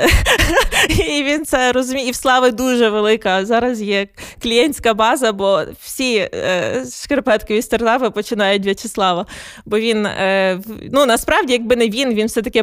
і 1.08 1.22
він 1.22 1.44
це 1.44 1.72
розуміє. 1.72 2.08
І 2.08 2.10
в 2.10 2.14
Слави 2.14 2.50
дуже 2.50 2.88
велика. 2.88 3.44
Зараз 3.44 3.82
є 3.82 4.08
клієнтська 4.42 4.94
база, 4.94 5.32
бо 5.32 5.62
всі 5.80 6.16
е, 6.16 6.84
шкарпеткові 7.02 7.62
стартапи 7.62 8.10
починають 8.10 8.66
В'ячеслава. 8.66 9.26
Бо 9.64 9.78
він, 9.78 10.08
ну 10.92 11.06
насправді, 11.06 11.52
якби 11.52 11.76
не 11.76 11.88
він, 11.88 12.14
він 12.14 12.26
все-таки 12.26 12.62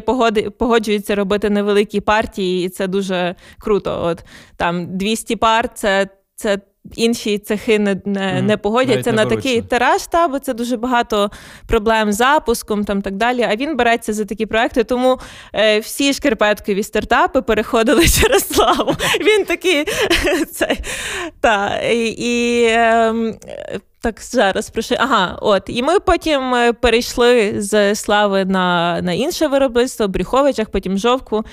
погоджується 0.49 1.15
робити 1.15 1.49
невеликі 1.49 2.01
партії, 2.01 2.65
і 2.65 2.69
це 2.69 2.87
дуже 2.87 3.35
круто. 3.59 4.01
От 4.03 4.23
Там 4.57 4.97
200 4.97 5.35
пар 5.35 5.69
це. 5.73 6.07
Це 6.35 6.57
інші 6.95 7.37
цехи 7.37 7.79
не 7.79 8.01
не, 8.05 8.41
не 8.41 8.57
погодяться 8.57 9.11
на 9.11 9.25
такий 9.25 9.61
тираж, 9.61 10.07
та, 10.07 10.27
бо 10.27 10.39
це 10.39 10.53
дуже 10.53 10.77
багато 10.77 11.31
проблем 11.67 12.11
з 12.11 12.15
запуском 12.15 12.85
там 12.85 13.01
так 13.01 13.15
далі. 13.15 13.41
А 13.49 13.55
він 13.55 13.77
береться 13.77 14.13
за 14.13 14.25
такі 14.25 14.45
проекти. 14.45 14.83
Тому 14.83 15.19
е, 15.53 15.79
всі 15.79 16.13
шкарпеткові 16.13 16.83
стартапи 16.83 17.41
переходили 17.41 18.07
через 18.21 18.47
славу. 18.47 18.95
Він 19.21 19.45
такий 19.45 19.85
це, 20.51 20.77
та, 21.41 21.79
і, 21.79 22.07
і 22.07 22.63
е, 22.63 23.13
так 24.01 24.21
зараз 24.21 24.69
прошу. 24.69 24.95
Ага, 24.97 25.37
от. 25.41 25.63
І 25.67 25.83
ми 25.83 25.99
потім 25.99 26.55
е, 26.55 26.73
перейшли 26.73 27.61
з 27.61 27.95
слави 27.95 28.45
на 28.45 28.99
на 29.01 29.13
інше 29.13 29.47
виробництво, 29.47 30.05
в 30.05 30.09
Брюховичах, 30.09 30.69
потім 30.69 30.97
жовку. 30.97 31.43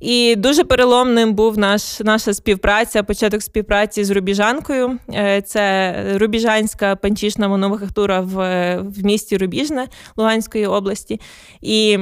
І 0.00 0.36
дуже 0.36 0.64
переломним 0.64 1.34
був 1.34 1.58
наш, 1.58 2.00
наша 2.00 2.34
співпраця, 2.34 3.02
початок 3.02 3.42
співпраці 3.42 4.04
з 4.04 4.10
Рубіжанкою. 4.10 4.98
Е, 5.14 5.42
це 5.42 5.94
Рубіжанська 6.14 6.96
панчішна 6.96 7.48
мануфактура 7.48 8.20
в 8.20 8.34
в 8.80 9.04
місті 9.04 9.36
Рубіжне 9.36 9.88
Луганської 10.16 10.66
області. 10.66 11.20
І 11.60 11.98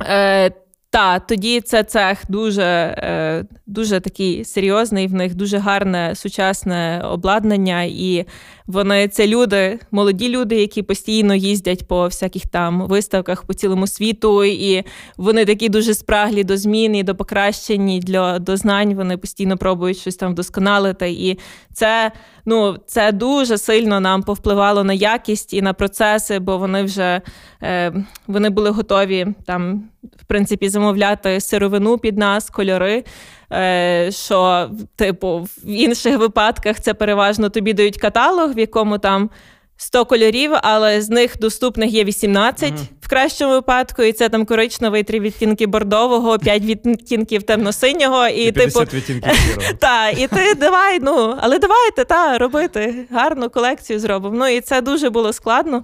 е, 0.00 0.50
та, 0.90 1.18
тоді 1.18 1.60
це 1.60 1.82
цех 1.84 2.18
дуже 2.28 2.62
е, 2.62 3.44
дуже 3.66 4.00
такий 4.00 4.44
серйозний, 4.44 5.06
в 5.06 5.14
них 5.14 5.34
дуже 5.34 5.58
гарне 5.58 6.14
сучасне 6.14 7.02
обладнання, 7.04 7.82
і 7.82 8.24
вони 8.66 9.08
це 9.08 9.26
люди, 9.26 9.78
молоді 9.90 10.28
люди, 10.28 10.56
які 10.56 10.82
постійно 10.82 11.34
їздять 11.34 11.88
по 11.88 12.04
всяких 12.04 12.46
там 12.46 12.86
виставках 12.86 13.42
по 13.44 13.54
цілому 13.54 13.86
світу, 13.86 14.44
і 14.44 14.84
вони 15.16 15.44
такі 15.44 15.68
дуже 15.68 15.94
спраглі 15.94 16.44
до 16.44 16.56
змін 16.56 16.96
і 16.96 17.02
до 17.02 17.14
покращень, 17.14 18.00
для 18.00 18.38
до 18.38 18.56
знань. 18.56 18.94
Вони 18.94 19.16
постійно 19.16 19.56
пробують 19.56 19.98
щось 19.98 20.16
там 20.16 20.32
вдосконалити. 20.32 21.10
І 21.10 21.38
це 21.72 22.12
ну, 22.48 22.76
це 22.86 23.12
дуже 23.12 23.58
сильно 23.58 24.00
нам 24.00 24.22
повпливало 24.22 24.84
на 24.84 24.92
якість 24.92 25.54
і 25.54 25.62
на 25.62 25.72
процеси, 25.72 26.38
бо 26.38 26.58
вони 26.58 26.82
вже 26.82 27.20
е, 27.62 27.92
вони 28.26 28.50
були 28.50 28.70
готові 28.70 29.26
там, 29.46 29.88
в 30.16 30.24
принципі, 30.24 30.68
замовляти 30.68 31.40
сировину 31.40 31.98
під 31.98 32.18
нас, 32.18 32.50
кольори. 32.50 33.04
Е, 33.52 34.08
що, 34.12 34.70
типу, 34.96 35.48
в 35.64 35.68
інших 35.70 36.18
випадках 36.18 36.80
це 36.80 36.94
переважно 36.94 37.48
тобі 37.48 37.72
дають 37.72 37.98
каталог, 37.98 38.54
в 38.54 38.58
якому 38.58 38.98
там 38.98 39.30
100 39.76 40.04
кольорів, 40.04 40.50
але 40.54 41.00
з 41.00 41.10
них 41.10 41.38
доступних 41.38 41.90
є 41.90 42.04
18 42.04 42.72
mm-hmm. 42.72 42.86
В 43.08 43.10
кращому 43.10 43.52
випадку, 43.52 44.02
і 44.02 44.12
це 44.12 44.28
там 44.28 44.44
коричневий, 44.44 45.02
три 45.02 45.20
відтінки 45.20 45.66
бордового, 45.66 46.38
п'ять 46.38 46.62
відтінків 46.62 47.42
темно-синього, 47.42 48.28
і, 48.28 48.42
і 48.42 48.52
типу 48.52 48.80
відтінків 48.80 49.32
та, 49.78 50.08
і 50.08 50.26
ти 50.26 50.54
давай, 50.54 50.98
ну 51.00 51.36
але 51.40 51.58
давайте 51.58 52.04
та 52.04 52.38
робити 52.38 53.06
гарну 53.10 53.50
колекцію 53.50 54.00
зробимо. 54.00 54.36
Ну 54.38 54.48
і 54.48 54.60
це 54.60 54.80
дуже 54.80 55.10
було 55.10 55.32
складно. 55.32 55.82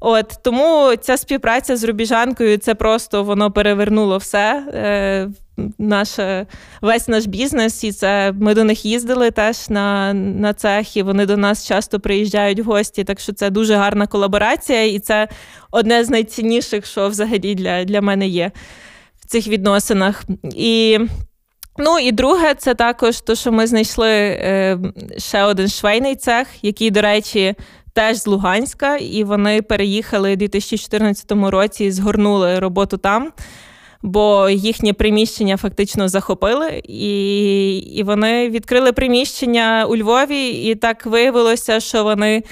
От 0.00 0.32
тому 0.42 0.92
ця 1.00 1.16
співпраця 1.16 1.76
з 1.76 1.84
Рубіжанкою 1.84 2.58
це 2.58 2.74
просто 2.74 3.22
воно 3.24 3.50
перевернуло 3.50 4.18
все. 4.18 4.64
Наше, 5.78 6.46
Весь 6.82 7.08
наш 7.08 7.26
бізнес, 7.26 7.84
і 7.84 7.92
це 7.92 8.32
ми 8.32 8.54
до 8.54 8.64
них 8.64 8.84
їздили 8.84 9.30
теж 9.30 9.68
на 9.68 10.14
на 10.14 10.54
цех, 10.54 10.96
вони 10.96 11.26
до 11.26 11.36
нас 11.36 11.66
часто 11.66 12.00
приїжджають 12.00 12.60
в 12.60 12.64
гості. 12.64 13.04
Так 13.04 13.20
що 13.20 13.32
це 13.32 13.50
дуже 13.50 13.74
гарна 13.74 14.06
колаборація, 14.06 14.84
і 14.84 14.98
це 14.98 15.28
одне 15.70 16.04
з 16.04 16.10
найцінніших, 16.10 16.86
що 16.86 17.08
взагалі 17.08 17.54
для, 17.54 17.84
для 17.84 18.00
мене 18.00 18.28
є 18.28 18.50
в 19.20 19.26
цих 19.26 19.48
відносинах. 19.48 20.24
І 20.54 20.98
Ну 21.78 21.98
і 21.98 22.12
друге, 22.12 22.54
це 22.54 22.74
також 22.74 23.20
те, 23.20 23.34
що 23.34 23.52
ми 23.52 23.66
знайшли 23.66 24.08
е, 24.10 24.78
ще 25.18 25.44
один 25.44 25.68
швейний 25.68 26.16
цех, 26.16 26.48
який, 26.62 26.90
до 26.90 27.00
речі, 27.00 27.54
теж 27.92 28.16
з 28.16 28.26
Луганська, 28.26 28.96
і 28.96 29.24
вони 29.24 29.62
переїхали 29.62 30.32
у 30.32 30.36
2014 30.36 31.32
році 31.32 31.84
і 31.84 31.90
згорнули 31.90 32.58
роботу 32.58 32.96
там. 32.96 33.32
Бо 34.02 34.48
їхнє 34.48 34.92
приміщення 34.92 35.56
фактично 35.56 36.08
захопили, 36.08 36.82
і 36.84 37.76
і 37.78 38.02
вони 38.02 38.50
відкрили 38.50 38.92
приміщення 38.92 39.86
у 39.88 39.96
Львові, 39.96 40.48
і 40.48 40.74
так 40.74 41.06
виявилося, 41.06 41.80
що 41.80 42.04
вони 42.04 42.42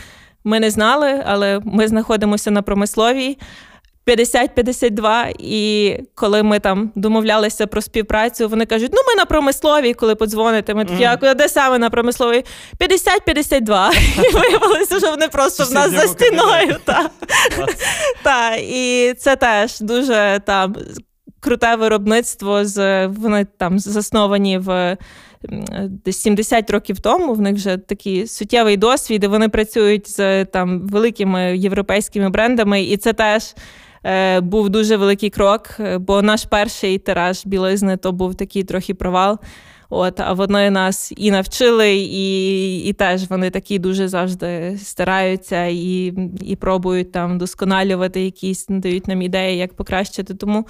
ми 0.45 0.61
не 0.61 0.71
знали, 0.71 1.23
але 1.27 1.61
ми 1.65 1.89
знаходимося 1.89 2.51
на 2.51 2.63
промисловій. 2.63 3.37
50-52, 4.07 5.35
і 5.39 5.97
коли 6.15 6.43
ми 6.43 6.61
там 6.61 6.93
домовлялися 6.95 7.67
про 7.67 7.83
співпрацю, 7.83 8.49
вони 8.49 8.67
кажуть: 8.67 8.91
ну 8.93 8.99
ми 9.09 9.15
на 9.15 9.25
промисловій, 9.25 9.95
коли 9.95 10.15
подзвоните, 10.15 10.75
ми 10.75 10.85
такі, 10.85 11.05
а 11.05 11.35
де 11.35 11.49
саме 11.49 11.79
на 11.79 11.91
промисловій? 11.91 12.45
50-52. 12.81 13.91
І 14.31 14.35
виявилося, 14.35 14.99
що 14.99 15.11
вони 15.11 15.29
просто 15.29 15.65
в 15.65 15.73
нас 15.73 15.91
за 15.91 16.01
стіною. 16.09 16.77
Та. 18.23 18.57
І 18.57 19.15
це 19.19 19.37
теж 19.37 19.81
дуже 19.81 20.41
там 20.47 20.77
круте 21.41 21.77
виробництво. 21.77 22.65
з 22.65 23.07
Вони 23.07 23.47
там 23.59 23.79
засновані 23.79 24.59
в. 24.59 24.97
Десь 26.05 26.23
70 26.23 26.71
років 26.71 27.01
тому 27.01 27.35
в 27.35 27.41
них 27.41 27.55
вже 27.55 27.77
такий 27.77 28.27
суттєвий 28.27 28.77
досвід. 28.77 29.25
і 29.25 29.27
Вони 29.27 29.49
працюють 29.49 30.11
з 30.11 30.45
там 30.45 30.81
великими 30.89 31.57
європейськими 31.57 32.31
брендами, 32.31 32.83
і 32.83 32.97
це 32.97 33.13
теж 33.13 33.55
е, 34.07 34.41
був 34.41 34.69
дуже 34.69 34.97
великий 34.97 35.31
крок, 35.31 35.77
е, 35.81 35.99
бо 35.99 36.23
наш 36.23 36.45
перший 36.45 36.99
тираж 36.99 37.47
білизни 37.47 37.97
то 37.97 38.13
був 38.13 38.35
такий 38.35 38.65
трохи 38.65 38.95
провал. 38.95 39.39
От, 39.93 40.21
А 40.21 40.33
вони 40.33 40.71
нас 40.71 41.13
і 41.17 41.31
навчили, 41.31 41.97
і 41.97 42.79
і 42.79 42.93
теж 42.93 43.31
вони 43.31 43.51
такі 43.51 43.79
дуже 43.79 44.09
завжди 44.09 44.79
стараються 44.83 45.67
і 45.67 46.15
і 46.43 46.57
пробують 46.57 47.13
там 47.13 47.39
досконалювати 47.39 48.25
якісь, 48.25 48.69
надають 48.69 49.09
нам 49.09 49.23
ідеї, 49.23 49.59
як 49.59 49.75
покращити. 49.75 50.35
Тому 50.35 50.67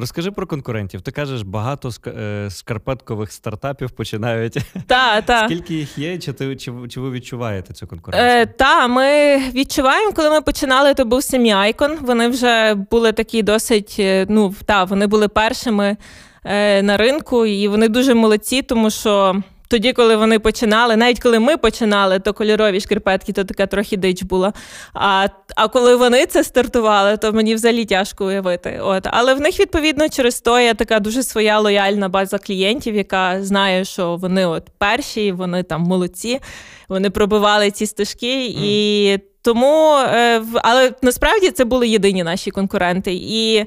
Розкажи 0.00 0.30
про 0.30 0.46
конкурентів. 0.46 1.00
Ти 1.00 1.10
кажеш, 1.10 1.42
багато 1.42 1.90
е, 2.06 2.48
скарпеткових 2.50 3.32
стартапів 3.32 3.90
починають. 3.90 4.58
Та, 4.86 5.20
та. 5.26 5.44
Скільки 5.44 5.74
їх 5.74 5.98
є, 5.98 6.18
чи 6.18 6.32
ти 6.32 6.56
чи, 6.56 6.72
чи 6.88 7.00
ви 7.00 7.10
відчуваєте 7.10 7.74
цю 7.74 7.86
конкуренцію? 7.86 8.30
Е, 8.30 8.46
Та, 8.46 8.88
ми 8.88 9.38
відчуваємо, 9.54 10.12
коли 10.12 10.30
ми 10.30 10.40
починали, 10.40 10.94
то 10.94 11.04
був 11.04 11.22
Семіайкон. 11.22 11.98
Вони 12.00 12.28
вже 12.28 12.74
були 12.74 13.12
такі 13.12 13.42
досить. 13.42 13.96
Е, 13.98 14.26
ну, 14.28 14.54
та, 14.66 14.84
вони 14.84 15.06
були 15.06 15.28
першими 15.28 15.96
е, 16.44 16.82
на 16.82 16.96
ринку, 16.96 17.46
і 17.46 17.68
вони 17.68 17.88
дуже 17.88 18.14
молодці, 18.14 18.62
тому 18.62 18.90
що 18.90 19.42
тоді, 19.68 19.92
коли 19.92 20.16
вони 20.16 20.38
починали, 20.38 20.96
навіть 20.96 21.20
коли 21.20 21.38
ми 21.38 21.56
починали, 21.56 22.18
то 22.18 22.32
кольорові 22.32 22.80
шкарпетки, 22.80 23.32
то 23.32 23.44
така 23.44 23.66
трохи 23.66 23.96
дич 23.96 24.22
була. 24.22 24.52
А 24.94 25.28
а 25.56 25.68
коли 25.68 25.96
вони 25.96 26.26
це 26.26 26.44
стартували, 26.44 27.16
то 27.16 27.32
мені 27.32 27.54
взагалі 27.54 27.84
тяжко 27.84 28.26
уявити. 28.26 28.80
От. 28.82 29.06
Але 29.10 29.34
в 29.34 29.40
них, 29.40 29.60
відповідно, 29.60 30.08
через 30.08 30.40
то 30.40 30.60
є 30.60 30.74
така 30.74 31.00
дуже 31.00 31.22
своя 31.22 31.60
лояльна 31.60 32.08
база 32.08 32.38
клієнтів, 32.38 32.94
яка 32.94 33.44
знає, 33.44 33.84
що 33.84 34.16
вони 34.16 34.46
от 34.46 34.62
перші, 34.78 35.32
вони 35.32 35.62
там 35.62 35.82
молодці, 35.82 36.40
вони 36.88 37.10
пробивали 37.10 37.70
ці 37.70 37.86
стежки. 37.86 38.46
і 38.46 39.18
тому, 39.42 39.94
е, 39.98 40.42
але 40.54 40.92
насправді 41.02 41.50
це 41.50 41.64
були 41.64 41.88
єдині 41.88 42.22
наші 42.22 42.50
конкуренти. 42.50 43.12
І 43.14 43.66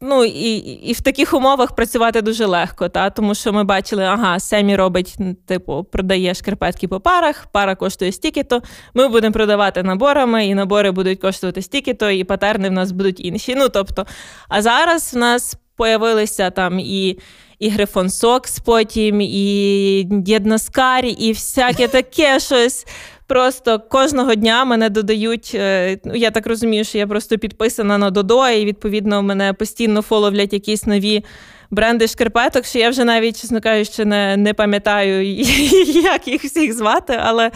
ну 0.00 0.24
і 0.24 0.56
і 0.56 0.92
в 0.92 1.00
таких 1.00 1.34
умовах 1.34 1.74
працювати 1.74 2.22
дуже 2.22 2.46
легко, 2.46 2.88
та 2.88 3.10
тому 3.10 3.34
що 3.34 3.52
ми 3.52 3.64
бачили, 3.64 4.04
ага, 4.04 4.40
Семі 4.40 4.76
робить, 4.76 5.16
типу, 5.46 5.84
продає 5.84 6.34
шкарпетки 6.34 6.88
по 6.88 7.00
парах, 7.00 7.46
пара 7.52 7.74
коштує 7.74 8.12
стільки-то, 8.12 8.62
Ми 8.94 9.08
будемо 9.08 9.32
продавати 9.32 9.82
наборами, 9.82 10.46
і 10.46 10.54
набори 10.54 10.90
будуть 10.90 11.20
коштувати 11.20 11.62
стільки-то, 11.62 12.10
і 12.10 12.24
патерни 12.24 12.68
в 12.68 12.72
нас 12.72 12.92
будуть 12.92 13.24
інші. 13.24 13.54
Ну 13.54 13.68
тобто, 13.68 14.06
а 14.48 14.62
зараз 14.62 15.14
в 15.14 15.18
нас 15.18 15.56
появилися 15.76 16.50
там 16.50 16.80
і. 16.80 17.18
І 17.58 17.68
Грифон 17.68 18.10
Сокс 18.10 18.58
потім, 18.58 19.20
і 19.20 20.06
Дєднаскар, 20.10 21.04
і 21.04 21.32
всяке 21.32 21.88
таке 21.88 22.40
щось. 22.40 22.86
Просто 23.26 23.80
кожного 23.80 24.34
дня 24.34 24.64
мене 24.64 24.90
додають. 24.90 25.52
Е, 25.54 25.98
ну 26.04 26.14
я 26.14 26.30
так 26.30 26.46
розумію, 26.46 26.84
що 26.84 26.98
я 26.98 27.06
просто 27.06 27.38
підписана 27.38 27.98
на 27.98 28.10
Додо, 28.10 28.48
і 28.48 28.64
відповідно 28.64 29.22
мене 29.22 29.52
постійно 29.52 30.02
фоловлять 30.02 30.52
якісь 30.52 30.86
нові 30.86 31.24
бренди 31.70 32.08
шкарпеток, 32.08 32.64
що 32.64 32.78
я 32.78 32.90
вже 32.90 33.04
навіть, 33.04 33.40
чесно 33.40 33.60
кажучи, 33.60 34.04
не 34.04 34.36
не 34.36 34.54
пам'ятаю, 34.54 35.26
як 35.86 36.28
їх 36.28 36.44
всіх 36.44 36.72
звати. 36.72 37.20
Але 37.22 37.50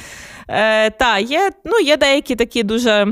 е, 0.49 0.91
та, 0.91 1.19
є, 1.19 1.51
ну, 1.65 1.81
є 1.81 1.97
деякі 1.97 2.37
такі 2.37 2.63
дуже. 2.63 3.07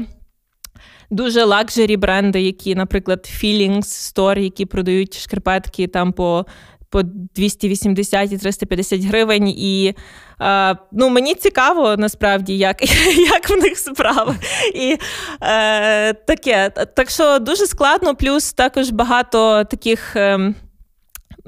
Дуже 1.11 1.45
лакжері 1.45 1.97
бренди, 1.97 2.41
які, 2.41 2.75
наприклад, 2.75 3.31
Feelings 3.43 3.83
Store, 3.83 4.39
які 4.39 4.67
продають 4.67 5.19
шкарпетки 5.19 5.87
там 5.87 6.13
по 6.13 6.47
по 6.91 7.03
280 7.03 8.33
і 8.33 8.39
350 8.39 9.05
гривень. 9.05 9.49
І 9.49 9.95
е, 10.41 10.77
ну, 10.93 11.09
мені 11.09 11.35
цікаво 11.35 11.97
насправді, 11.97 12.59
як 12.59 12.83
як 13.17 13.51
в 13.51 13.63
них 13.63 13.79
справи. 13.79 14.37
І 14.75 14.97
е, 15.43 16.13
таке. 16.13 16.71
Так 16.71 17.11
що 17.11 17.39
дуже 17.39 17.67
складно, 17.67 18.15
плюс 18.15 18.53
також 18.53 18.91
багато 18.91 19.65
таких. 19.65 20.17
Е, 20.17 20.55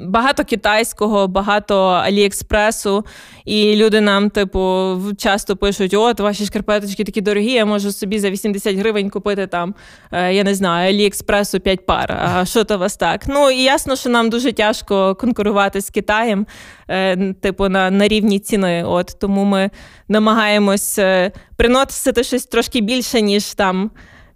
багато 0.07 0.44
китайського, 0.44 1.28
багато 1.28 1.78
Аліекспресу, 1.78 3.05
і 3.44 3.76
люди 3.76 4.01
нам, 4.01 4.30
типу, 4.30 4.96
часто 5.18 5.57
пишуть: 5.57 5.94
от 5.94 6.20
ваші 6.20 6.46
шкарпеточки 6.46 7.05
такі 7.05 7.20
дорогі, 7.20 7.53
я 7.53 7.64
можу 7.64 7.92
собі 7.92 8.18
за 8.18 8.30
80 8.30 8.76
гривень 8.76 9.11
купити 9.11 9.46
там, 9.46 9.74
е, 10.12 10.34
я 10.34 10.44
не 10.44 10.55
знаю, 10.55 10.94
Аліекспресу 10.94 11.61
5 11.61 11.86
пар. 11.86 12.12
А 12.12 12.44
що 12.44 12.64
то 12.64 12.78
вас 12.78 12.96
так? 12.96 13.24
Ну 13.28 13.51
і 13.51 13.62
ясно, 13.62 13.96
що 13.96 14.11
нам 14.11 14.30
дуже 14.30 14.53
тяжко 14.53 15.14
конкурувати 15.14 15.80
з 15.80 15.90
Китаєм, 15.90 16.46
е, 16.88 17.34
типу, 17.40 17.68
на 17.68 17.90
на 17.90 18.09
рівні 18.09 18.38
ціни. 18.38 18.84
От 18.84 19.16
Тому 19.20 19.44
ми 19.44 19.70
намагаємось 20.09 20.98
е, 20.98 21.32
приносити 21.57 22.24
щось 22.24 22.46
трошки 22.46 22.80
більше, 22.80 23.20
ніж 23.20 23.55
там 23.55 23.90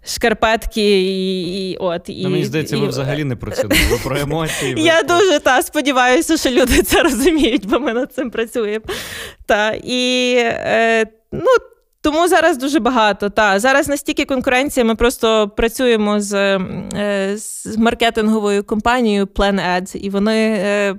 шкарпетки 0.05 1.01
і, 1.01 1.71
і 1.71 1.77
от. 1.77 2.09
І, 2.09 2.23
ну, 2.23 2.29
Мені 2.29 2.45
здається, 2.45 2.75
і, 2.75 2.79
ви 2.79 2.87
взагалі 2.87 3.23
не 3.23 3.35
про 3.35 3.51
це 3.51 3.63
ви 3.67 3.99
про 4.03 4.17
емоції. 4.17 4.75
Я 4.77 5.03
про... 5.03 5.17
дуже 5.17 5.39
та 5.39 5.61
сподіваюся, 5.61 6.37
що 6.37 6.49
люди 6.49 6.81
це 6.81 7.03
розуміють, 7.03 7.67
бо 7.67 7.79
ми 7.79 7.93
над 7.93 8.13
цим 8.13 8.29
працюємо. 8.29 8.85
Та, 9.45 9.75
і, 9.83 10.33
е, 10.37 11.05
ну, 11.31 11.51
тому 12.01 12.27
зараз 12.27 12.57
дуже 12.57 12.79
багато. 12.79 13.29
Та 13.29 13.59
зараз 13.59 13.87
настільки 13.87 14.25
конкуренція. 14.25 14.85
Ми 14.85 14.95
просто 14.95 15.49
працюємо 15.49 16.19
з 16.19 16.33
е, 16.33 17.37
з 17.37 17.77
маркетинговою 17.77 18.63
компанією 18.63 19.25
Plan 19.25 19.61
Ads, 19.75 19.97
і 19.97 20.09
вони. 20.09 20.57
Е, 20.59 20.95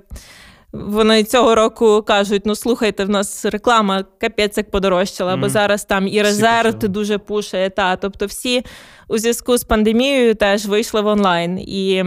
вони 0.85 1.23
цього 1.23 1.55
року 1.55 2.03
кажуть: 2.07 2.41
ну 2.45 2.55
слухайте, 2.55 3.05
в 3.05 3.09
нас 3.09 3.45
реклама 3.45 4.05
капець 4.21 4.57
як 4.57 4.71
подорожчала, 4.71 5.33
mm-hmm. 5.33 5.41
бо 5.41 5.49
зараз 5.49 5.85
там 5.85 6.07
і 6.07 6.21
резерв 6.21 6.73
дуже 6.73 7.17
пушає. 7.17 7.69
Та 7.69 7.95
тобто, 7.95 8.25
всі 8.25 8.63
у 9.07 9.17
зв'язку 9.17 9.57
з 9.57 9.63
пандемією 9.63 10.35
теж 10.35 10.65
вийшли 10.65 11.01
в 11.01 11.07
онлайн 11.07 11.59
і. 11.59 12.03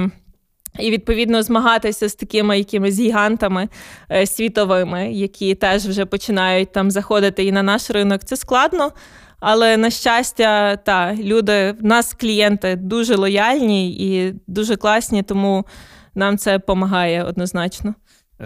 І 0.78 0.90
відповідно 0.90 1.42
змагатися 1.42 2.08
з 2.08 2.14
такими 2.14 2.58
якимись 2.58 2.98
гігантами 2.98 3.68
е, 4.12 4.26
світовими, 4.26 5.12
які 5.12 5.54
теж 5.54 5.86
вже 5.86 6.06
починають 6.06 6.72
там 6.72 6.90
заходити 6.90 7.44
і 7.44 7.52
на 7.52 7.62
наш 7.62 7.90
ринок. 7.90 8.24
Це 8.24 8.36
складно, 8.36 8.92
але 9.40 9.76
на 9.76 9.90
щастя, 9.90 10.76
та 10.76 11.14
люди 11.14 11.72
в 11.80 11.84
нас 11.84 12.14
клієнти 12.14 12.76
дуже 12.76 13.16
лояльні 13.16 13.92
і 13.92 14.34
дуже 14.46 14.76
класні, 14.76 15.22
тому 15.22 15.66
нам 16.14 16.38
це 16.38 16.58
допомагає 16.58 17.24
однозначно. 17.24 17.94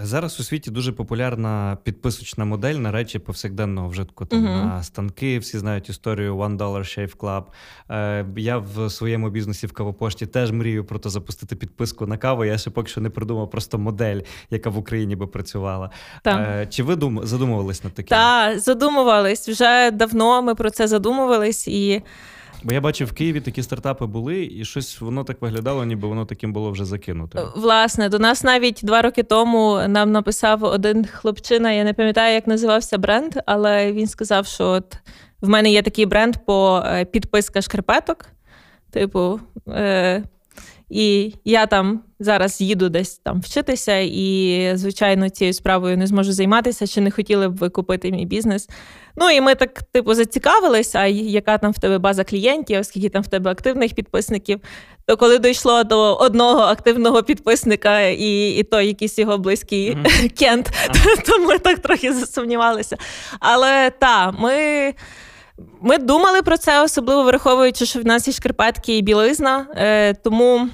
Зараз 0.03 0.41
у 0.41 0.43
світі 0.43 0.71
дуже 0.71 0.93
популярна 0.93 1.79
підписочна 1.83 2.45
модель 2.45 2.75
на 2.75 2.93
речі 2.93 3.19
повсякденного 3.19 3.89
вжитку. 3.89 4.27
Там 4.27 4.47
uh-huh. 4.47 4.65
на 4.65 4.83
станки 4.83 5.39
всі 5.39 5.59
знають 5.59 5.89
історію 5.89 6.37
One 6.37 6.57
Dollar 6.57 6.79
Shave 6.79 7.17
Club. 7.17 7.45
Е, 7.91 8.27
Я 8.37 8.59
в 8.59 8.91
своєму 8.91 9.31
бізнесі 9.31 9.67
в 9.67 9.73
кавопошті 9.73 10.27
теж 10.27 10.53
мрію 10.53 10.85
про 10.85 10.99
то 10.99 11.11
запустити 11.11 11.57
підписку 11.57 12.07
на 12.07 12.17
каву. 12.17 12.45
Я 12.45 12.59
ще 12.59 12.71
поки 12.71 12.89
що 12.89 13.01
не 13.01 13.11
придумав 13.11 13.51
просто 13.51 13.79
модель, 13.79 14.21
яка 14.51 14.71
в 14.71 14.79
Україні 14.79 15.17
би 15.17 15.27
працювала. 15.27 15.91
Е, 16.27 16.67
Чи 16.71 16.83
ви 16.83 16.97
дум... 16.97 17.21
задумувались 17.23 17.85
над 17.85 17.93
таким? 17.93 18.09
Так, 18.09 18.59
задумувались 18.59 19.49
вже 19.49 19.91
давно. 19.91 20.43
Ми 20.43 20.55
про 20.55 20.71
це 20.71 20.89
задумувались 20.89 21.69
і. 21.69 22.03
Бо 22.65 22.75
я 22.75 22.81
бачив 22.81 23.09
в 23.09 23.13
Києві 23.13 23.41
такі 23.41 23.63
стартапи 23.63 24.07
були, 24.07 24.49
і 24.53 24.65
щось 24.65 25.01
воно 25.01 25.25
так 25.25 25.43
виглядало, 25.43 25.85
ніби 25.85 26.09
воно 26.09 26.25
таким 26.25 26.53
було 26.53 26.71
вже 26.71 26.85
закинуте. 26.85 27.43
Власне, 27.57 28.09
до 28.09 28.19
нас 28.19 28.45
навіть 28.45 28.81
два 28.83 29.03
роки 29.03 29.23
тому 29.23 29.81
нам 29.89 30.13
написав 30.13 30.65
один 30.65 31.05
хлопчина. 31.05 31.73
Я 31.73 31.85
не 31.85 31.95
пам'ятаю, 31.95 32.35
як 32.35 32.47
називався 32.47 32.99
бренд, 32.99 33.33
але 33.47 33.93
він 33.93 34.07
сказав, 34.07 34.47
що 34.47 34.67
от 34.67 34.97
в 35.41 35.49
мене 35.49 35.71
є 35.71 35.83
такий 35.83 36.07
бренд 36.07 36.37
по 36.47 36.83
е, 36.87 37.05
підписка 37.05 37.63
шкарпеток. 37.63 38.27
Типу, 38.91 39.41
е, 39.69 40.23
і 40.91 41.35
я 41.45 41.67
там 41.67 42.01
зараз 42.19 42.61
їду 42.61 42.89
десь 42.89 43.19
там 43.19 43.41
вчитися, 43.41 43.99
і, 43.99 44.71
звичайно, 44.75 45.29
цією 45.29 45.55
справою 45.55 45.97
не 45.99 46.07
зможу 46.07 46.33
займатися, 46.33 46.87
чи 46.87 47.01
не 47.01 47.11
хотіли 47.11 47.49
б 47.49 47.57
ви 47.57 47.69
купити 47.69 48.11
мій 48.11 48.27
бізнес. 48.27 48.69
Ну 49.17 49.31
і 49.31 49.41
ми 49.41 49.55
так, 49.55 49.83
типу, 49.83 50.15
зацікавились, 50.15 50.95
а 50.95 51.07
яка 51.07 51.59
там 51.59 51.73
в 51.73 51.79
тебе 51.79 51.99
база 51.99 52.25
клієнтів, 52.25 52.87
скільки 52.87 53.09
там 53.09 53.23
в 53.23 53.27
тебе 53.27 53.51
активних 53.51 53.95
підписників. 53.95 54.61
То 55.07 55.17
коли 55.17 55.39
дійшло 55.39 55.85
до 55.85 56.15
одного 56.15 56.61
активного 56.61 57.23
підписника, 57.23 58.01
і 58.01 58.51
і 58.51 58.63
то 58.63 58.81
якийсь 58.81 59.19
його 59.19 59.39
близький 59.39 59.97
mm-hmm. 59.97 60.39
кент, 60.39 60.71
то, 60.87 61.23
то 61.33 61.39
ми 61.39 61.59
так 61.59 61.79
трохи 61.79 62.13
засумнівалися. 62.13 62.97
Але 63.41 63.91
так, 63.91 64.35
ми. 64.39 64.93
Ми 65.81 65.99
думали 65.99 66.43
про 66.43 66.57
це, 66.59 66.83
особливо 66.83 67.23
враховуючи, 67.23 67.87
що 67.87 68.01
в 68.01 68.07
нас 68.07 68.29
є 68.29 68.35
шкарпетки 68.35 68.99
і 68.99 69.03
білизна. 69.03 69.67
Е, 69.77 70.15
Тому, 70.15 70.69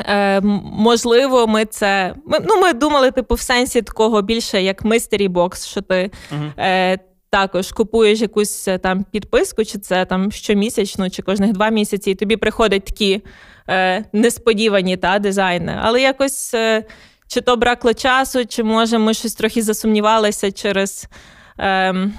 е, 0.00 0.40
можливо, 0.64 1.46
ми 1.46 1.64
це. 1.64 2.14
Ми, 2.26 2.38
ну, 2.48 2.60
ми 2.60 2.72
думали, 2.72 3.10
типу, 3.10 3.34
в 3.34 3.40
сенсі 3.40 3.82
такого 3.82 4.22
більше, 4.22 4.62
як 4.62 4.84
mystery 4.84 5.28
box, 5.28 5.66
що 5.66 5.80
ти 5.80 6.10
uh-huh. 6.32 6.52
е, 6.58 6.98
також 7.30 7.72
купуєш 7.72 8.20
якусь 8.20 8.68
е, 8.68 8.78
там 8.78 9.04
підписку, 9.04 9.64
чи 9.64 9.78
це 9.78 10.04
там 10.04 10.32
щомісячно, 10.32 11.10
чи 11.10 11.22
кожних 11.22 11.52
два 11.52 11.68
місяці, 11.68 12.10
і 12.10 12.14
тобі 12.14 12.36
приходять 12.36 12.84
такі 12.84 13.22
е, 13.68 14.04
несподівані 14.12 14.96
та, 14.96 15.18
дизайни. 15.18 15.78
Але 15.82 16.00
якось 16.00 16.54
е, 16.54 16.84
чи 17.28 17.40
то 17.40 17.56
бракло 17.56 17.94
часу, 17.94 18.46
чи 18.46 18.62
може 18.62 18.98
ми 18.98 19.14
щось 19.14 19.34
трохи 19.34 19.62
засумнівалися 19.62 20.52
через. 20.52 21.08
Е, 21.60 22.10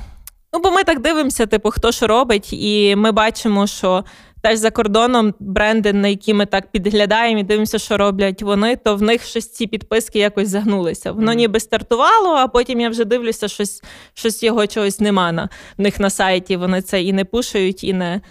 Ну, 0.54 0.60
бо 0.60 0.72
ми 0.72 0.84
так 0.84 1.02
дивимося, 1.02 1.46
типу, 1.46 1.72
хто 1.72 1.92
що 1.92 2.08
робить, 2.08 2.54
і 2.54 2.96
ми 2.96 3.12
бачимо, 3.12 3.68
що 3.68 4.06
теж 4.42 4.60
за 4.60 4.72
кордоном 4.72 5.34
бренди, 5.40 5.94
на 5.94 6.08
які 6.08 6.34
ми 6.34 6.46
так 6.46 6.72
підглядаємо 6.72 7.40
і 7.40 7.44
дивимося, 7.44 7.80
що 7.80 7.98
роблять 7.98 8.42
вони, 8.42 8.76
то 8.76 8.96
в 8.96 9.02
них 9.02 9.24
щось 9.24 9.52
ці 9.52 9.68
підписки 9.68 10.20
якось 10.20 10.50
загнулися. 10.50 11.12
Воно 11.12 11.32
mm-hmm. 11.32 11.36
ніби 11.36 11.60
стартувало, 11.60 12.30
а 12.30 12.48
потім 12.48 12.80
я 12.80 12.90
вже 12.90 13.06
дивлюся, 13.06 13.48
щось 13.48 13.84
щось 14.14 14.44
його 14.44 14.68
чогось 14.68 15.00
нема 15.00 15.32
на 15.32 15.50
в 15.78 15.82
них 15.82 16.00
на 16.00 16.10
сайті. 16.10 16.58
Вони 16.58 16.82
це 16.82 17.02
і 17.04 17.14
не 17.14 17.26
пушають, 17.26 17.84
і 17.84 17.94
не. 17.94 18.22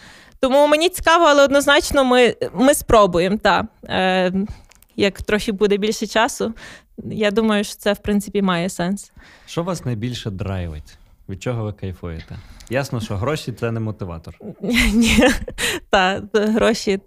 Тому 0.40 0.66
мені 0.66 0.88
цікаво, 0.88 1.24
але 1.24 1.44
однозначно 1.44 2.04
ми 2.04 2.36
ми 2.54 2.74
спробуємо. 2.74 3.38
Та. 3.42 3.68
Е, 3.84 4.32
як 4.98 5.22
трохи 5.22 5.52
буде 5.52 5.76
більше 5.76 6.06
часу, 6.06 6.54
я 7.04 7.30
думаю, 7.30 7.64
що 7.64 7.74
це 7.74 7.92
в 7.92 7.98
принципі 7.98 8.42
має 8.42 8.68
сенс. 8.68 9.12
Що 9.46 9.62
вас 9.62 9.84
найбільше 9.84 10.30
драйвить? 10.30 10.97
Від 11.28 11.42
чого 11.42 11.64
ви 11.64 11.72
кайфуєте? 11.72 12.38
Ясно, 12.70 13.00
що 13.00 13.16
гроші 13.16 13.52
це 13.52 13.72
не 13.72 13.80
мотиватор. 13.80 14.34
Ні, 14.94 15.18
та 15.90 16.22
гроші. 16.34 17.00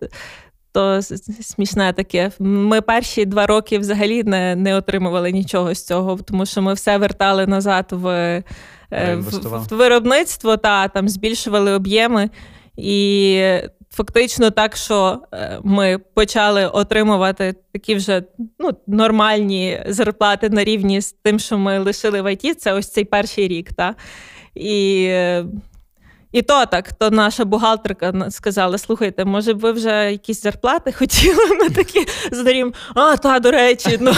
То 0.73 1.01
смішне 1.41 1.93
таке. 1.93 2.31
Ми 2.39 2.81
перші 2.81 3.25
два 3.25 3.47
роки 3.47 3.79
взагалі 3.79 4.23
не 4.23 4.55
не 4.55 4.75
отримували 4.75 5.31
нічого 5.31 5.73
з 5.73 5.85
цього, 5.85 6.17
тому 6.17 6.45
що 6.45 6.61
ми 6.61 6.73
все 6.73 6.97
вертали 6.97 7.47
назад 7.47 7.85
в 7.91 8.07
е, 8.07 8.43
в, 9.15 9.57
в 9.57 9.75
виробництво 9.75 10.57
та 10.57 10.87
там 10.87 11.09
збільшували 11.09 11.73
об'єми. 11.73 12.29
І 12.77 13.41
фактично 13.93 14.51
так, 14.51 14.75
що 14.75 15.21
е, 15.33 15.59
ми 15.63 15.97
почали 15.97 16.67
отримувати 16.67 17.55
такі 17.73 17.95
вже 17.95 18.23
ну, 18.59 18.71
нормальні 18.87 19.83
зарплати 19.87 20.49
на 20.49 20.63
рівні 20.63 21.01
з 21.01 21.11
тим, 21.11 21.39
що 21.39 21.57
ми 21.57 21.79
лишили 21.79 22.21
в 22.21 22.33
ІТ, 22.33 22.61
це 22.61 22.73
ось 22.73 22.91
цей 22.91 23.05
перший 23.05 23.47
рік. 23.47 23.73
Та? 23.73 23.95
І 24.55 25.09
і 26.31 26.41
то 26.41 26.65
так, 26.65 26.93
то 26.93 27.09
наша 27.11 27.45
бухгалтерка 27.45 28.13
сказала: 28.29 28.77
слухайте, 28.77 29.25
може 29.25 29.53
б 29.53 29.59
ви 29.59 29.71
вже 29.71 30.11
якісь 30.11 30.41
зарплати 30.41 30.91
хотіли? 30.91 31.45
Ми 31.45 31.69
такі 31.69 32.05
здарім, 32.31 32.73
а, 32.95 33.17
та, 33.17 33.39
до 33.39 33.51
речі, 33.51 33.97
ну. 33.99 34.13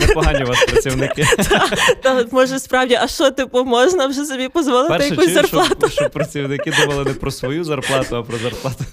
Непогані 0.00 0.44
у 0.44 0.46
вас 0.46 0.64
працівники. 0.64 1.26
Та, 2.02 2.24
Може, 2.30 2.58
справді, 2.58 2.98
а 3.02 3.08
що, 3.08 3.30
типу, 3.30 3.64
можна 3.64 4.06
вже 4.06 4.24
собі 4.24 4.48
дозволити 4.54 5.08
якусь 5.08 5.30
зарплату? 5.30 5.88
Щоб 5.88 6.10
працівники 6.10 6.72
думали 6.80 7.04
не 7.04 7.14
про 7.14 7.30
свою 7.30 7.64
зарплату, 7.64 8.16
а 8.16 8.22
про 8.22 8.38
зарплату. 8.38 8.84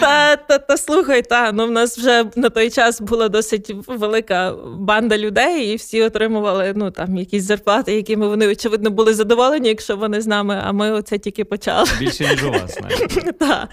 Та, 0.00 0.36
та, 0.36 0.58
та 0.58 0.76
слухай, 0.76 1.22
та, 1.22 1.52
ну 1.52 1.66
в 1.66 1.70
нас 1.70 1.98
вже 1.98 2.24
на 2.36 2.50
той 2.50 2.70
час 2.70 3.00
була 3.00 3.28
досить 3.28 3.74
велика 3.86 4.54
банда 4.78 5.18
людей, 5.18 5.72
і 5.72 5.76
всі 5.76 6.02
отримували 6.02 6.72
ну, 6.76 6.90
там, 6.90 7.16
якісь 7.16 7.44
зарплати, 7.44 7.94
якими 7.94 8.28
вони, 8.28 8.48
очевидно, 8.48 8.90
були 8.90 9.14
задоволені, 9.14 9.68
якщо 9.68 9.96
вони 9.96 10.20
з 10.20 10.26
нами, 10.26 10.62
а 10.64 10.72
ми 10.72 10.90
оце 10.92 11.18
тільки 11.18 11.44
почали. 11.44 11.77
Більше, 11.98 12.28
ніж 12.30 12.44
у 12.44 12.50
вас, 12.50 12.78
навіть. 12.82 13.38
Так. 13.38 13.68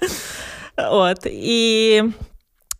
От. 0.77 1.25
І 1.25 2.03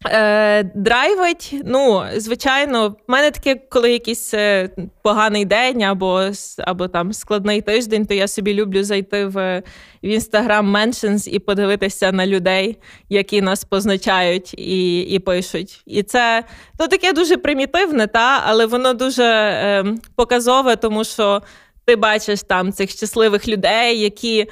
Е, 0.08 0.64
Драйвить, 0.76 1.56
ну, 1.66 2.04
звичайно, 2.16 2.90
в 2.90 2.96
мене 3.08 3.32
таке, 3.32 3.56
коли 3.70 3.92
якийсь 3.92 4.34
е, 4.34 4.70
поганий 5.02 5.46
день 5.46 5.84
або 5.84 6.30
або 6.58 6.88
там 6.88 7.14
складний 7.14 7.62
тиждень, 7.62 8.06
то 8.06 8.14
я 8.14 8.28
собі 8.28 8.54
люблю 8.54 8.84
зайти 8.84 9.26
в 9.26 9.64
в 10.04 10.08
Instagram 10.08 10.72
Mentions 10.72 11.30
і 11.30 11.40
подивитися 11.40 12.12
на 12.12 12.28
людей, 12.28 12.78
які 13.10 13.42
нас 13.42 13.64
позначають 13.64 14.54
і 14.54 15.00
і 15.00 15.20
пишуть. 15.20 15.82
І 15.86 16.04
це 16.04 16.44
то 16.78 16.88
таке 16.88 17.14
дуже 17.14 17.38
примітивне, 17.38 18.08
та, 18.08 18.44
але 18.46 18.66
воно 18.66 18.94
дуже 18.94 19.24
е, 19.24 19.86
показове, 20.16 20.76
тому 20.76 21.04
що 21.04 21.42
ти 21.86 21.96
бачиш 21.96 22.42
там 22.42 22.74
цих 22.74 22.92
щасливих 22.92 23.48
людей, 23.48 24.00
які. 24.00 24.48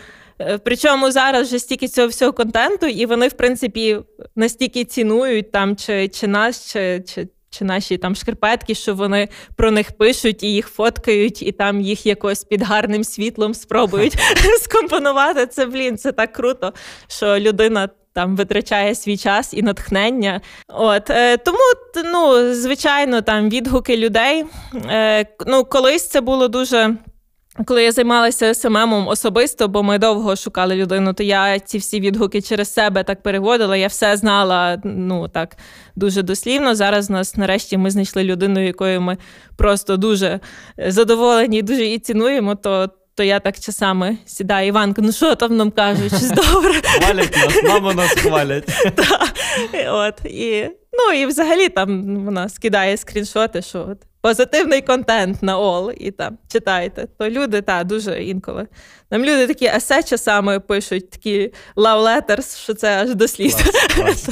Е, 0.48 0.58
причому 0.58 1.12
зараз 1.12 1.48
вже 1.48 1.60
стільки 1.60 1.88
цього 1.88 2.08
всього 2.08 2.34
контенту, 2.34 2.86
і 2.86 3.06
вони, 3.06 3.28
в 3.28 3.34
принципі, 3.34 4.00
настільки 4.36 4.86
цінують 4.86 5.52
там 5.52 5.76
чи 5.76 6.08
чи 6.08 6.28
нас, 6.28 6.72
чи 6.72 7.04
чи, 7.08 7.28
чи 7.50 7.66
наші 7.66 7.98
там 7.98 8.16
шкарпетки, 8.16 8.76
що 8.76 8.96
вони 8.96 9.30
про 9.56 9.72
них 9.72 9.92
пишуть 9.92 10.44
і 10.44 10.54
їх 10.54 10.68
фоткають, 10.68 11.42
і 11.42 11.52
там 11.52 11.82
їх 11.82 12.06
якось 12.06 12.44
під 12.44 12.62
гарним 12.62 13.04
світлом 13.04 13.54
спробують 13.54 14.18
скомпонувати. 14.62 15.46
Це 15.46 15.66
блін, 15.66 15.98
це 15.98 16.12
так 16.12 16.34
круто, 16.34 16.74
що 17.08 17.40
людина. 17.40 17.90
Там 18.16 18.36
витрачає 18.36 18.96
свій 18.96 19.18
час 19.18 19.54
і 19.54 19.62
натхнення. 19.62 20.42
От 20.68 21.10
е, 21.10 21.38
тому, 21.38 21.60
ну 22.06 22.54
звичайно, 22.54 23.22
там 23.22 23.50
відгуки 23.50 23.98
людей. 23.98 24.46
Е, 24.90 25.26
Ну, 25.48 25.66
колись 25.66 26.08
це 26.08 26.22
було 26.22 26.48
дуже 26.48 26.96
коли 27.66 27.84
я 27.84 27.92
займалася 27.92 28.54
СММом 28.54 29.08
особисто, 29.08 29.68
бо 29.68 29.84
ми 29.84 29.98
довго 29.98 30.36
шукали 30.36 30.76
людину, 30.76 31.14
то 31.14 31.24
я 31.24 31.60
ці 31.60 31.78
всі 31.78 32.00
відгуки 32.00 32.42
через 32.42 32.74
себе 32.74 33.04
так 33.04 33.24
переводила. 33.24 33.78
Я 33.78 33.88
все 33.88 34.18
знала 34.18 34.82
ну 34.84 35.28
так 35.28 35.58
дуже 35.96 36.22
дослівно. 36.22 36.76
Зараз 36.76 37.10
нас 37.10 37.38
нарешті 37.38 37.78
ми 37.78 37.92
знайшли 37.92 38.24
людину, 38.24 38.66
якою 38.66 39.02
ми 39.02 39.18
просто 39.58 39.98
дуже 39.98 40.40
задоволені 40.78 41.62
дуже 41.62 41.86
і 41.86 42.00
цінуємо. 42.00 42.56
То 42.56 42.90
то 43.16 43.24
я 43.24 43.40
так 43.40 43.60
часами 43.60 44.18
сідаю, 44.26 44.68
Іванка, 44.68 45.02
ну 45.02 45.12
що 45.12 45.36
там 45.36 45.58
нам 45.58 45.72
кажуть, 45.72 46.08
щось 46.08 46.32
добре. 46.32 46.74
Хвалять 46.84 47.36
нас, 47.36 47.64
мама 47.64 47.94
нас 47.94 48.12
хвалять. 48.12 48.70
От, 49.88 50.26
і, 50.26 50.70
Ну 50.94 51.14
і 51.14 51.26
взагалі 51.26 51.70
там 51.70 52.16
вона 52.26 52.50
скидає 52.50 52.98
скріншоти, 52.98 53.62
що 53.62 53.88
от 53.92 53.98
позитивний 54.22 54.82
контент 54.82 55.44
на 55.44 55.60
ол 55.60 55.92
і 55.98 56.12
там 56.12 56.38
читайте. 56.48 57.08
То 57.20 57.30
люди 57.30 57.62
та 57.62 57.84
дуже 57.84 58.24
інколи. 58.24 58.68
Нам 59.12 59.22
люди 59.22 59.48
такі 59.48 59.66
есе 59.66 60.04
часами 60.04 60.60
пишуть, 60.60 61.10
такі 61.10 61.54
love 61.76 62.04
letters, 62.04 62.64
що 62.64 62.74
це 62.74 63.02
аж 63.04 63.16
до 63.16 63.28
сліз. 63.28 63.56
Клас. 63.96 64.30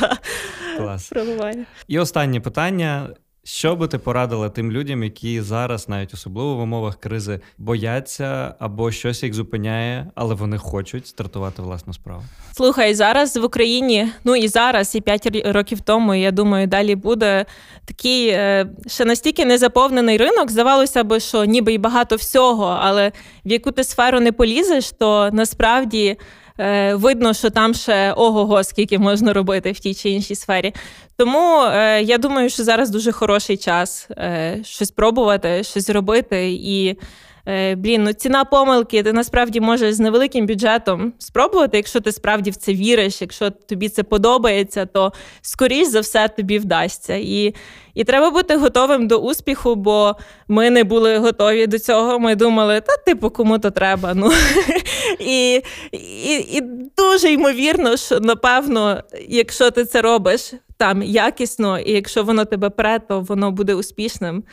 Клас. 0.77 1.09
Клас. 1.38 1.55
І 1.88 1.99
останнє 1.99 2.39
питання. 2.39 3.09
Що 3.44 3.76
би 3.76 3.88
ти 3.88 3.98
порадила 3.98 4.50
тим 4.50 4.72
людям, 4.72 5.04
які 5.04 5.42
зараз, 5.42 5.89
навіть 5.89 6.14
особливо 6.14 6.56
в 6.56 6.60
умовах 6.60 7.00
кризи, 7.00 7.39
бояться 7.58 8.56
або 8.60 8.92
щось 8.92 9.24
їх 9.24 9.34
зупиняє, 9.34 10.08
але 10.16 10.36
вони 10.36 10.58
хочуть 10.58 11.08
стартувати 11.08 11.62
власну 11.62 11.94
справу? 11.94 12.24
Слухай, 12.56 12.94
зараз 12.94 13.38
в 13.38 13.44
Україні, 13.44 14.08
ну 14.24 14.36
і 14.36 14.48
зараз, 14.48 14.96
і 14.96 15.02
п'ять 15.02 15.46
років 15.46 15.82
тому, 15.82 16.16
я 16.16 16.32
думаю, 16.32 16.68
далі 16.68 16.96
буде 16.96 17.46
такий 17.86 18.28
е, 18.28 18.68
ще 18.88 19.06
настільки 19.06 19.46
незаповнений 19.46 20.18
ринок. 20.18 20.52
Здавалося 20.52 21.04
б, 21.04 21.20
що 21.20 21.46
ніби 21.46 21.74
й 21.74 21.78
багато 21.78 22.16
всього, 22.16 22.78
але 22.82 23.12
в 23.46 23.52
яку 23.52 23.72
ти 23.72 23.84
сферу 23.84 24.20
не 24.20 24.32
полізеш, 24.32 24.92
то 24.92 25.30
насправді. 25.34 26.18
Е, 26.60 26.95
видно, 26.95 27.34
що 27.34 27.49
там 27.49 27.74
ще 27.74 28.14
ого-го, 28.14 28.64
скільки 28.64 28.99
можна 28.99 29.34
робити 29.34 29.72
в 29.72 29.80
тій 29.80 29.93
чи 29.93 30.10
іншій 30.10 30.36
сфері. 30.36 30.74
Тому 31.18 31.64
е, 31.64 32.02
я 32.02 32.18
думаю, 32.18 32.49
що 32.49 32.64
зараз 32.64 32.89
дуже 32.89 33.12
хороший 33.12 33.58
час 33.58 34.08
е, 34.12 34.60
щось 34.64 34.91
пробувати, 34.91 35.64
щось 35.64 35.89
робити 35.89 36.52
і. 36.52 36.97
Е, 37.48 37.76
блін, 37.76 38.04
ну 38.04 38.14
ціна 38.14 38.46
помилки, 38.46 39.04
ти 39.04 39.14
насправді 39.14 39.60
можеш 39.60 39.94
з 39.94 40.00
невеликим 40.00 40.46
бюджетом 40.46 41.14
спробувати, 41.18 41.78
якщо 41.78 42.00
ти 42.00 42.12
справді 42.12 42.52
в 42.52 42.56
це 42.56 42.74
віриш, 42.74 43.22
якщо 43.22 43.50
тобі 43.50 43.89
це 43.89 44.04
подобається, 44.04 44.86
то 44.86 45.14
скоріш 45.42 45.88
за 45.88 46.00
все 46.00 46.28
тобі 46.28 46.60
вдасться. 46.60 47.16
І 47.16 47.56
і 47.94 48.04
треба 48.04 48.32
бути 48.32 48.56
готовим 48.56 49.08
до 49.08 49.18
успіху, 49.18 49.76
бо 49.76 50.16
ми 50.48 50.70
не 50.70 50.84
були 50.84 51.18
готові 51.18 51.68
до 51.68 51.80
цього. 51.80 52.20
Ми 52.20 52.36
думали, 52.36 52.82
та 52.82 52.98
типу, 52.98 53.30
кому 53.30 53.60
то 53.60 53.72
треба. 53.72 54.14
Ну 54.14 54.32
і, 55.20 55.62
і, 55.92 56.36
і 56.52 56.62
дуже 56.98 57.32
ймовірно, 57.32 57.98
що 57.98 58.20
напевно, 58.20 59.04
якщо 59.28 59.72
ти 59.72 59.86
це 59.86 60.02
робиш 60.02 60.54
там 60.78 61.04
якісно, 61.04 61.80
і 61.80 61.92
якщо 61.92 62.24
воно 62.24 62.46
тебе 62.46 62.70
пре, 62.70 63.00
то 63.00 63.20
воно 63.22 63.52
буде 63.52 63.76
успішним. 63.76 64.44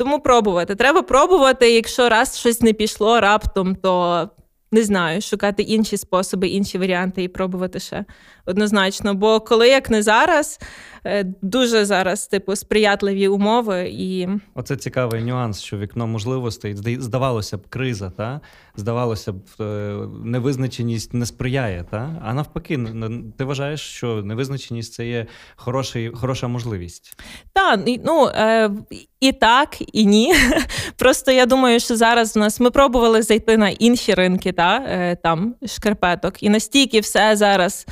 Тому 0.00 0.20
пробувати. 0.20 0.74
Треба 0.74 1.02
пробувати. 1.02 1.70
Якщо 1.70 2.08
раз 2.08 2.38
щось 2.38 2.60
не 2.60 2.72
пішло 2.72 3.20
раптом, 3.20 3.76
то 3.76 4.28
не 4.72 4.84
знаю, 4.84 5.20
шукати 5.20 5.62
інші 5.62 5.96
способи, 5.96 6.48
інші 6.48 6.78
варіанти 6.78 7.22
і 7.22 7.28
пробувати 7.28 7.80
ще 7.80 8.04
однозначно. 8.46 9.14
Бо 9.14 9.40
коли 9.40 9.68
як 9.68 9.90
не 9.90 10.02
зараз, 10.02 10.60
е, 11.04 11.24
дуже 11.42 11.84
зараз, 11.84 12.26
типу, 12.26 12.56
сприятливі 12.56 13.28
умови 13.28 13.88
і 13.92 14.28
оце 14.54 14.76
цікавий 14.76 15.22
нюанс, 15.22 15.60
що 15.60 15.78
вікно 15.78 16.06
можливостей 16.06 16.76
здавалося 17.00 17.56
б, 17.56 17.68
криза, 17.68 18.10
та 18.10 18.40
здавалося 18.76 19.32
б, 19.32 19.40
е, 19.60 19.64
невизначеність 20.24 21.14
не 21.14 21.26
сприяє, 21.26 21.84
та 21.90 22.22
а 22.24 22.34
навпаки, 22.34 22.78
ти 23.38 23.44
вважаєш, 23.44 23.80
що 23.80 24.22
невизначеність 24.22 24.92
це 24.92 25.06
є 25.06 25.26
хороший, 25.56 26.10
хороша 26.14 26.48
можливість? 26.48 27.20
Так, 27.52 27.80
ну 28.04 28.26
е, 28.26 28.70
і 29.20 29.32
так, 29.32 29.76
і 29.92 30.06
ні. 30.06 30.34
Просто 30.96 31.32
я 31.32 31.46
думаю, 31.46 31.80
що 31.80 31.96
зараз 31.96 32.36
в 32.36 32.38
нас 32.38 32.60
ми 32.60 32.70
пробували 32.70 33.22
зайти 33.22 33.56
на 33.56 33.68
інші 33.68 34.14
ринки, 34.14 34.52
та 34.52 35.16
там 35.22 35.54
шкарпеток, 35.66 36.42
і 36.42 36.48
настільки 36.48 37.00
все 37.00 37.36
зараз 37.36 37.86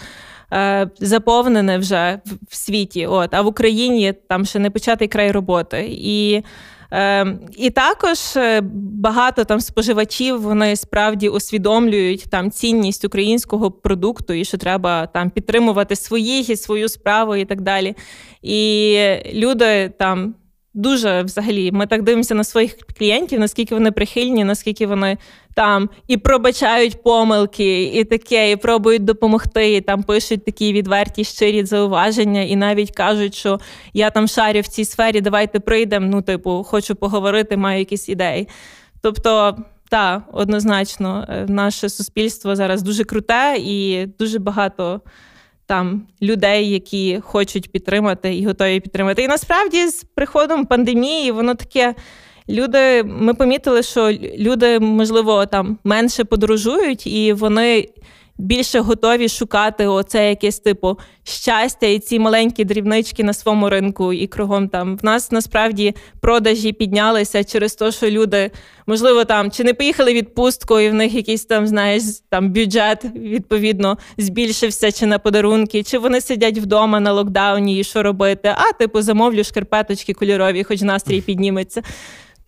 е, 0.53 0.91
заповнене 1.01 1.79
вже 1.79 2.21
в 2.49 2.57
світі. 2.57 3.07
От, 3.07 3.35
А 3.35 3.43
в 3.43 3.47
Україні 3.47 4.15
там 4.29 4.45
ще 4.45 4.59
не 4.59 4.71
початий 4.71 5.09
край 5.09 5.31
роботи. 5.33 5.89
І 5.91 6.43
е, 6.93 7.39
і 7.57 7.71
також 7.71 8.19
е, 8.37 8.61
багато 8.95 9.45
там 9.45 9.61
споживачів 9.61 10.43
вони 10.43 10.77
справді 10.77 11.29
усвідомлюють 11.29 12.25
там 12.31 12.51
цінність 12.51 13.05
українського 13.05 13.71
продукту 13.71 14.33
і 14.33 14.45
що 14.45 14.59
треба 14.59 15.07
там 15.07 15.31
підтримувати 15.31 15.97
своїх 15.97 16.51
і 16.51 16.57
свою 16.57 16.89
справу 16.89 17.37
і 17.37 17.45
так 17.45 17.61
далі. 17.61 17.97
І 18.43 18.99
люди 19.35 19.93
там 19.99 20.35
дуже 20.79 21.23
взагалі. 21.23 21.73
Ми 21.73 21.87
так 21.87 22.03
дивимося 22.03 22.35
на 22.35 22.45
своїх 22.45 22.77
клієнтів, 22.99 23.41
наскільки 23.41 23.75
вони 23.75 23.93
прихильні, 23.93 24.45
наскільки 24.45 24.87
вони 24.87 25.19
там 25.55 25.91
і 26.09 26.17
пробачають 26.17 27.03
помилки, 27.03 27.83
і 27.83 28.05
таке, 28.05 28.51
і 28.51 28.57
пробують 28.57 29.05
допомогти. 29.05 29.75
і 29.75 29.81
Там 29.81 30.03
пишуть 30.03 30.45
такі 30.45 30.73
відверті 30.73 31.25
щирі 31.25 31.65
зауваження, 31.65 32.43
і 32.43 32.57
навіть 32.57 32.91
кажуть, 32.91 33.35
що 33.35 33.61
я 33.95 34.11
там 34.11 34.29
шарю 34.29 34.61
в 34.61 34.67
цій 34.67 34.85
сфері, 34.85 35.21
давайте 35.21 35.61
прийдемо. 35.61 36.07
Ну, 36.11 36.23
типу, 36.23 36.65
хочу 36.67 36.95
поговорити, 36.95 37.57
маю 37.57 37.79
якісь 37.79 38.09
ідеї. 38.09 38.49
Тобто. 39.01 39.57
Так, 39.91 40.23
однозначно, 40.33 41.27
е, 41.29 41.47
наше 41.49 41.89
суспільство 41.89 42.57
зараз 42.57 42.83
дуже 42.83 43.05
круте 43.05 43.57
і 43.59 44.07
дуже 44.19 44.39
багато 44.39 45.01
там 45.69 46.03
людей, 46.23 46.71
які 46.71 47.21
хочуть 47.23 47.73
підтримати 47.73 48.35
і 48.35 48.47
готові 48.47 48.81
підтримати. 48.81 49.23
І 49.23 49.29
насправді 49.29 49.87
з 49.87 50.05
приходом 50.05 50.67
пандемії 50.67 51.31
воно 51.31 51.55
таке. 51.55 51.95
Люди, 52.51 53.03
ми 53.03 53.35
помітили, 53.35 53.83
що 53.83 54.13
люди, 54.39 54.81
можливо, 54.81 55.47
там 55.47 55.79
менше 55.85 56.25
подорожують, 56.25 57.07
і 57.07 57.33
вони 57.33 57.89
більше 58.39 58.81
готові 58.81 59.29
шукати 59.29 59.87
оце 59.87 60.29
якесь 60.29 60.59
типу 60.59 60.99
щастя 61.25 61.87
і 61.87 61.99
ці 61.99 62.19
маленькі 62.19 62.65
дрібнички 62.65 63.25
на 63.25 63.33
своєму 63.33 63.71
ринку 63.71 64.13
і 64.13 64.27
кругом 64.27 64.69
там. 64.69 64.97
В 64.97 65.05
нас 65.05 65.33
насправді 65.33 65.95
продажі 66.21 66.73
піднялися 66.73 67.45
через 67.45 67.75
те, 67.75 67.93
що 67.93 68.11
люди, 68.11 68.51
можливо, 68.87 69.25
там 69.25 69.51
чи 69.51 69.65
не 69.65 69.75
поїхали 69.75 70.15
відпустку, 70.15 70.81
і 70.81 70.91
в 70.91 70.95
них 70.95 71.15
якийсь 71.15 71.45
там, 71.45 71.67
знаєш, 71.67 72.03
там 72.29 72.53
бюджет 72.53 73.05
відповідно 73.15 73.99
збільшився, 74.19 74.93
чи 74.93 75.07
на 75.07 75.19
подарунки, 75.19 75.83
чи 75.83 75.99
вони 75.99 76.21
сидять 76.21 76.59
вдома 76.59 77.01
на 77.01 77.13
локдауні 77.13 77.79
і 77.79 77.85
що 77.85 78.03
робити. 78.03 78.55
А, 78.57 78.73
типу, 78.73 79.03
замовлю 79.03 79.45
шкарпеточки 79.45 80.15
кольорові, 80.15 80.65
хоч 80.65 80.81
настрій 80.81 81.21
підніметься. 81.27 81.83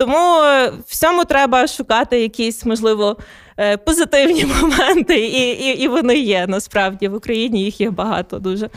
Тому 0.00 0.42
е, 0.42 0.72
всьому 0.86 1.24
треба 1.24 1.66
шукати 1.66 2.20
якісь, 2.20 2.64
можливо, 2.64 3.16
е, 3.58 3.76
позитивні 3.76 4.44
моменти, 4.62 5.26
і 5.26 5.50
і, 5.50 5.82
і 5.82 5.88
вони 5.88 6.18
є 6.18 6.46
насправді 6.46 7.08
в 7.08 7.14
Україні. 7.14 7.64
Їх 7.64 7.80
є 7.80 7.90
багато. 7.90 8.38
Дуже 8.38 8.70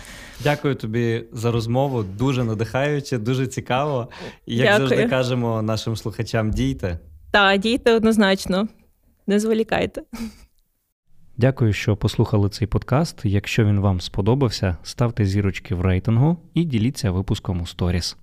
дякую 0.43 0.75
тобі 0.75 1.25
за 1.31 1.51
розмову. 1.51 2.03
Дуже 2.03 2.43
надихаюче, 2.43 3.17
дуже 3.17 3.47
цікаво. 3.47 4.09
І 4.45 4.55
Як 4.55 4.67
дякую. 4.67 4.87
завжди 4.87 5.09
кажемо 5.09 5.61
нашим 5.61 5.95
слухачам, 5.95 6.51
дійте. 6.51 6.99
Так, 7.31 7.59
дійте 7.59 7.93
однозначно, 7.93 8.67
не 9.27 9.39
зволікайте. 9.39 10.01
Дякую, 11.37 11.73
що 11.73 11.95
послухали 11.95 12.49
цей 12.49 12.67
подкаст. 12.67 13.19
Якщо 13.23 13.65
він 13.65 13.79
вам 13.79 14.01
сподобався, 14.01 14.77
ставте 14.83 15.25
зірочки 15.25 15.75
в 15.75 15.81
рейтингу 15.81 16.37
і 16.53 16.63
діліться 16.63 17.11
випуском 17.11 17.61
у 17.61 17.67
сторіс. 17.67 18.17